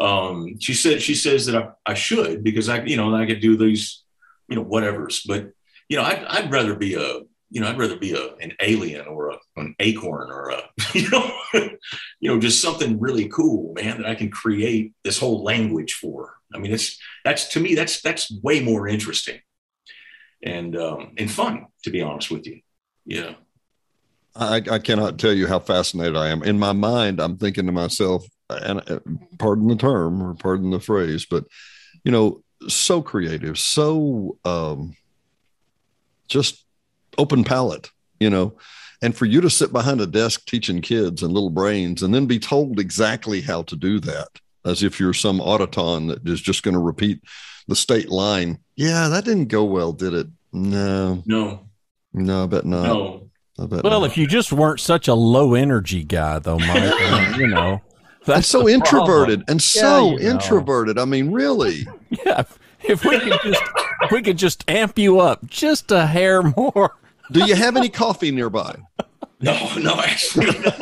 um, 0.00 0.58
she 0.58 0.74
said 0.74 1.02
she 1.02 1.14
says 1.14 1.46
that 1.46 1.56
I, 1.56 1.68
I 1.86 1.94
should 1.94 2.42
because 2.42 2.68
I, 2.68 2.82
you 2.82 2.96
know, 2.96 3.14
I 3.14 3.26
could 3.26 3.40
do 3.40 3.56
these, 3.56 4.02
you 4.48 4.56
know, 4.56 4.62
whatever's. 4.62 5.22
But 5.26 5.50
you 5.88 5.96
know, 5.96 6.04
I'd, 6.04 6.24
I'd 6.24 6.52
rather 6.52 6.74
be 6.74 6.94
a, 6.94 7.20
you 7.50 7.60
know, 7.60 7.68
I'd 7.68 7.78
rather 7.78 7.96
be 7.96 8.12
a 8.12 8.34
an 8.36 8.52
alien 8.60 9.06
or 9.06 9.30
a, 9.30 9.38
an 9.56 9.74
acorn 9.78 10.30
or 10.30 10.50
a, 10.50 10.62
you 10.94 11.08
know, 11.10 11.30
you 11.54 12.30
know, 12.30 12.38
just 12.38 12.60
something 12.60 13.00
really 13.00 13.28
cool, 13.28 13.74
man, 13.74 13.98
that 13.98 14.06
I 14.06 14.14
can 14.14 14.30
create 14.30 14.94
this 15.04 15.18
whole 15.18 15.42
language 15.42 15.94
for. 15.94 16.34
I 16.54 16.58
mean, 16.58 16.72
it's 16.72 16.98
that's 17.24 17.48
to 17.50 17.60
me 17.60 17.74
that's 17.74 18.00
that's 18.00 18.30
way 18.42 18.60
more 18.60 18.88
interesting 18.88 19.40
and 20.42 20.76
um, 20.76 21.12
and 21.16 21.30
fun 21.30 21.66
to 21.84 21.90
be 21.90 22.02
honest 22.02 22.30
with 22.30 22.46
you 22.46 22.60
yeah 23.04 23.34
I, 24.36 24.62
I 24.70 24.78
cannot 24.78 25.18
tell 25.18 25.32
you 25.32 25.46
how 25.46 25.58
fascinated 25.58 26.16
I 26.16 26.28
am. 26.28 26.42
In 26.42 26.58
my 26.58 26.72
mind, 26.72 27.20
I'm 27.20 27.36
thinking 27.36 27.66
to 27.66 27.72
myself, 27.72 28.26
and 28.50 28.80
uh, 28.90 29.00
pardon 29.38 29.68
the 29.68 29.76
term 29.76 30.22
or 30.22 30.34
pardon 30.34 30.70
the 30.70 30.80
phrase, 30.80 31.26
but 31.26 31.44
you 32.04 32.12
know, 32.12 32.42
so 32.68 33.02
creative, 33.02 33.58
so 33.58 34.38
um, 34.44 34.96
just 36.28 36.64
open 37.16 37.44
palette, 37.44 37.90
you 38.20 38.30
know. 38.30 38.56
And 39.00 39.16
for 39.16 39.26
you 39.26 39.40
to 39.40 39.50
sit 39.50 39.72
behind 39.72 40.00
a 40.00 40.06
desk 40.06 40.46
teaching 40.46 40.80
kids 40.80 41.22
and 41.22 41.32
little 41.32 41.50
brains 41.50 42.02
and 42.02 42.12
then 42.12 42.26
be 42.26 42.40
told 42.40 42.80
exactly 42.80 43.40
how 43.40 43.62
to 43.62 43.76
do 43.76 44.00
that, 44.00 44.28
as 44.64 44.82
if 44.82 44.98
you're 44.98 45.14
some 45.14 45.40
autoton 45.40 46.08
that 46.08 46.26
is 46.26 46.40
just 46.40 46.64
going 46.64 46.74
to 46.74 46.80
repeat 46.80 47.20
the 47.68 47.76
state 47.76 48.08
line. 48.08 48.58
Yeah, 48.76 49.08
that 49.08 49.24
didn't 49.24 49.48
go 49.48 49.64
well, 49.64 49.92
did 49.92 50.14
it? 50.14 50.26
No, 50.52 51.22
no 51.26 51.68
no, 52.12 52.44
I 52.44 52.46
bet 52.46 52.64
not. 52.64 52.82
no 52.84 53.27
Well, 53.58 54.00
not. 54.00 54.04
if 54.10 54.16
you 54.16 54.26
just 54.26 54.52
weren't 54.52 54.80
such 54.80 55.08
a 55.08 55.14
low 55.14 55.54
energy 55.54 56.04
guy, 56.04 56.38
though, 56.38 56.58
Mike, 56.58 57.36
you 57.36 57.48
know, 57.48 57.72
and 57.80 57.80
that's 58.24 58.46
so 58.46 58.58
the 58.62 58.78
problem. 58.78 59.00
introverted 59.00 59.44
and 59.48 59.60
so 59.62 60.10
you 60.12 60.18
know. 60.24 60.30
introverted. 60.30 60.98
I 60.98 61.04
mean, 61.04 61.30
really. 61.32 61.86
Yeah, 62.24 62.40
if- 62.40 62.58
if 62.84 63.04
we 63.04 63.18
could 63.18 63.38
just 63.42 63.62
if 64.02 64.10
we 64.12 64.22
could 64.22 64.38
just 64.38 64.64
amp 64.70 64.98
you 64.98 65.18
up 65.20 65.44
just 65.46 65.90
a 65.90 66.06
hair 66.06 66.42
more. 66.42 66.94
Do 67.32 67.44
you 67.44 67.54
have 67.56 67.76
any 67.76 67.88
coffee 67.88 68.30
nearby? 68.30 68.76
No 69.40 69.52
no 69.78 70.00
actually 70.00 70.46
no. 70.46 70.72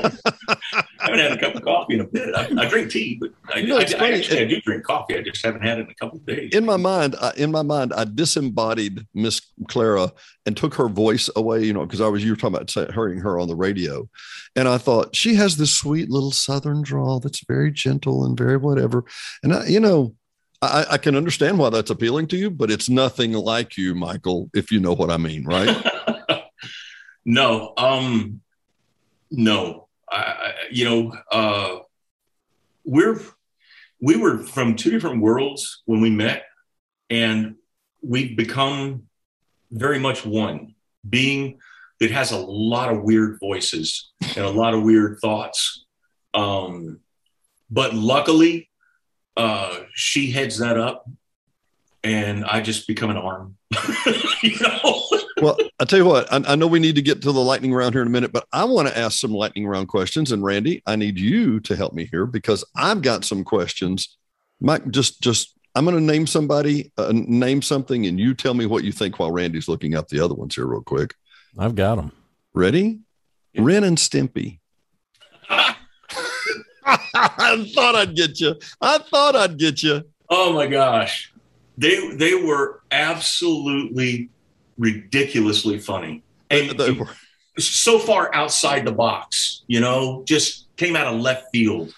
i 0.49 0.85
haven't 1.01 1.19
had 1.19 1.33
a 1.33 1.39
cup 1.39 1.55
of 1.55 1.63
coffee 1.63 1.95
in 1.95 2.01
a 2.01 2.05
bit 2.05 2.35
i, 2.35 2.49
I 2.59 2.69
drink 2.69 2.91
tea 2.91 3.19
but 3.21 3.31
I, 3.55 3.59
You 3.59 3.69
know, 3.69 3.79
I, 3.79 3.87
I 3.99 4.13
actually 4.13 4.41
I 4.41 4.45
do 4.47 4.61
drink 4.61 4.85
coffee 4.85 5.17
i 5.17 5.23
just 5.23 5.45
haven't 5.45 5.63
had 5.63 5.79
it 5.79 5.83
in 5.83 5.91
a 5.91 5.95
couple 5.95 6.19
of 6.19 6.27
days 6.27 6.53
In 6.53 6.65
my 6.65 6.77
mind, 6.77 7.17
I, 7.21 7.33
in 7.37 7.51
my 7.51 7.63
mind, 7.63 7.93
I 7.93 8.05
disembodied 8.05 9.07
Miss 9.15 9.41
Clara 9.69 10.13
and 10.45 10.57
took 10.57 10.75
her 10.75 10.89
voice 10.89 11.29
away. 11.37 11.65
You 11.65 11.73
know, 11.73 11.85
because 11.85 12.01
I 12.01 12.09
was 12.09 12.25
you 12.25 12.33
were 12.33 12.37
talking 12.37 12.57
about 12.57 12.93
hearing 12.95 13.21
her 13.21 13.39
on 13.39 13.49
the 13.49 13.57
radio, 13.57 14.09
and 14.55 14.69
I 14.69 14.79
thought 14.79 15.15
she 15.15 15.35
has 15.35 15.57
this 15.57 15.73
sweet 15.73 16.11
little 16.11 16.33
Southern 16.33 16.83
drawl 16.83 17.21
that's 17.21 17.45
very 17.47 17.71
gentle 17.71 18.25
and 18.25 18.37
very 18.37 18.57
whatever. 18.57 19.05
And 19.43 19.55
I, 19.55 19.67
you 19.67 19.81
know, 19.81 20.15
I, 20.63 20.87
I 20.93 20.99
can 20.99 21.17
understand 21.17 21.59
why 21.59 21.71
that's 21.71 21.91
appealing 21.91 22.29
to 22.29 22.37
you, 22.37 22.51
but 22.51 22.71
it's 22.71 22.89
nothing 22.89 23.33
like 23.33 23.77
you, 23.77 23.95
Michael. 23.95 24.51
If 24.55 24.71
you 24.71 24.81
know 24.81 24.95
what 24.95 25.11
I 25.11 25.17
mean, 25.17 25.45
right? 25.45 25.77
no 27.27 27.75
um 27.77 28.41
no. 29.31 29.89
I, 30.09 30.53
you 30.70 30.85
know 30.85 31.12
uh 31.33 31.79
we're 32.85 33.20
we 34.01 34.16
were 34.16 34.39
from 34.39 34.77
two 34.77 34.91
different 34.91 35.20
worlds 35.20 35.83
when 35.87 36.01
we 36.01 36.11
met 36.11 36.45
and 37.11 37.57
we've 38.03 38.37
become 38.37 39.09
very 39.72 39.99
much 39.99 40.24
one 40.24 40.77
being 41.09 41.59
that 41.99 42.12
has 42.12 42.31
a 42.31 42.39
lot 42.39 42.93
of 42.93 43.03
weird 43.03 43.39
voices 43.41 44.12
and 44.20 44.45
a 44.45 44.51
lot 44.51 44.74
of 44.74 44.85
weird 44.85 45.18
thoughts. 45.20 45.87
Um 46.33 47.01
but 47.68 47.95
luckily 47.95 48.70
uh 49.37 49.81
she 49.93 50.31
heads 50.31 50.59
that 50.59 50.79
up 50.79 51.05
and 52.07 52.45
i 52.45 52.61
just 52.61 52.87
become 52.87 53.11
an 53.11 53.17
arm 53.17 53.57
you 54.43 54.59
know 54.61 55.05
well, 55.43 55.59
I 55.79 55.85
tell 55.85 55.99
you 55.99 56.05
what, 56.07 56.33
I, 56.33 56.43
I 56.53 56.57
know 56.57 56.67
we 56.67 56.79
need 56.79 56.95
to 56.95 57.03
get 57.03 57.21
to 57.23 57.33
the 57.33 57.41
lightning 57.41 57.75
round 57.75 57.95
here 57.95 58.01
in 58.01 58.09
a 58.09 58.11
minute, 58.11 58.33
but 58.33 58.47
I 58.53 58.65
want 58.65 58.89
to 58.89 58.97
ask 58.97 59.19
some 59.19 59.33
lightning 59.33 59.67
round 59.67 59.89
questions. 59.89 60.33
And 60.33 60.43
Randy, 60.43 60.83
I 60.87 60.97
need 60.97 61.19
you 61.19 61.61
to 61.61 61.77
help 61.77 61.93
me 61.93 62.09
here 62.11 62.25
because 62.25 62.65
I've 62.75 63.03
got 63.03 63.25
some 63.25 63.45
questions. 63.45 64.17
Mike, 64.61 64.91
just 64.91 65.21
just 65.21 65.55
I'm 65.75 65.85
going 65.85 65.97
to 65.97 66.03
name 66.03 66.27
somebody, 66.27 66.91
uh, 66.97 67.13
name 67.15 67.61
something, 67.61 68.07
and 68.07 68.19
you 68.19 68.35
tell 68.35 68.55
me 68.55 68.65
what 68.65 68.83
you 68.83 68.93
think 68.93 69.19
while 69.19 69.31
Randy's 69.31 69.69
looking 69.69 69.95
up 69.95 70.09
the 70.09 70.21
other 70.21 70.35
ones 70.35 70.55
here 70.55 70.67
real 70.67 70.81
quick. 70.81 71.15
I've 71.59 71.75
got 71.75 71.97
them. 71.97 72.13
Ready? 72.55 73.01
Yeah. 73.53 73.63
Ren 73.65 73.85
and 73.85 73.99
Stimpy. 73.99 74.61
I 76.87 77.71
thought 77.75 77.95
I'd 77.95 78.17
get 78.17 78.41
you. 78.41 78.55
I 78.81 78.99
thought 78.99 79.37
I'd 79.37 79.59
get 79.59 79.83
you. 79.83 80.03
Oh 80.31 80.55
my 80.55 80.67
gosh. 80.67 81.33
They 81.79 82.14
they 82.16 82.35
were 82.35 82.81
absolutely 82.91 84.31
ridiculously 84.79 85.79
funny. 85.79 86.22
And 86.51 86.79
They 86.79 86.93
were- 86.93 87.09
so 87.59 87.99
far 87.99 88.35
outside 88.35 88.85
the 88.85 88.93
box, 88.93 89.62
you 89.66 89.81
know, 89.81 90.22
just 90.27 90.66
came 90.77 90.95
out 90.95 91.07
of 91.12 91.20
left 91.20 91.47
field. 91.53 91.93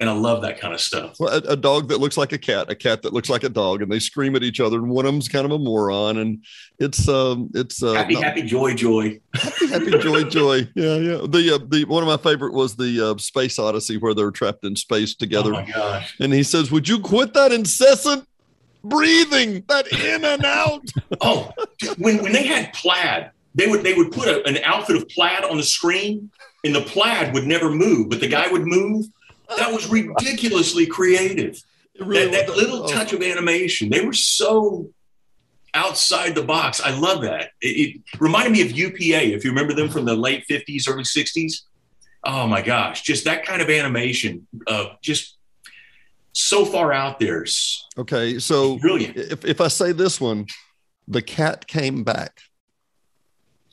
And 0.00 0.10
I 0.10 0.12
love 0.12 0.42
that 0.42 0.58
kind 0.60 0.74
of 0.74 0.80
stuff. 0.80 1.20
Well, 1.20 1.32
a, 1.32 1.52
a 1.52 1.56
dog 1.56 1.88
that 1.90 1.98
looks 2.00 2.16
like 2.16 2.32
a 2.32 2.38
cat, 2.38 2.68
a 2.68 2.74
cat 2.74 3.02
that 3.02 3.12
looks 3.12 3.30
like 3.30 3.44
a 3.44 3.48
dog, 3.48 3.80
and 3.80 3.90
they 3.92 4.00
scream 4.00 4.34
at 4.34 4.42
each 4.42 4.58
other, 4.58 4.78
and 4.78 4.88
one 4.90 5.06
of 5.06 5.12
them's 5.12 5.28
kind 5.28 5.44
of 5.46 5.52
a 5.52 5.58
moron, 5.58 6.18
and 6.18 6.44
it's 6.80 7.08
um, 7.08 7.48
it's 7.54 7.80
uh, 7.80 7.92
Happy, 7.94 8.16
happy, 8.16 8.42
joy, 8.42 8.74
joy. 8.74 9.20
happy, 9.34 9.68
happy, 9.68 9.90
joy, 10.00 10.24
joy. 10.28 10.56
Yeah, 10.74 10.96
yeah. 10.96 11.18
The 11.28 11.54
uh, 11.62 11.64
the 11.68 11.84
one 11.86 12.02
of 12.02 12.08
my 12.08 12.16
favorite 12.16 12.54
was 12.54 12.74
the 12.74 13.12
uh, 13.12 13.18
Space 13.18 13.56
Odyssey 13.60 13.96
where 13.96 14.14
they're 14.14 14.32
trapped 14.32 14.64
in 14.64 14.74
space 14.74 15.14
together, 15.14 15.50
Oh 15.54 15.62
my 15.62 15.70
gosh. 15.70 16.16
and 16.18 16.32
he 16.32 16.42
says, 16.42 16.72
"Would 16.72 16.88
you 16.88 16.98
quit 16.98 17.32
that 17.34 17.52
incessant 17.52 18.26
breathing, 18.84 19.64
that 19.68 19.86
in 19.92 20.24
and 20.24 20.44
out?" 20.44 20.82
Oh, 21.20 21.52
when, 21.96 22.22
when 22.22 22.32
they 22.32 22.46
had 22.46 22.72
plaid, 22.72 23.30
they 23.54 23.66
would 23.66 23.82
they 23.82 23.94
would 23.94 24.10
put 24.12 24.28
a, 24.28 24.46
an 24.46 24.58
outfit 24.64 24.96
of 24.96 25.08
plaid 25.08 25.44
on 25.44 25.56
the 25.56 25.62
screen, 25.62 26.30
and 26.64 26.74
the 26.74 26.80
plaid 26.80 27.32
would 27.34 27.46
never 27.46 27.70
move, 27.70 28.10
but 28.10 28.20
the 28.20 28.28
guy 28.28 28.50
would 28.50 28.66
move. 28.66 29.06
That 29.56 29.72
was 29.72 29.88
ridiculously 29.88 30.86
creative. 30.86 31.62
Really 32.00 32.30
that, 32.30 32.46
that 32.46 32.56
little 32.56 32.84
oh. 32.84 32.88
touch 32.88 33.12
of 33.12 33.22
animation. 33.22 33.90
They 33.90 34.04
were 34.04 34.12
so 34.12 34.90
outside 35.74 36.34
the 36.34 36.42
box. 36.42 36.80
I 36.80 36.96
love 36.98 37.22
that. 37.22 37.50
It, 37.60 37.66
it 37.66 38.02
reminded 38.18 38.52
me 38.52 38.62
of 38.62 38.72
UPA, 38.72 39.34
if 39.34 39.44
you 39.44 39.50
remember 39.50 39.74
them 39.74 39.88
from 39.88 40.04
the 40.04 40.14
late 40.14 40.44
50s, 40.48 40.88
early 40.88 41.04
60s. 41.04 41.62
Oh 42.24 42.46
my 42.46 42.62
gosh, 42.62 43.02
just 43.02 43.24
that 43.24 43.44
kind 43.44 43.60
of 43.60 43.68
animation, 43.68 44.46
uh, 44.66 44.94
just 45.02 45.36
so 46.34 46.64
far 46.64 46.92
out 46.92 47.18
there. 47.18 47.46
Okay, 47.96 48.38
so 48.38 48.78
brilliant. 48.78 49.16
If, 49.16 49.44
if 49.44 49.60
I 49.60 49.68
say 49.68 49.92
this 49.92 50.20
one, 50.20 50.46
the 51.08 51.22
cat 51.22 51.66
came 51.66 52.04
back. 52.04 52.40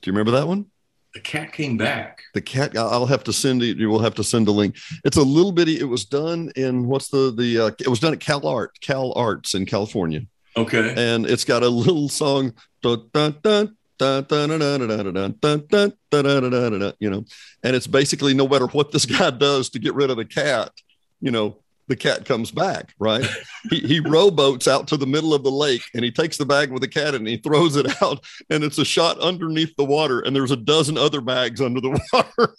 Do 0.02 0.10
you 0.10 0.14
remember 0.14 0.32
that 0.32 0.48
one? 0.48 0.68
The 1.14 1.20
cat 1.20 1.52
came 1.52 1.76
back. 1.76 2.22
The 2.34 2.42
cat. 2.42 2.78
I'll 2.78 3.06
have 3.06 3.26
to 3.26 3.34
send 3.34 3.62
you. 3.62 3.74
You 3.74 3.90
will 3.90 4.00
have 4.00 4.16
to 4.16 4.24
send 4.24 4.48
a 4.48 4.52
link. 4.52 4.78
It's 5.04 5.18
a 5.18 5.22
little 5.22 5.52
bitty. 5.52 5.78
It 5.78 5.90
was 5.90 6.06
done 6.06 6.52
in 6.56 6.88
what's 6.88 7.10
the 7.10 7.34
the. 7.36 7.60
Uh, 7.60 7.72
it 7.80 7.90
was 7.90 8.00
done 8.00 8.14
at 8.14 8.22
Cal 8.22 8.48
Art 8.48 8.80
Cal 8.80 9.12
Arts 9.14 9.54
in 9.54 9.66
California. 9.66 10.22
Okay. 10.56 10.94
And 10.98 11.26
it's 11.26 11.44
got 11.44 11.64
a 11.64 11.70
little 11.70 12.08
song. 12.08 12.54
Dun, 12.82 13.10
dun, 13.12 13.76
you 14.02 14.26
know, 17.10 17.26
and 17.64 17.76
it's 17.76 17.88
basically 17.88 18.34
no 18.34 18.48
matter 18.48 18.66
what 18.68 18.92
this 18.92 19.06
guy 19.06 19.30
does 19.30 19.70
to 19.70 19.80
get 19.80 19.94
rid 19.94 20.10
of 20.10 20.18
the 20.18 20.26
cat, 20.26 20.72
you 21.20 21.30
know, 21.30 21.61
the 21.92 21.96
cat 21.98 22.24
comes 22.24 22.52
back, 22.52 22.94
right? 23.00 23.26
he, 23.70 23.80
he 23.82 24.00
rowboats 24.06 24.66
out 24.66 24.88
to 24.88 24.96
the 24.96 25.06
middle 25.06 25.34
of 25.34 25.44
the 25.44 25.52
lake 25.52 25.82
and 25.94 26.06
he 26.06 26.12
takes 26.12 26.38
the 26.38 26.46
bag 26.46 26.72
with 26.72 26.82
the 26.82 26.88
cat 26.88 27.14
and 27.14 27.28
he 27.28 27.36
throws 27.36 27.76
it 27.76 28.02
out 28.02 28.24
and 28.50 28.64
it's 28.64 28.78
a 28.78 28.86
shot 28.86 29.20
underneath 29.20 29.76
the 29.76 29.84
water 29.84 30.22
and 30.22 30.34
there's 30.34 30.52
a 30.52 30.56
dozen 30.56 30.98
other 30.98 31.20
bags 31.20 31.60
under 31.60 31.82
the 31.82 31.90
water. 32.14 32.56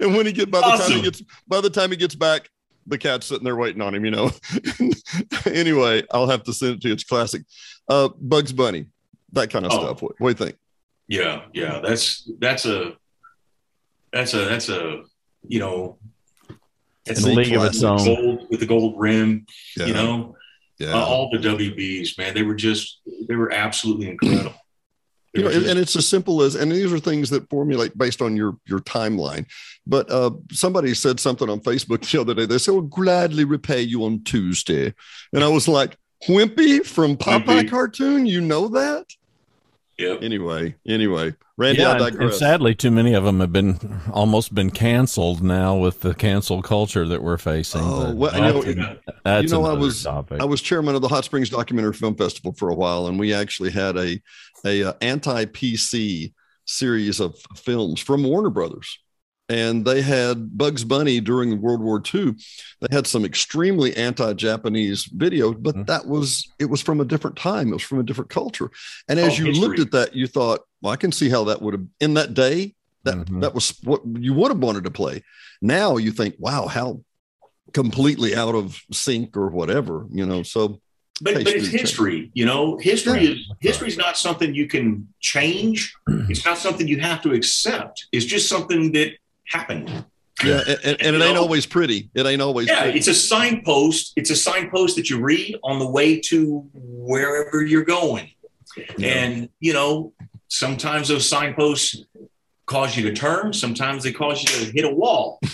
and 0.00 0.16
when 0.16 0.24
he 0.24 0.32
get 0.32 0.50
by 0.50 0.60
the 0.60 0.64
Awesome. 0.66 0.86
time 0.86 0.96
he 0.96 1.02
gets 1.02 1.22
by 1.46 1.60
the 1.60 1.68
time 1.70 1.90
he 1.90 1.96
gets 1.96 2.14
back, 2.14 2.48
the 2.86 2.96
cat's 2.98 3.26
sitting 3.26 3.44
there 3.44 3.56
waiting 3.56 3.82
on 3.82 3.94
him, 3.94 4.04
you 4.06 4.10
know. 4.10 4.30
anyway, 5.46 6.02
I'll 6.12 6.28
have 6.28 6.42
to 6.44 6.52
send 6.54 6.76
it 6.76 6.80
to 6.82 6.88
you. 6.88 6.94
It's 6.94 7.04
classic. 7.04 7.42
Uh 7.88 8.08
Bugs 8.20 8.52
Bunny, 8.52 8.86
that 9.32 9.50
kind 9.50 9.66
of 9.66 9.72
Oh. 9.72 9.80
stuff. 9.84 10.02
What, 10.02 10.12
what 10.18 10.36
do 10.36 10.44
you 10.44 10.46
think? 10.50 10.58
Yeah, 11.08 11.42
yeah. 11.52 11.80
That's 11.80 12.28
that's 12.38 12.64
a 12.64 12.94
that's 14.12 14.34
a 14.34 14.44
that's 14.46 14.68
a 14.68 15.02
you 15.46 15.58
know 15.60 15.98
In 17.06 17.16
a 17.16 17.26
league 17.28 17.52
of 17.54 17.64
its 17.64 17.82
own. 17.82 18.04
gold 18.04 18.46
with 18.50 18.60
the 18.60 18.66
gold 18.66 18.94
rim. 18.98 19.46
Yeah, 19.76 19.86
You 19.86 19.94
know, 19.94 20.36
yeah. 20.78 20.94
uh, 20.94 21.04
all 21.04 21.30
the 21.30 21.38
WBs, 21.38 22.16
man, 22.16 22.34
they 22.34 22.42
were 22.42 22.54
just 22.54 23.00
they 23.28 23.34
were 23.34 23.52
absolutely 23.52 24.08
incredible. 24.08 24.54
You 25.34 25.44
know, 25.44 25.48
and, 25.50 25.64
and 25.64 25.78
it's 25.78 25.96
as 25.96 26.06
simple 26.06 26.42
as, 26.42 26.56
and 26.56 26.70
these 26.70 26.92
are 26.92 26.98
things 26.98 27.30
that 27.30 27.48
formulate 27.48 27.96
based 27.96 28.20
on 28.20 28.36
your 28.36 28.58
your 28.66 28.80
timeline. 28.80 29.46
But 29.86 30.10
uh, 30.10 30.32
somebody 30.50 30.92
said 30.94 31.18
something 31.18 31.48
on 31.48 31.60
Facebook 31.60 32.08
the 32.10 32.20
other 32.20 32.34
day. 32.34 32.46
They 32.46 32.58
said, 32.58 32.72
"We'll 32.72 32.82
gladly 32.82 33.44
repay 33.44 33.80
you 33.82 34.04
on 34.04 34.22
Tuesday," 34.24 34.92
and 35.32 35.42
I 35.42 35.48
was 35.48 35.66
like, 35.66 35.96
"Wimpy 36.28 36.84
from 36.84 37.16
Popeye 37.16 37.44
Wimpy. 37.44 37.70
cartoon, 37.70 38.26
you 38.26 38.40
know 38.42 38.68
that?" 38.68 39.06
Yep. 39.98 40.22
Anyway, 40.22 40.74
anyway, 40.86 41.34
Randy, 41.56 41.80
yeah, 41.82 41.92
I 41.92 42.08
and, 42.08 42.22
and 42.22 42.34
sadly, 42.34 42.74
too 42.74 42.90
many 42.90 43.14
of 43.14 43.24
them 43.24 43.40
have 43.40 43.52
been 43.52 44.00
almost 44.12 44.54
been 44.54 44.70
canceled 44.70 45.42
now 45.42 45.76
with 45.76 46.00
the 46.00 46.14
cancel 46.14 46.62
culture 46.62 47.06
that 47.06 47.22
we're 47.22 47.38
facing. 47.38 47.82
Oh, 47.82 48.06
but 48.06 48.16
well, 48.16 48.34
you 48.34 48.74
know, 48.74 48.84
that's, 48.84 49.00
that's 49.24 49.52
you 49.52 49.58
know, 49.58 49.64
I 49.66 49.72
was- 49.72 50.02
topic. 50.04 50.40
I 50.40 50.44
was 50.44 50.60
chairman 50.60 50.94
of 50.94 51.02
the 51.02 51.08
Hot 51.08 51.24
Springs 51.24 51.50
Documentary 51.50 51.94
Film 51.94 52.14
Festival 52.14 52.52
for 52.52 52.70
a 52.70 52.74
while, 52.74 53.06
and 53.06 53.18
we 53.18 53.32
actually 53.32 53.70
had 53.70 53.96
a 53.96 54.20
a 54.64 54.84
uh, 54.84 54.92
anti 55.00 55.44
PC 55.46 56.32
series 56.64 57.20
of 57.20 57.36
films 57.56 58.00
from 58.00 58.22
Warner 58.22 58.50
Brothers, 58.50 58.98
and 59.52 59.84
they 59.84 60.00
had 60.00 60.56
Bugs 60.56 60.82
Bunny 60.82 61.20
during 61.20 61.60
World 61.60 61.82
War 61.82 62.02
II. 62.14 62.34
They 62.80 62.88
had 62.90 63.06
some 63.06 63.24
extremely 63.24 63.94
anti-Japanese 63.96 65.04
video, 65.04 65.52
but 65.52 65.74
Mhm. 65.76 65.86
that 65.86 66.06
was 66.06 66.48
it 66.58 66.64
was 66.70 66.80
from 66.80 67.00
a 67.00 67.04
different 67.04 67.36
time. 67.36 67.68
It 67.68 67.74
was 67.74 67.82
from 67.82 68.00
a 68.00 68.02
different 68.02 68.30
culture, 68.30 68.70
and 69.08 69.20
as 69.20 69.38
Oh, 69.38 69.44
you 69.44 69.52
looked 69.52 69.78
at 69.78 69.90
that, 69.92 70.16
you 70.16 70.26
thought, 70.26 70.60
"Well, 70.80 70.92
I 70.92 70.96
can 70.96 71.12
see 71.12 71.28
how 71.28 71.44
that 71.44 71.60
would 71.60 71.74
have 71.74 71.86
in 72.00 72.14
that 72.14 72.32
day." 72.34 72.74
That 73.04 73.26
Mhm. 73.26 73.40
that 73.42 73.54
was 73.54 73.74
what 73.84 74.00
you 74.18 74.32
would 74.34 74.50
have 74.50 74.58
wanted 74.62 74.84
to 74.84 74.90
play. 74.90 75.22
Now 75.60 75.96
you 75.98 76.12
think, 76.12 76.36
"Wow, 76.38 76.66
how." 76.66 77.02
completely 77.72 78.34
out 78.36 78.54
of 78.54 78.82
sync 78.92 79.34
or 79.34 79.48
whatever 79.48 80.06
you 80.12 80.26
know 80.26 80.42
so 80.42 80.80
But, 81.22 81.34
but 81.34 81.42
it's 81.54 81.68
Steve, 81.68 81.80
history, 81.80 82.30
you 82.34 82.44
know. 82.44 82.76
History 82.78 83.22
Yeah. 83.24 83.30
is 83.30 83.38
history 83.60 83.88
is 83.88 83.96
not 83.96 84.18
something 84.18 84.54
you 84.54 84.66
can 84.66 85.08
change. 85.20 85.94
It's 86.28 86.44
not 86.44 86.58
something 86.58 86.86
you 86.88 86.98
have 87.00 87.22
to 87.22 87.30
accept. 87.32 88.06
It's 88.12 88.26
just 88.26 88.48
something 88.48 88.92
that 88.92 89.08
happened. 89.46 90.04
Yeah, 90.44 90.60
and, 90.66 90.78
and, 90.84 91.02
and 91.02 91.16
it 91.16 91.18
You 91.18 91.22
ain't 91.24 91.34
know? 91.34 91.42
always 91.42 91.66
pretty. 91.66 92.10
It 92.14 92.26
ain't 92.26 92.42
always 92.42 92.66
Yeah, 92.68 92.82
pretty. 92.82 92.98
it's 92.98 93.08
a 93.08 93.14
signpost. 93.14 94.12
It's 94.16 94.30
a 94.30 94.36
signpost 94.36 94.96
that 94.96 95.08
you 95.10 95.20
read 95.20 95.56
on 95.62 95.78
the 95.78 95.86
way 95.88 96.18
to 96.20 96.66
wherever 96.74 97.62
you're 97.64 97.84
going. 97.84 98.30
Yeah. 98.98 99.08
And, 99.08 99.48
you 99.60 99.72
know, 99.72 100.14
sometimes 100.48 101.08
those 101.08 101.28
signposts 101.28 102.04
cause 102.66 102.96
you 102.96 103.02
to 103.04 103.12
turn, 103.12 103.52
sometimes 103.52 104.02
they 104.02 104.12
cause 104.12 104.42
you 104.42 104.66
to 104.66 104.72
hit 104.72 104.84
a 104.84 104.90
wall. 104.94 105.40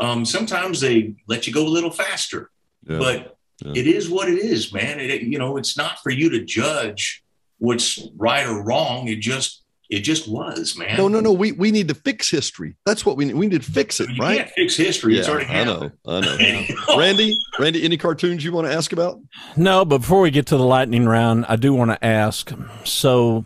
Um, 0.00 0.24
sometimes 0.24 0.78
they 0.80 1.16
let 1.26 1.48
you 1.48 1.52
go 1.52 1.66
a 1.66 1.68
little 1.68 1.90
faster. 1.90 2.50
Yeah. 2.88 2.98
But 3.00 3.36
Yeah. 3.64 3.72
it 3.74 3.88
is 3.88 4.08
what 4.08 4.28
it 4.28 4.38
is, 4.38 4.72
man. 4.72 5.00
It, 5.00 5.22
you 5.22 5.38
know, 5.40 5.56
it's 5.56 5.76
not 5.76 5.98
for 6.04 6.10
you 6.10 6.30
to 6.30 6.44
judge 6.44 7.24
what's 7.58 8.06
right 8.16 8.46
or 8.46 8.62
wrong. 8.62 9.08
It 9.08 9.18
just 9.18 9.57
it 9.90 10.00
just 10.00 10.28
was, 10.28 10.76
man. 10.76 10.96
no, 10.98 11.08
no, 11.08 11.20
no. 11.20 11.32
We 11.32 11.52
we 11.52 11.70
need 11.70 11.88
to 11.88 11.94
fix 11.94 12.30
history. 12.30 12.76
That's 12.84 13.06
what 13.06 13.16
we 13.16 13.24
need. 13.24 13.34
We 13.36 13.46
need 13.46 13.62
to 13.62 13.70
fix 13.72 14.00
it, 14.00 14.10
You 14.10 14.20
right? 14.22 14.38
can't 14.38 14.50
fix 14.50 14.76
history. 14.76 15.14
Yeah, 15.14 15.20
it's 15.20 15.28
already 15.28 15.46
I 15.46 15.64
know. 15.64 15.72
happened. 15.80 15.92
I 16.06 16.20
know. 16.20 16.36
You 16.38 16.74
know? 16.88 16.98
Randy, 16.98 17.38
Randy, 17.58 17.84
any 17.84 17.96
cartoons 17.96 18.44
you 18.44 18.52
want 18.52 18.66
to 18.66 18.72
ask 18.74 18.92
about? 18.92 19.18
No, 19.56 19.84
but 19.84 19.98
before 19.98 20.20
we 20.20 20.30
get 20.30 20.46
to 20.48 20.56
the 20.56 20.64
lightning 20.64 21.06
round, 21.06 21.46
I 21.48 21.56
do 21.56 21.72
want 21.72 21.90
to 21.90 22.04
ask. 22.04 22.52
So, 22.84 23.44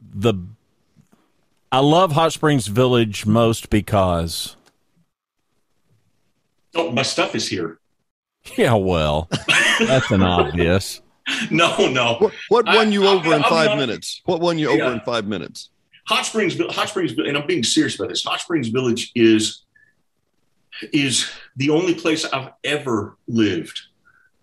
the 0.00 0.34
I 1.72 1.78
love 1.80 2.12
Hot 2.12 2.32
Springs 2.32 2.66
Village 2.66 3.26
most 3.26 3.68
because, 3.70 4.56
Oh, 6.74 6.90
my 6.92 7.02
stuff 7.02 7.34
is 7.34 7.48
here. 7.48 7.78
yeah, 8.56 8.74
well, 8.74 9.28
that's 9.80 10.10
an 10.10 10.22
obvious. 10.22 11.00
No, 11.50 11.88
no. 11.88 12.14
What 12.18 12.32
what 12.48 12.68
I- 12.68 12.76
won 12.76 12.92
you 12.92 13.04
I'll 13.04 13.18
over 13.18 13.30
be- 13.30 13.36
in 13.36 13.42
five 13.44 13.76
minutes? 13.78 14.20
What 14.24 14.40
won 14.40 14.58
you 14.58 14.68
over 14.70 14.92
in 14.92 15.00
five 15.00 15.26
minutes? 15.26 15.70
Hot 16.08 16.24
Springs, 16.26 16.58
Hot 16.58 16.88
Springs, 16.88 17.12
and 17.18 17.36
I'm 17.36 17.46
being 17.46 17.62
serious 17.62 17.94
about 17.96 18.08
this. 18.08 18.24
Hot 18.24 18.40
Springs 18.40 18.68
Village 18.68 19.12
is 19.14 19.62
is 20.92 21.30
the 21.56 21.70
only 21.70 21.94
place 21.94 22.24
I've 22.24 22.50
ever 22.64 23.16
lived 23.28 23.78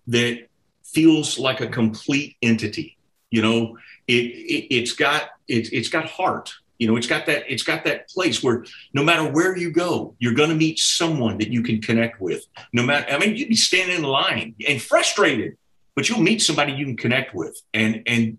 that 0.06 0.46
feels 0.84 1.38
like 1.38 1.60
a 1.60 1.66
complete 1.66 2.36
entity. 2.42 2.96
You 3.30 3.42
know, 3.42 3.78
it, 4.06 4.12
it 4.14 4.74
it's 4.74 4.92
got 4.92 5.30
it's 5.48 5.68
it's 5.70 5.88
got 5.88 6.06
heart. 6.06 6.52
You 6.78 6.86
know, 6.86 6.96
it's 6.96 7.08
got 7.08 7.26
that 7.26 7.44
it's 7.52 7.64
got 7.64 7.84
that 7.84 8.08
place 8.08 8.42
where 8.42 8.64
no 8.94 9.02
matter 9.02 9.28
where 9.30 9.56
you 9.56 9.70
go, 9.72 10.14
you're 10.20 10.34
going 10.34 10.50
to 10.50 10.54
meet 10.54 10.78
someone 10.78 11.36
that 11.38 11.48
you 11.48 11.62
can 11.62 11.82
connect 11.82 12.20
with. 12.20 12.44
No 12.72 12.84
matter, 12.84 13.12
I 13.12 13.18
mean, 13.18 13.34
you'd 13.36 13.48
be 13.48 13.56
standing 13.56 13.96
in 13.96 14.02
line 14.04 14.54
and 14.66 14.80
frustrated, 14.80 15.56
but 15.98 16.08
you'll 16.08 16.20
meet 16.20 16.40
somebody 16.40 16.72
you 16.74 16.84
can 16.84 16.96
connect 16.96 17.34
with, 17.34 17.60
and 17.74 18.04
and 18.06 18.38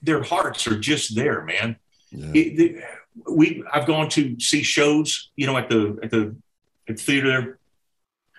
their 0.00 0.22
hearts 0.22 0.66
are 0.66 0.78
just 0.80 1.14
there, 1.14 1.44
man 1.44 1.76
Yeah. 2.10 2.30
it, 2.32 2.82
we 3.28 3.62
I've 3.70 3.86
gone 3.86 4.08
to 4.16 4.40
see 4.40 4.62
shows, 4.62 5.30
you 5.36 5.46
know, 5.46 5.58
at 5.58 5.68
the 5.68 5.98
at 6.02 6.10
the 6.10 6.34
at 6.88 6.96
the 6.96 7.02
theater 7.02 7.58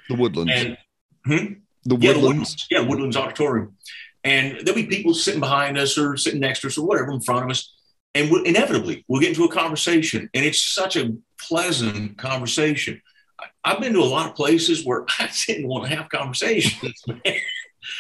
The 0.10 0.16
Woodlands. 0.16 0.52
and 0.56 0.78
hmm? 1.26 1.54
the 1.84 1.98
yeah, 1.98 2.14
the 2.14 2.20
Woodlands. 2.20 2.24
Woodlands, 2.24 2.68
yeah, 2.72 2.80
Woodlands 2.80 3.18
Auditorium, 3.18 3.78
and 4.24 4.46
there'll 4.62 4.82
be 4.84 4.88
people 4.88 5.14
sitting 5.14 5.40
behind 5.40 5.78
us 5.78 5.96
or 5.96 6.18
sitting 6.18 6.40
next 6.40 6.62
to 6.62 6.68
us 6.68 6.76
or 6.80 6.88
whatever 6.88 7.12
in 7.12 7.22
front 7.22 7.46
of 7.46 7.52
us, 7.52 7.72
and 8.16 8.32
we 8.32 8.48
inevitably 8.48 9.06
we'll 9.08 9.22
get 9.22 9.30
into 9.30 9.46
a 9.46 9.52
conversation, 9.52 10.28
and 10.34 10.44
it's 10.44 10.64
such 10.82 10.96
a 10.96 11.14
pleasant 11.40 12.18
conversation. 12.18 13.00
I've 13.64 13.80
been 13.80 13.94
to 13.94 14.00
a 14.00 14.12
lot 14.18 14.28
of 14.28 14.34
places 14.36 14.84
where 14.84 15.06
I 15.20 15.30
didn't 15.46 15.68
want 15.68 15.88
to 15.88 15.96
have 15.96 16.10
conversations. 16.10 17.04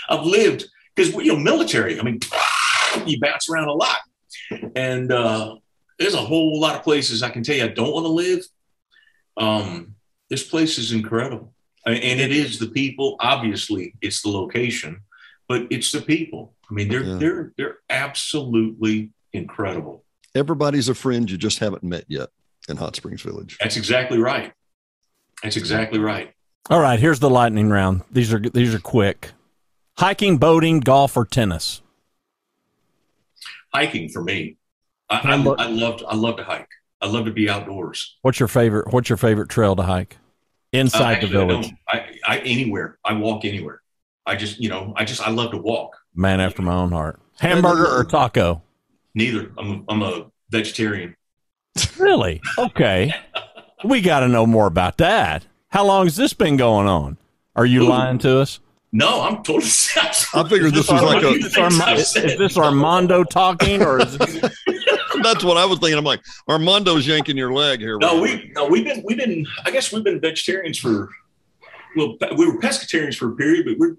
Man. 0.09 0.19
I've 0.19 0.25
lived 0.25 0.65
because 0.95 1.13
you 1.13 1.33
know 1.33 1.39
military. 1.39 1.99
I 1.99 2.03
mean, 2.03 2.19
you 3.05 3.19
bounce 3.19 3.49
around 3.49 3.67
a 3.69 3.73
lot, 3.73 3.97
and 4.75 5.11
uh, 5.11 5.55
there's 5.99 6.13
a 6.13 6.17
whole 6.17 6.59
lot 6.59 6.75
of 6.75 6.83
places 6.83 7.23
I 7.23 7.29
can 7.29 7.43
tell 7.43 7.55
you 7.55 7.63
I 7.65 7.67
don't 7.69 7.93
want 7.93 8.05
to 8.05 8.09
live. 8.09 8.43
Um, 9.37 9.95
this 10.29 10.43
place 10.43 10.77
is 10.77 10.91
incredible, 10.91 11.53
and 11.85 11.95
and 11.95 12.19
it 12.19 12.31
is 12.31 12.59
the 12.59 12.67
people. 12.67 13.15
Obviously, 13.19 13.93
it's 14.01 14.21
the 14.21 14.29
location, 14.29 15.01
but 15.47 15.67
it's 15.69 15.91
the 15.91 16.01
people. 16.01 16.53
I 16.69 16.73
mean, 16.73 16.87
they're 16.89 17.03
Yeah. 17.03 17.15
they're 17.17 17.53
they're 17.57 17.77
absolutely 17.89 19.11
incredible. 19.33 20.03
Everybody's 20.33 20.89
a 20.89 20.95
friend 20.95 21.29
you 21.29 21.37
just 21.37 21.59
haven't 21.59 21.83
met 21.83 22.05
yet 22.07 22.29
in 22.67 22.77
Hot 22.77 22.95
Springs 22.95 23.21
Village. 23.21 23.57
That's 23.61 23.77
exactly 23.77 24.17
right. 24.17 24.51
That's 25.43 25.57
exactly 25.57 25.99
right. 25.99 26.33
All 26.69 26.79
right, 26.81 26.99
here's 26.99 27.19
the 27.19 27.29
lightning 27.29 27.69
round. 27.69 28.01
These 28.11 28.33
are 28.33 28.39
these 28.39 28.73
are 28.73 28.79
quick. 28.79 29.31
Hiking, 29.97 30.37
boating, 30.37 30.79
golf, 30.81 31.15
or 31.15 31.25
tennis. 31.25 31.81
Hiking 33.73 34.09
for 34.09 34.23
me. 34.23 34.57
I, 35.09 35.17
I 35.17 35.31
I, 35.33 35.35
lo- 35.35 35.55
I 35.57 35.67
love 35.67 36.03
I 36.07 36.15
love 36.15 36.37
to 36.37 36.43
hike. 36.43 36.67
I 37.01 37.07
love 37.07 37.25
to 37.25 37.31
be 37.31 37.49
outdoors. 37.49 38.17
What's 38.21 38.39
your 38.39 38.47
favorite? 38.47 38.91
What's 38.91 39.09
your 39.09 39.17
favorite 39.17 39.49
trail 39.49 39.75
to 39.75 39.83
hike? 39.83 40.17
Uh, 40.73 40.79
Inside 40.79 41.13
actually, 41.15 41.31
the 41.31 41.45
village. 41.45 41.67
don't- 41.67 41.77
I, 41.87 42.15
I 42.27 42.37
anywhere. 42.39 42.97
I 43.05 43.13
walk 43.13 43.45
anywhere. 43.45 43.81
I 44.25 44.35
just 44.35 44.59
you 44.59 44.69
know 44.69 44.93
I 44.95 45.05
just 45.05 45.21
I 45.25 45.29
love 45.29 45.51
to 45.51 45.57
walk. 45.57 45.95
Man 46.13 46.39
after 46.41 46.61
my 46.61 46.73
own 46.73 46.91
heart. 46.91 47.19
Hamburger 47.39 47.87
or 47.87 48.03
taco? 48.05 48.61
Neither. 49.13 49.51
I'm 49.57 49.71
a, 49.71 49.83
I'm 49.93 50.01
a 50.01 50.31
vegetarian. 50.49 51.15
Really? 51.97 52.41
Okay. 52.57 53.13
we 53.83 54.01
got 54.01 54.21
to 54.21 54.27
know 54.27 54.45
more 54.45 54.67
about 54.67 54.97
that. 54.97 55.45
How 55.69 55.85
long 55.85 56.05
has 56.05 56.15
this 56.15 56.33
been 56.33 56.57
going 56.57 56.87
on? 56.87 57.17
Are 57.55 57.65
you 57.65 57.83
Ooh. 57.83 57.89
lying 57.89 58.17
to 58.19 58.39
us? 58.39 58.59
No, 58.95 59.23
I'm 59.23 59.43
totally. 59.43 59.69
I 60.33 60.47
figured 60.47 60.73
this 60.73 60.89
was 60.89 61.03
like 61.03 61.21
a. 61.21 61.31
Is 61.31 61.43
this, 61.43 61.57
Arma- 61.57 61.91
is 61.95 62.13
this 62.13 62.57
Armando 62.57 63.25
talking, 63.25 63.83
or 63.83 63.99
is 63.99 64.17
this, 64.17 64.35
That's 65.21 65.43
what 65.43 65.57
I 65.57 65.65
was 65.65 65.79
thinking. 65.79 65.97
I'm 65.97 66.05
like, 66.05 66.21
Armando's 66.47 67.05
yanking 67.05 67.35
your 67.35 67.51
leg 67.51 67.81
here. 67.81 67.97
No, 67.97 68.21
we 68.21 68.53
no, 68.55 68.67
we've 68.67 68.85
been 68.85 69.03
we've 69.05 69.17
been. 69.17 69.45
I 69.65 69.71
guess 69.71 69.91
we've 69.91 70.05
been 70.05 70.21
vegetarians 70.21 70.79
for. 70.79 71.09
Well, 71.97 72.15
we 72.37 72.47
were 72.47 72.57
pescatarians 72.57 73.17
for 73.17 73.33
a 73.33 73.35
period, 73.35 73.65
but 73.65 73.77
we're 73.77 73.97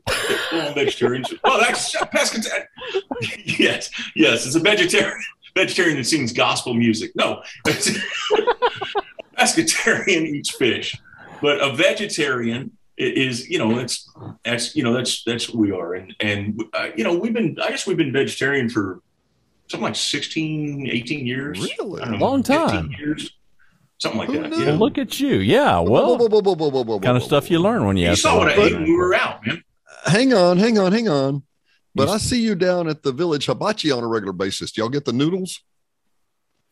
full 0.49 0.63
on 0.63 0.75
vegetarians. 0.75 1.31
Well, 1.31 1.39
oh, 1.45 1.61
that's 1.61 1.95
pescatarian. 1.95 2.65
yes, 3.59 3.91
yes, 4.15 4.47
it's 4.47 4.57
a 4.57 4.61
vegetarian 4.61 5.21
vegetarian 5.55 5.99
that 5.99 6.05
sings 6.05 6.33
gospel 6.33 6.73
music. 6.73 7.13
No, 7.15 7.43
pescatarian 9.37 10.27
eats 10.27 10.57
fish, 10.57 10.97
but 11.43 11.61
a 11.61 11.75
vegetarian 11.75 12.76
is 12.99 13.49
you 13.49 13.59
know 13.59 13.75
that's 13.77 14.11
that's 14.45 14.75
you 14.75 14.83
know 14.83 14.93
that's 14.95 15.23
that's 15.25 15.49
what 15.51 15.59
we 15.59 15.71
are 15.71 15.95
and 15.95 16.15
and 16.21 16.63
uh, 16.73 16.89
you 16.97 17.05
know 17.05 17.15
we've 17.17 17.35
been 17.35 17.57
i 17.63 17.69
guess 17.69 17.87
we've 17.87 17.97
been 17.99 18.13
vegetarian 18.13 18.69
for 18.71 19.01
something 19.69 19.85
like 19.85 19.97
16 19.97 20.87
18 20.91 21.27
years 21.27 21.59
Really? 21.79 22.03
I 22.03 22.11
know, 22.11 22.17
Long 22.19 22.43
time. 22.43 22.91
years 22.99 23.31
something 23.99 24.19
like 24.19 24.29
Who 24.31 24.41
that 24.43 24.53
yeah. 24.53 24.67
Well, 24.67 24.77
look 24.79 24.99
at 24.99 25.19
you. 25.21 25.37
Yeah. 25.37 25.79
Well, 25.81 26.19
whoa, 26.19 26.29
whoa, 26.29 26.83
whoa, 26.83 27.01
kind 27.01 27.17
of 27.17 27.23
stuff 27.23 27.51
you 27.51 27.59
learn 27.59 27.85
when 27.87 27.97
you 27.97 28.05
you 28.05 28.11
ask 28.13 28.21
saw 28.23 28.37
what 28.39 28.49
i 28.49 28.53
ate 28.53 28.73
when 28.75 28.85
we 28.85 28.93
were 28.97 29.15
out 29.15 29.45
man 29.47 29.63
Hang 30.05 30.33
on, 30.35 30.57
hang 30.59 30.79
on, 30.79 30.93
hang 30.93 31.09
on. 31.09 31.43
But 31.95 32.09
You- 32.09 32.15
I 32.15 32.19
see 32.19 32.41
you 32.41 32.55
down 32.55 32.89
at 32.89 33.03
the 33.03 33.11
village 33.13 33.47
hibachi 33.47 33.91
on 33.91 34.05
a 34.05 34.07
regular 34.07 34.33
basis. 34.35 34.71
Do 34.71 34.81
y'all 34.83 34.89
get 34.91 35.05
the 35.05 35.13
noodles? 35.13 35.61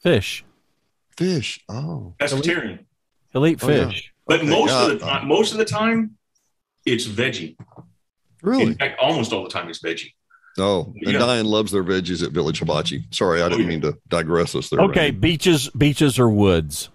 fish. 0.00 0.44
Fish. 1.16 1.60
Oh. 1.68 2.14
pescatarian 2.18 2.80
He'll 3.32 3.46
eat 3.46 3.62
Oh, 3.64 3.68
yeah. 3.70 3.90
Fish. 4.28 4.40
but 4.40 4.40
Okay, 4.40 4.48
most 4.50 4.70
yeah, 4.70 4.82
of 4.92 4.98
the 5.00 5.06
um, 5.06 5.10
time 5.10 5.28
most 5.28 5.52
of 5.52 5.58
the 5.58 5.64
time 5.64 6.16
it's 6.86 7.06
veggie 7.06 7.56
Really? 8.42 8.64
in 8.64 8.74
fact 8.74 8.98
almost 9.00 9.32
all 9.32 9.42
the 9.42 9.48
time 9.50 9.68
it's 9.68 9.80
veggie 9.80 10.12
Oh, 10.56 10.92
and 11.02 11.12
Yeah. 11.14 11.18
Diane 11.18 11.46
loves 11.46 11.72
their 11.72 11.82
veggies 11.82 12.22
at 12.24 12.30
Village 12.30 12.60
Hibachi. 12.60 13.06
Sorry, 13.10 13.42
I 13.42 13.46
oh, 13.46 13.48
didn't 13.48 13.66
mean 13.66 13.80
to 13.80 13.98
digress 14.08 14.54
us 14.54 14.70
there. 14.70 14.78
Okay, 14.82 15.06
Randy. 15.06 15.18
beaches, 15.18 15.68
beaches 15.70 16.16
or 16.16 16.30
woods. 16.30 16.90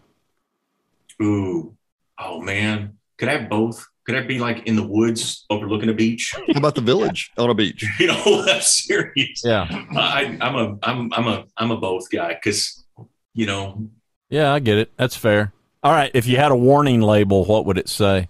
ooh 1.22 1.76
oh 2.18 2.40
man 2.42 2.98
could 3.18 3.28
i 3.30 3.34
have 3.38 3.50
both 3.50 3.86
could 4.06 4.16
i 4.16 4.22
be 4.22 4.40
like 4.40 4.66
in 4.66 4.76
the 4.78 4.84
woods 4.88 5.46
overlooking 5.50 5.90
a 5.90 5.94
beach 5.94 6.34
How 6.36 6.44
about 6.58 6.76
the 6.76 6.82
village 6.82 7.32
on 7.38 7.50
a 7.50 7.54
beach? 7.54 7.84
you 8.00 8.08
know 8.08 8.46
i'm 8.48 8.62
serious 8.62 9.42
Yeah. 9.44 9.68
I, 9.96 10.38
I'm 10.42 10.56
a 10.56 10.78
I'm 10.84 11.14
I'm 11.14 11.28
a 11.28 11.46
I'm 11.58 11.72
a 11.72 11.78
both 11.78 12.10
guy 12.10 12.34
because 12.36 12.86
you 13.34 13.46
know 13.46 13.90
Yeah, 14.30 14.54
I 14.54 14.60
get 14.60 14.78
it. 14.78 14.92
That's 14.96 15.16
fair. 15.18 15.52
All 15.84 15.92
right. 15.94 16.12
If 16.14 16.28
you 16.28 16.38
had 16.38 16.52
a 16.52 16.56
warning 16.56 17.02
label, 17.02 17.46
what 17.46 17.66
would 17.66 17.78
it 17.78 17.88
say? 17.90 18.28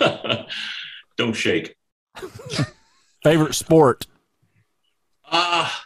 don't 1.16 1.32
shake. 1.34 1.76
Favorite 3.22 3.54
sport? 3.54 4.06
Ah, 5.30 5.84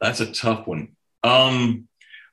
that's 0.00 0.20
a 0.20 0.30
tough 0.32 0.66
one. 0.66 0.88
Um, 1.24 1.88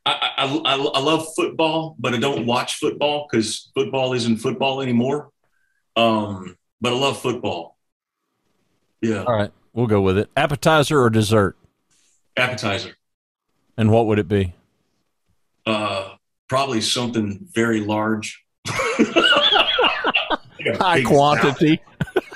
I, 0.05 0.30
I 0.38 0.45
I 0.45 0.76
I 0.76 0.99
love 0.99 1.26
football, 1.36 1.95
but 1.97 2.13
I 2.13 2.18
don't 2.18 2.45
watch 2.45 2.76
football 2.76 3.28
because 3.30 3.72
football 3.74 4.13
isn't 4.13 4.38
football 4.38 4.82
anymore. 4.82 5.30
Um, 5.95 6.57
but 6.82 6.93
I 6.93 6.95
love 6.97 7.20
football. 7.20 7.78
Yeah, 9.01 9.24
All 9.24 9.34
right. 9.36 9.51
We'll 9.74 9.88
go 9.88 10.01
with 10.01 10.18
it. 10.18 10.30
Appetizer 10.38 11.01
or 11.01 11.09
dessert? 11.09 11.57
appetizer. 12.38 12.95
And 13.78 13.89
what 13.91 14.05
would 14.07 14.20
it 14.20 14.28
be? 14.28 14.53
Uh, 15.66 16.16
probably 16.47 16.82
something 16.82 17.47
very 17.53 17.82
large. 17.82 18.43
Like 20.66 20.78
High 20.78 21.03
quantity. 21.03 21.80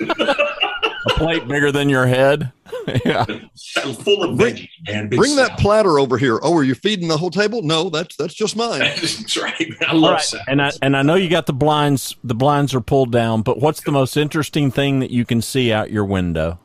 a 1.06 1.10
plate 1.10 1.48
bigger 1.48 1.72
than 1.72 1.88
your 1.88 2.06
head. 2.06 2.52
yeah. 3.04 3.24
full 3.24 4.22
of 4.22 4.36
Bring- 4.36 4.56
veggies, 4.56 4.68
man. 4.86 5.08
Big 5.08 5.18
Bring 5.18 5.36
that 5.36 5.58
platter 5.58 5.98
over 5.98 6.16
here. 6.18 6.38
Oh, 6.42 6.56
are 6.56 6.64
you 6.64 6.74
feeding 6.74 7.08
the 7.08 7.16
whole 7.16 7.30
table? 7.30 7.62
No, 7.62 7.90
that's 7.90 8.16
that's 8.16 8.34
just 8.34 8.56
mine. 8.56 8.80
That's 8.80 9.36
right. 9.36 9.72
I 9.86 9.94
love 9.94 10.12
right. 10.12 10.22
salads. 10.22 10.46
And 10.48 10.62
I 10.62 10.70
and 10.82 10.96
I 10.96 11.02
know 11.02 11.14
you 11.14 11.28
got 11.28 11.46
the 11.46 11.52
blinds 11.52 12.16
the 12.22 12.34
blinds 12.34 12.74
are 12.74 12.80
pulled 12.80 13.12
down, 13.12 13.42
but 13.42 13.58
what's 13.58 13.82
the 13.82 13.92
most 13.92 14.16
interesting 14.16 14.70
thing 14.70 15.00
that 15.00 15.10
you 15.10 15.24
can 15.24 15.42
see 15.42 15.72
out 15.72 15.90
your 15.90 16.04
window? 16.04 16.58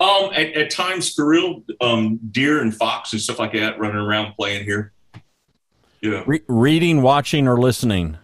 Um, 0.00 0.30
at, 0.32 0.52
at 0.52 0.70
times 0.70 1.12
for 1.12 1.26
real, 1.26 1.64
um, 1.80 2.20
deer 2.30 2.60
and 2.60 2.74
fox 2.74 3.12
and 3.12 3.20
stuff 3.20 3.40
like 3.40 3.52
that 3.54 3.80
running 3.80 3.96
around 3.96 4.34
playing 4.34 4.64
here. 4.64 4.92
Yeah. 6.00 6.22
Re- 6.26 6.42
reading, 6.46 7.02
watching, 7.02 7.48
or 7.48 7.58
listening? 7.58 8.18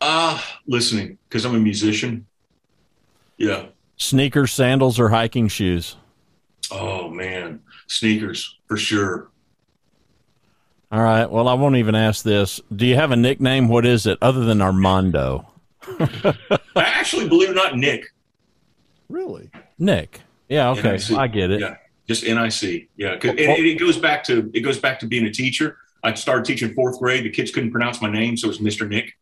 Ah, 0.00 0.60
listening 0.66 1.18
because 1.28 1.44
I'm 1.44 1.54
a 1.54 1.58
musician. 1.60 2.26
Yeah. 3.36 3.66
Sneakers, 3.96 4.52
sandals, 4.52 4.98
or 4.98 5.08
hiking 5.10 5.48
shoes? 5.48 5.96
Oh 6.70 7.08
man, 7.08 7.60
sneakers 7.86 8.58
for 8.66 8.76
sure. 8.76 9.30
All 10.90 11.00
right. 11.02 11.30
Well, 11.30 11.48
I 11.48 11.54
won't 11.54 11.76
even 11.76 11.94
ask 11.94 12.22
this. 12.24 12.60
Do 12.74 12.84
you 12.86 12.96
have 12.96 13.12
a 13.12 13.16
nickname? 13.16 13.68
What 13.68 13.86
is 13.86 14.06
it 14.06 14.18
other 14.20 14.44
than 14.44 14.60
Armando? 14.60 15.48
I 15.98 16.34
actually, 16.76 17.28
believe 17.28 17.48
it 17.48 17.52
or 17.52 17.54
not, 17.54 17.76
Nick. 17.78 18.04
Really? 19.08 19.50
Nick. 19.78 20.20
Yeah. 20.48 20.70
Okay. 20.70 20.92
NIC. 20.92 21.12
I 21.12 21.26
get 21.28 21.50
it. 21.50 21.60
Yeah, 21.60 21.76
just 22.08 22.24
NIC. 22.24 22.88
Yeah, 22.96 23.16
'cause- 23.16 23.30
and 23.30 23.38
it, 23.40 23.64
it 23.66 23.78
goes 23.78 23.98
back 23.98 24.24
to 24.24 24.50
it 24.54 24.60
goes 24.60 24.78
back 24.78 24.98
to 25.00 25.06
being 25.06 25.26
a 25.26 25.32
teacher. 25.32 25.78
I 26.02 26.14
started 26.14 26.44
teaching 26.44 26.74
fourth 26.74 26.98
grade. 26.98 27.24
The 27.24 27.30
kids 27.30 27.50
couldn't 27.50 27.70
pronounce 27.70 28.00
my 28.02 28.10
name, 28.10 28.36
so 28.36 28.46
it 28.46 28.48
was 28.48 28.58
Mr. 28.58 28.88
Nick. 28.88 29.12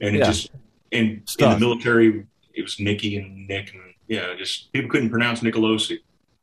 And 0.00 0.16
it 0.16 0.20
Yeah. 0.20 0.26
just 0.26 0.50
and 0.92 1.08
in 1.08 1.22
the 1.50 1.58
military, 1.58 2.26
it 2.52 2.62
was 2.62 2.80
Nicky 2.80 3.16
and 3.16 3.46
Nick, 3.46 3.72
and 3.74 3.82
yeah, 4.08 4.34
just 4.36 4.72
people 4.72 4.90
couldn't 4.90 5.10
pronounce 5.10 5.40
Nicolosi. 5.40 5.98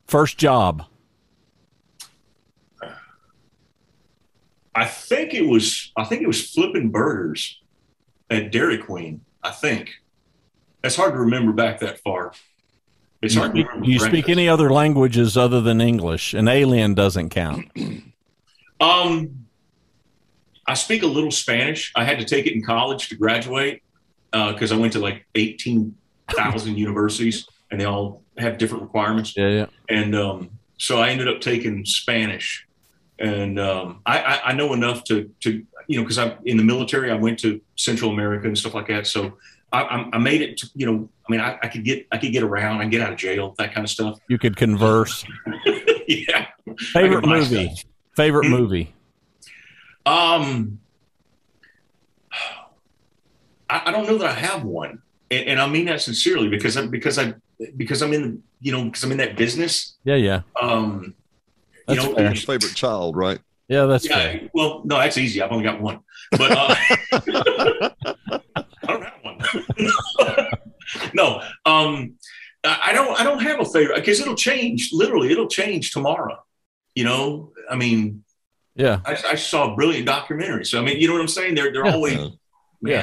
First 0.06 0.38
job. 0.38 0.86
I 4.76 4.86
think 4.86 5.34
it 5.34 5.42
was 5.42 5.92
I 5.98 6.04
think 6.06 6.22
it 6.22 6.28
was 6.28 6.52
flipping 6.52 6.90
burgers 6.90 7.60
at 8.30 8.52
Dairy 8.52 8.78
Queen. 8.78 9.22
I 9.44 9.52
think 9.52 9.92
it's 10.84 10.96
hard 10.96 11.14
to 11.14 11.20
remember 11.20 11.52
back 11.52 11.80
that 11.80 12.00
far. 12.00 12.34
It's 13.22 13.34
Do 13.34 13.40
you 13.40 13.44
hard 13.46 13.56
to 13.56 13.64
do 13.84 13.92
you 13.92 14.00
speak 14.00 14.30
any 14.30 14.48
other 14.48 14.70
languages 14.70 15.36
other 15.36 15.60
than 15.62 15.82
English? 15.82 16.34
An 16.36 16.48
alien 16.48 16.94
doesn't 16.94 17.30
count. 17.30 17.68
Um, 18.80 19.47
I 20.68 20.74
speak 20.74 21.04
a 21.04 21.08
little 21.08 21.32
Spanish. 21.32 21.92
I 21.96 22.04
had 22.04 22.20
to 22.20 22.26
take 22.26 22.46
it 22.46 22.54
in 22.54 22.64
college 22.64 23.10
to 23.10 23.16
graduate 23.16 23.82
because 24.32 24.72
I 24.72 24.76
went 24.76 24.94
to 24.94 25.00
like 25.00 25.26
eighteen 25.36 25.96
thousand 26.36 26.78
universities, 26.88 27.48
and 27.72 27.80
they 27.80 27.86
all 27.86 28.22
have 28.38 28.58
different 28.58 28.84
requirements. 28.84 29.36
Yeah. 29.36 29.50
Yeah. 29.50 29.66
and 29.90 30.16
um, 30.16 30.50
so 30.78 31.00
I 31.00 31.10
ended 31.10 31.28
up 31.28 31.42
taking 31.42 31.86
Spanish, 31.86 32.68
and 33.18 33.60
um, 33.60 34.02
I, 34.06 34.20
I, 34.20 34.42
I 34.50 34.54
know 34.54 34.74
enough 34.74 35.04
to 35.06 35.30
to 35.42 35.66
you 35.88 35.98
know 35.98 36.04
because 36.04 36.18
I'm 36.18 36.34
in 36.46 36.58
the 36.58 36.64
military. 36.64 37.12
I 37.12 37.16
went 37.16 37.40
to 37.40 37.62
Central 37.76 38.12
America 38.12 38.48
and 38.48 38.58
stuff 38.58 38.74
like 38.74 38.88
that, 38.90 39.08
so 39.08 39.38
I, 39.72 39.82
I- 40.14 40.18
made 40.18 40.42
it. 40.42 40.58
To, 40.58 40.70
you 40.76 40.86
know, 40.86 41.10
I 41.28 41.32
mean, 41.32 41.42
I, 41.42 41.58
I 41.64 41.68
could 41.68 41.84
get 41.84 42.06
I 42.12 42.18
could 42.18 42.32
get 42.34 42.44
around. 42.44 42.82
I 42.82 42.86
get 42.88 43.02
out 43.02 43.12
of 43.14 43.18
jail, 43.18 43.56
that 43.58 43.74
kind 43.74 43.86
of 43.86 43.90
stuff. 43.90 44.20
You 44.28 44.38
could 44.38 44.56
converse. 44.58 45.26
yeah. 46.08 46.48
Favorite 46.92 47.26
movie. 47.26 47.74
Favorite 48.16 48.46
Hmm? 48.48 48.52
movie. 48.54 48.94
Um, 50.08 50.80
I, 53.70 53.84
I 53.88 53.92
don't 53.92 54.08
know 54.08 54.18
that 54.20 54.30
I 54.30 54.34
have 54.34 54.64
one, 54.64 55.02
and, 55.30 55.48
and 55.50 55.62
I 55.62 55.68
mean 55.68 55.86
that 55.86 56.02
sincerely 56.02 56.50
because 56.50 56.78
I 56.78 56.88
because 56.88 57.18
I 57.20 57.34
because 57.76 58.02
I'm 58.02 58.14
in 58.14 58.44
you 58.62 58.72
know 58.72 58.86
because 58.86 59.04
I'm 59.04 59.12
in 59.12 59.18
that 59.18 59.36
business. 59.38 59.98
Yeah. 60.04 60.16
Yeah. 60.16 60.42
Um, 60.60 61.14
That's 61.88 62.02
you 62.04 62.10
know, 62.10 62.16
fair. 62.16 62.26
Your 62.26 62.36
favorite 62.36 62.76
child, 62.76 63.16
right? 63.16 63.40
Yeah. 63.68 63.86
That's 63.86 64.06
Yeah, 64.08 64.16
fair. 64.16 64.50
well, 64.54 64.82
no, 64.86 64.98
that's 64.98 65.18
easy. 65.18 65.42
I've 65.42 65.52
only 65.52 65.66
got 65.66 65.82
one, 65.82 66.00
but 66.32 66.52
uh, 66.52 66.76
I 68.08 68.88
don't 68.88 69.04
have 69.04 69.14
one. 69.22 69.40
no, 71.14 71.42
um, 71.66 72.14
I 72.64 72.80
I 72.86 72.94
don't. 72.94 73.20
I 73.20 73.24
don't 73.24 73.40
have 73.42 73.60
a 73.60 73.66
favorite 73.66 73.98
because 73.98 74.22
it'll 74.22 74.36
change. 74.36 74.92
Literally, 74.94 75.32
it'll 75.32 75.48
change 75.50 75.92
tomorrow. 75.92 76.38
You 76.96 77.04
know, 77.04 77.52
I 77.70 77.76
mean, 77.76 78.24
Yeah. 78.78 79.00
I, 79.06 79.18
I 79.32 79.36
saw 79.36 79.74
a 79.74 79.76
brilliant 79.76 80.06
documentary. 80.06 80.66
So 80.66 80.80
I 80.80 80.86
mean, 80.86 81.00
you 81.02 81.08
know 81.08 81.14
what 81.14 81.22
I'm 81.22 81.28
saying? 81.28 81.56
They're 81.56 81.74
they're 81.74 81.86
Yeah. 81.86 81.94
always 81.94 82.14
Yeah. 82.16 82.30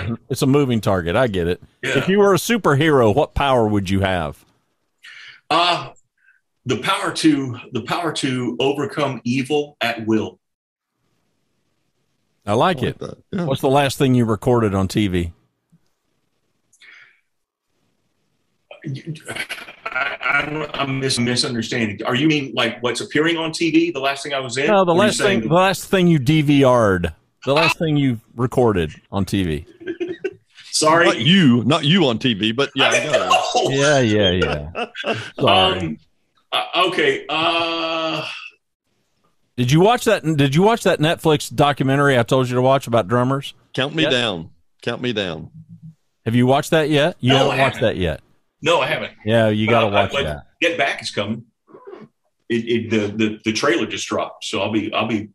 Yeah. 0.08 0.16
It's 0.30 0.42
a 0.42 0.46
moving 0.46 0.80
target. 0.80 1.16
I 1.16 1.26
get 1.26 1.48
it. 1.48 1.60
Yeah. 1.82 1.98
If 1.98 2.08
you 2.08 2.18
were 2.20 2.32
a 2.32 2.36
superhero, 2.38 3.12
what 3.14 3.34
power 3.34 3.66
would 3.66 3.90
you 3.90 4.00
have? 4.00 4.44
Uh 5.50 5.90
the 6.64 6.78
power 6.78 7.12
to 7.12 7.58
the 7.72 7.82
power 7.82 8.12
to 8.12 8.56
overcome 8.60 9.20
evil 9.24 9.76
at 9.80 10.06
will. 10.06 10.38
I 12.46 12.52
like 12.54 12.78
I 12.78 12.86
it. 12.86 13.00
like 13.02 13.10
that. 13.10 13.18
Yeah. 13.32 13.44
What's 13.46 13.60
the 13.62 13.68
last 13.70 13.98
thing 13.98 14.14
you 14.14 14.24
recorded 14.24 14.74
on 14.74 14.86
TV? 14.88 15.32
I, 19.94 20.16
I'm, 20.22 20.66
I'm 20.74 20.98
mis- 21.00 21.18
misunderstanding. 21.18 22.02
Are 22.04 22.14
you 22.14 22.26
mean 22.28 22.52
like 22.54 22.82
what's 22.82 23.00
appearing 23.00 23.36
on 23.36 23.50
TV? 23.52 23.92
The 23.92 24.00
last 24.00 24.22
thing 24.22 24.32
I 24.34 24.40
was 24.40 24.56
in? 24.56 24.66
No, 24.66 24.84
the 24.84 24.92
Or 24.92 24.94
are 24.94 24.96
you 24.96 25.00
last 25.02 25.18
thing. 25.18 25.26
saying- 25.26 25.48
The 25.48 25.54
last 25.54 25.84
thing 25.88 26.06
you 26.08 26.18
DVR'd. 26.18 27.12
The 27.46 27.52
last 27.54 27.78
thing 27.78 27.96
you 27.96 28.20
recorded 28.36 28.94
on 29.12 29.24
TV. 29.26 29.66
Sorry. 30.72 31.06
Not 31.06 31.18
you, 31.20 31.62
not 31.64 31.84
you 31.84 32.06
on 32.06 32.18
TV, 32.18 32.54
but 32.56 32.70
yeah, 32.74 32.88
I 32.90 33.04
know. 33.12 33.70
Yeah. 33.70 34.00
Yeah. 34.00 34.30
Yeah. 34.30 35.14
Sorry. 35.38 35.78
Um, 35.80 35.98
uh, 36.52 36.66
okay. 36.88 37.24
Uh, 37.28 38.26
Did 39.56 39.70
you 39.70 39.80
watch 39.80 40.04
that? 40.06 40.22
Did 40.24 40.54
you 40.54 40.62
watch 40.62 40.82
that 40.84 40.98
Netflix 40.98 41.54
documentary 41.54 42.18
I 42.18 42.22
told 42.24 42.48
you 42.48 42.54
to 42.56 42.62
watch 42.62 42.86
about 42.88 43.06
drummers? 43.08 43.54
Count 43.72 43.94
me 43.94 44.02
Yeah. 44.04 44.10
down. 44.10 44.50
Count 44.82 45.00
me 45.00 45.12
down. 45.12 45.50
Have 46.24 46.34
you 46.34 46.46
watched 46.46 46.70
that 46.70 46.88
yet? 46.90 47.16
You 47.20 47.30
No, 47.34 47.36
haven't 47.50 47.58
watched 47.58 47.76
haven't. 47.76 47.96
that 47.96 47.96
yet. 48.00 48.20
No, 48.64 48.80
I 48.80 48.86
haven't. 48.86 49.12
Yeah, 49.26 49.48
you 49.50 49.68
got 49.68 49.82
to 49.82 49.88
watch 49.88 50.10
but 50.12 50.24
that. 50.24 50.46
Get 50.60 50.78
Back 50.78 51.02
is 51.02 51.10
coming. 51.10 51.44
It, 52.48 52.54
it 52.54 52.90
the, 52.90 53.06
the 53.08 53.40
the 53.44 53.52
trailer 53.52 53.86
just 53.86 54.08
dropped, 54.08 54.44
so 54.44 54.60
I'll 54.62 54.72
be 54.72 54.92
I'll 54.92 55.06
be 55.06 55.28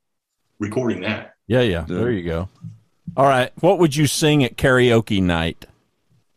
recording 0.59 1.01
that. 1.01 1.35
Yeah, 1.47 1.61
yeah. 1.61 1.85
There 1.87 2.11
you 2.11 2.23
go. 2.23 2.49
All 3.15 3.25
right. 3.27 3.51
What 3.61 3.77
would 3.79 3.95
you 3.95 4.07
sing 4.07 4.43
at 4.43 4.55
karaoke 4.57 5.21
night? 5.21 5.65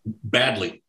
Badly. 0.04 0.82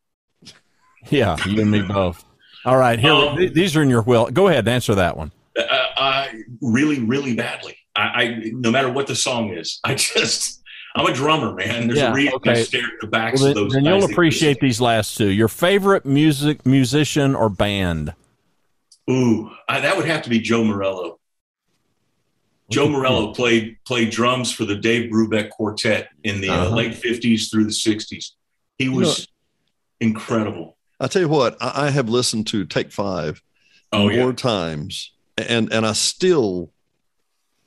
Yeah, 1.08 1.36
you 1.46 1.60
and 1.62 1.70
me 1.70 1.82
both. 1.88 2.22
All 2.66 2.76
right. 2.76 2.98
Here, 2.98 3.12
Um, 3.12 3.36
th- 3.38 3.52
these 3.54 3.74
are 3.76 3.82
in 3.82 3.88
your 3.90 4.02
will. 4.02 4.26
Go 4.26 4.48
ahead 4.48 4.60
and 4.60 4.68
answer 4.68 4.94
that 4.94 5.16
one. 5.16 5.32
Uh, 5.58 5.62
I 5.96 6.42
really, 6.60 7.00
really 7.00 7.34
badly. 7.34 7.76
I, 7.96 8.02
I 8.02 8.40
no 8.52 8.70
matter 8.70 8.90
what 8.90 9.06
the 9.06 9.14
song 9.16 9.50
is, 9.54 9.80
I 9.84 9.94
just 9.94 10.62
I'm 10.96 11.06
a 11.06 11.12
drummer, 11.12 11.52
man. 11.54 11.86
There's 11.88 11.98
Yeah, 11.98 12.12
a 12.12 12.14
reason 12.14 12.34
I 12.34 12.50
okay. 12.50 12.62
stare 12.62 12.84
at 12.84 13.00
the 13.00 13.06
backs 13.08 13.40
Well, 13.40 13.48
of 13.50 13.54
then, 13.56 13.64
those. 13.64 13.72
then 13.72 13.84
guys 13.84 13.90
you'll 13.90 14.04
appreciate 14.04 14.48
listen. 14.56 14.66
these 14.66 14.80
last 14.80 15.16
two. 15.16 15.28
Your 15.28 15.48
favorite 15.48 16.06
music, 16.06 16.64
musician, 16.64 17.34
or 17.34 17.48
band? 17.48 18.14
Ooh, 19.10 19.50
I, 19.68 19.80
that 19.80 19.96
would 19.96 20.06
have 20.06 20.22
to 20.22 20.30
be 20.30 20.38
Joe 20.40 20.64
Morello. 20.64 21.18
Joe 22.70 22.88
Morello 22.88 23.34
played 23.34 23.76
played 23.84 24.10
drums 24.10 24.50
for 24.50 24.64
the 24.64 24.74
Dave 24.76 25.10
Brubeck 25.10 25.50
Quartet 25.50 26.08
in 26.22 26.40
the 26.40 26.48
uh 26.48 26.54
Uh-huh. 26.54 26.76
late 26.76 26.92
'50s 26.92 27.50
through 27.50 27.64
the 27.64 27.70
'60s. 27.70 28.30
He 28.78 28.88
was 28.88 29.28
incredible. 30.00 30.76
I 30.98 31.06
tell 31.08 31.22
you 31.22 31.28
what, 31.28 31.56
I, 31.60 31.86
I 31.86 31.90
have 31.90 32.08
listened 32.08 32.46
to 32.48 32.64
Take 32.64 32.90
Five 32.90 33.42
Oh 33.92 34.04
more 34.08 34.12
yeah, 34.12 34.32
times, 34.32 35.12
and 35.36 35.70
and 35.72 35.84
I 35.84 35.92
still, 35.92 36.72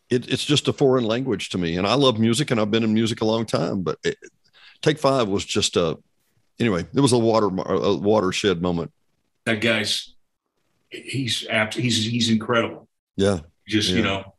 it, 0.09 0.31
it's 0.31 0.45
just 0.45 0.67
a 0.67 0.73
foreign 0.73 1.03
language 1.03 1.49
to 1.49 1.57
me. 1.57 1.77
And 1.77 1.85
I 1.87 1.95
love 1.95 2.19
music, 2.19 2.51
and 2.51 2.59
I've 2.59 2.71
been 2.71 2.83
in 2.83 2.93
music 2.93 3.21
a 3.21 3.25
long 3.25 3.45
time. 3.45 3.81
But 3.83 3.99
it, 4.03 4.17
Take 4.81 4.99
Five 4.99 5.27
was 5.27 5.43
just 5.45 5.75
a, 5.75 5.97
anyway, 6.59 6.85
it 6.93 6.99
was 6.99 7.13
a 7.13 7.17
water 7.17 7.47
a 7.47 7.95
watershed 7.95 8.61
moment. 8.61 8.91
that 9.45 9.61
guy's 9.61 10.13
he's 10.89 11.45
apt. 11.49 11.73
He's 11.75 12.05
he's 12.05 12.29
incredible. 12.29 12.87
Yeah, 13.15 13.39
Just 13.67 13.89
you 13.89 14.03
know, 14.03 14.35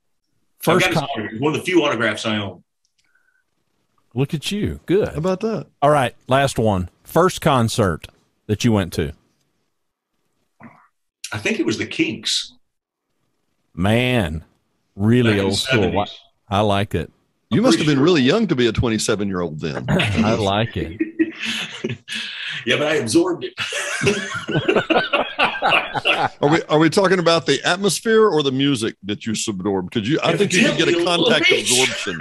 First, 0.61 0.91
con- 0.93 1.07
one 1.41 1.53
of 1.55 1.59
the 1.61 1.65
few 1.65 1.85
autographs 1.85 2.25
I 2.25 2.37
own. 2.37 2.63
look 4.15 4.33
at 4.35 4.51
you. 4.53 4.81
Good. 4.87 5.09
how 5.09 5.15
Good. 5.15 5.19
about 5.19 5.41
that? 5.41 5.67
All 5.83 5.91
right. 5.91 6.15
Last 6.29 6.59
one. 6.59 6.89
First 7.03 7.41
concert 7.41 8.07
that 8.47 8.65
you 8.65 8.71
went 8.73 8.93
to. 8.95 9.13
I 11.33 11.39
think 11.39 11.59
it 11.61 11.67
was 11.67 11.77
the 11.79 11.87
Kinks. 11.87 12.55
Man, 13.75 14.45
really 14.99 15.41
old 15.41 15.53
the 15.53 15.57
school. 15.57 15.85
70s. 15.85 16.11
I 16.49 16.61
like 16.61 16.95
it. 16.95 17.11
You 17.51 17.59
I'm 17.61 17.65
must 17.65 17.79
have 17.79 17.87
been 17.87 17.97
sure. 17.97 18.05
really 18.05 18.23
young 18.23 18.47
to 18.49 18.57
be 18.57 18.67
a 18.67 18.73
27 18.73 19.29
year 19.29 19.41
old 19.41 19.61
then. 19.61 19.87
I 19.89 20.35
like 20.35 20.77
it. 20.77 21.01
yeah, 22.67 22.77
but 22.77 22.89
I 22.89 22.95
absorbed 22.97 23.45
it. 23.45 23.55
Are 26.41 26.49
we 26.49 26.63
are 26.65 26.79
we 26.79 26.91
talking 26.91 27.19
about 27.19 27.47
the 27.47 27.61
atmosphere 27.65 28.29
or 28.29 28.43
the 28.43 28.53
music 28.53 28.97
that 29.05 29.27
you 29.27 29.33
absorb? 29.33 29.91
Because 29.91 30.09
you, 30.09 30.19
I 30.23 30.37
think 30.37 30.53
you 30.53 30.63
can 30.63 30.77
get 30.77 30.89
a 30.89 30.93
Evidently 30.93 31.05
a 31.05 31.17
little 31.17 31.31
contact 31.31 31.53
absorption. 31.53 32.19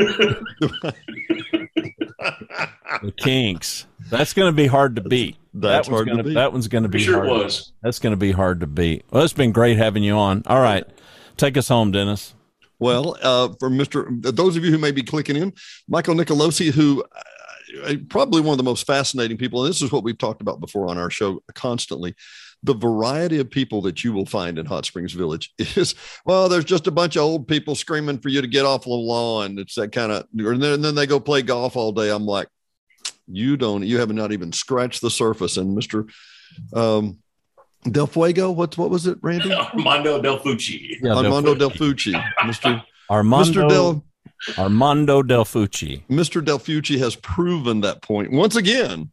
The 3.02 3.12
Kinks. 3.12 3.86
That's 4.10 4.34
going 4.34 4.52
to 4.52 4.56
be 4.56 4.68
hard 4.68 4.96
to 4.96 5.02
beat. 5.02 5.38
That's 5.54 5.88
that 5.88 5.92
one's 5.92 5.98
hard 5.98 6.08
gonna, 6.08 6.18
to 6.18 6.30
beat. 6.30 6.34
That 6.36 6.52
one's 6.52 6.68
going 6.68 6.84
to 6.84 6.90
be 6.90 7.00
sure 7.00 7.24
it 7.24 7.28
hard. 7.28 7.44
was. 7.44 7.72
That's 7.82 8.00
going 8.00 8.12
to 8.12 8.18
be 8.18 8.32
hard 8.32 8.60
to 8.62 8.68
beat. 8.68 9.06
Well, 9.12 9.24
it's 9.24 9.34
been 9.34 9.52
great 9.52 9.78
having 9.78 10.04
you 10.04 10.16
on. 10.16 10.44
All 10.46 10.62
right. 10.62 10.86
Take 11.36 11.58
us 11.58 11.68
home, 11.68 11.92
Dennis. 11.92 12.34
Well, 12.80 13.18
uh, 13.22 13.50
for 13.60 13.70
Mr. 13.70 14.08
Those 14.22 14.56
of 14.56 14.64
you 14.64 14.72
who 14.72 14.78
may 14.78 14.92
be 14.92 15.04
clicking 15.04 15.36
in, 15.36 15.54
Michael 15.88 16.16
Nicolosi, 16.16 16.72
who 16.72 17.04
uh, 17.84 17.96
probably 18.10 18.42
one 18.42 18.54
of 18.54 18.58
the 18.58 18.64
most 18.64 18.86
fascinating 18.86 19.38
people, 19.38 19.64
and 19.64 19.70
this 19.70 19.82
is 19.82 19.92
what 19.92 20.04
we've 20.04 20.18
talked 20.18 20.42
about 20.42 20.60
before 20.60 20.88
on 20.90 20.98
our 20.98 21.10
show 21.10 21.42
constantly. 21.54 22.16
The 22.64 22.74
variety 22.74 23.40
of 23.40 23.50
people 23.50 23.82
that 23.84 24.04
you 24.04 24.14
will 24.14 24.26
find 24.26 24.58
in 24.58 24.66
Hot 24.66 24.86
Springs 24.86 25.14
Village 25.14 25.54
is 25.58 25.96
well, 26.26 26.50
there's 26.50 26.66
just 26.66 26.88
a 26.88 26.92
bunch 26.92 27.16
of 27.16 27.24
old 27.24 27.48
people 27.48 27.76
screaming 27.76 28.20
for 28.20 28.30
you 28.30 28.42
to 28.42 28.48
get 28.48 28.66
off 28.66 28.84
the 28.84 28.90
lawn. 28.90 29.58
It's 29.60 29.76
that 29.76 29.92
kind 29.92 30.12
of, 30.12 30.28
and 30.38 30.62
then, 30.62 30.74
and 30.74 30.84
then 30.84 30.96
they 30.96 31.08
go 31.08 31.20
play 31.20 31.42
golf 31.42 31.76
all 31.76 31.92
day. 31.92 32.10
I'm 32.10 32.26
like, 32.26 32.48
you 33.28 33.58
don't, 33.58 33.84
you 33.84 34.00
have 34.00 34.12
not 34.12 34.32
even 34.32 34.52
scratched 34.52 35.02
the 35.02 35.10
surface. 35.10 35.58
And 35.58 35.78
Mr. 35.78 36.10
Um, 36.74 37.20
Del 37.92 38.08
Fuego, 38.08 38.52
what 38.52 38.78
what 38.78 38.90
was 38.90 39.06
it, 39.08 39.18
Randy? 39.22 39.52
Armando 39.74 40.22
Del 40.22 40.40
Fucci. 40.40 40.98
Yeah, 41.02 41.16
Armando 41.16 41.56
Del, 41.56 41.70
Del 41.70 41.78
Fucci, 41.78 42.14
Mr. 42.42 42.84
Armando, 43.10 43.52
Mr. 43.62 43.70
Del 43.70 44.04
Armando 44.58 45.24
Del 45.24 45.44
Fucci. 45.46 46.04
Mr. 46.10 46.44
Del 46.44 46.60
Fucci 46.60 46.98
has 47.00 47.16
proven 47.16 47.82
that 47.82 48.02
point 48.02 48.32
once 48.32 48.56
again. 48.56 49.12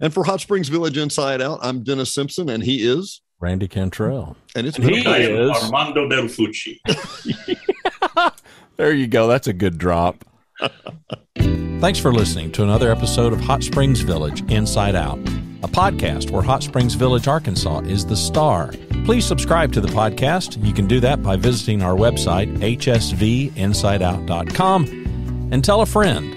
And 0.00 0.12
for 0.12 0.24
Hot 0.24 0.40
Springs 0.40 0.68
Village 0.68 0.96
Inside 0.98 1.40
Out, 1.42 1.58
I'm 1.62 1.82
Dennis 1.82 2.12
Simpson, 2.14 2.48
and 2.50 2.62
he 2.62 2.86
is, 2.86 3.22
Randy 3.40 3.66
Cantrell. 3.68 4.36
and 4.54 4.66
it's 4.66 4.76
He 4.76 4.82
been 4.84 4.94
a 4.94 4.98
I 4.98 5.02
pleasure. 5.02 5.34
am 5.36 5.50
is. 5.50 5.62
Armando 5.64 6.08
Del 6.08 6.24
Fucci. 6.24 6.78
There 8.78 8.92
you 8.92 9.06
go. 9.06 9.28
That's 9.28 9.46
a 9.46 9.52
good 9.52 9.76
drop. 9.78 10.24
Thanks 11.36 11.98
for 11.98 12.12
listening 12.12 12.50
to 12.52 12.62
another 12.62 12.90
episode 12.90 13.32
of 13.32 13.40
Hot 13.42 13.62
Springs 13.62 14.00
Village 14.00 14.42
Inside 14.50 14.94
Out, 14.96 15.18
a 15.62 15.68
podcast 15.68 16.30
where 16.30 16.42
Hot 16.42 16.62
Springs 16.62 16.94
Village, 16.94 17.28
Arkansas 17.28 17.80
is 17.80 18.06
the 18.06 18.16
star. 18.16 18.72
Please 19.04 19.24
subscribe 19.24 19.72
to 19.72 19.80
the 19.80 19.88
podcast. 19.88 20.64
You 20.64 20.72
can 20.72 20.86
do 20.86 21.00
that 21.00 21.22
by 21.22 21.36
visiting 21.36 21.82
our 21.82 21.94
website, 21.94 22.56
hsvinsideout.com, 22.58 25.48
and 25.52 25.64
tell 25.64 25.80
a 25.80 25.86
friend. 25.86 26.36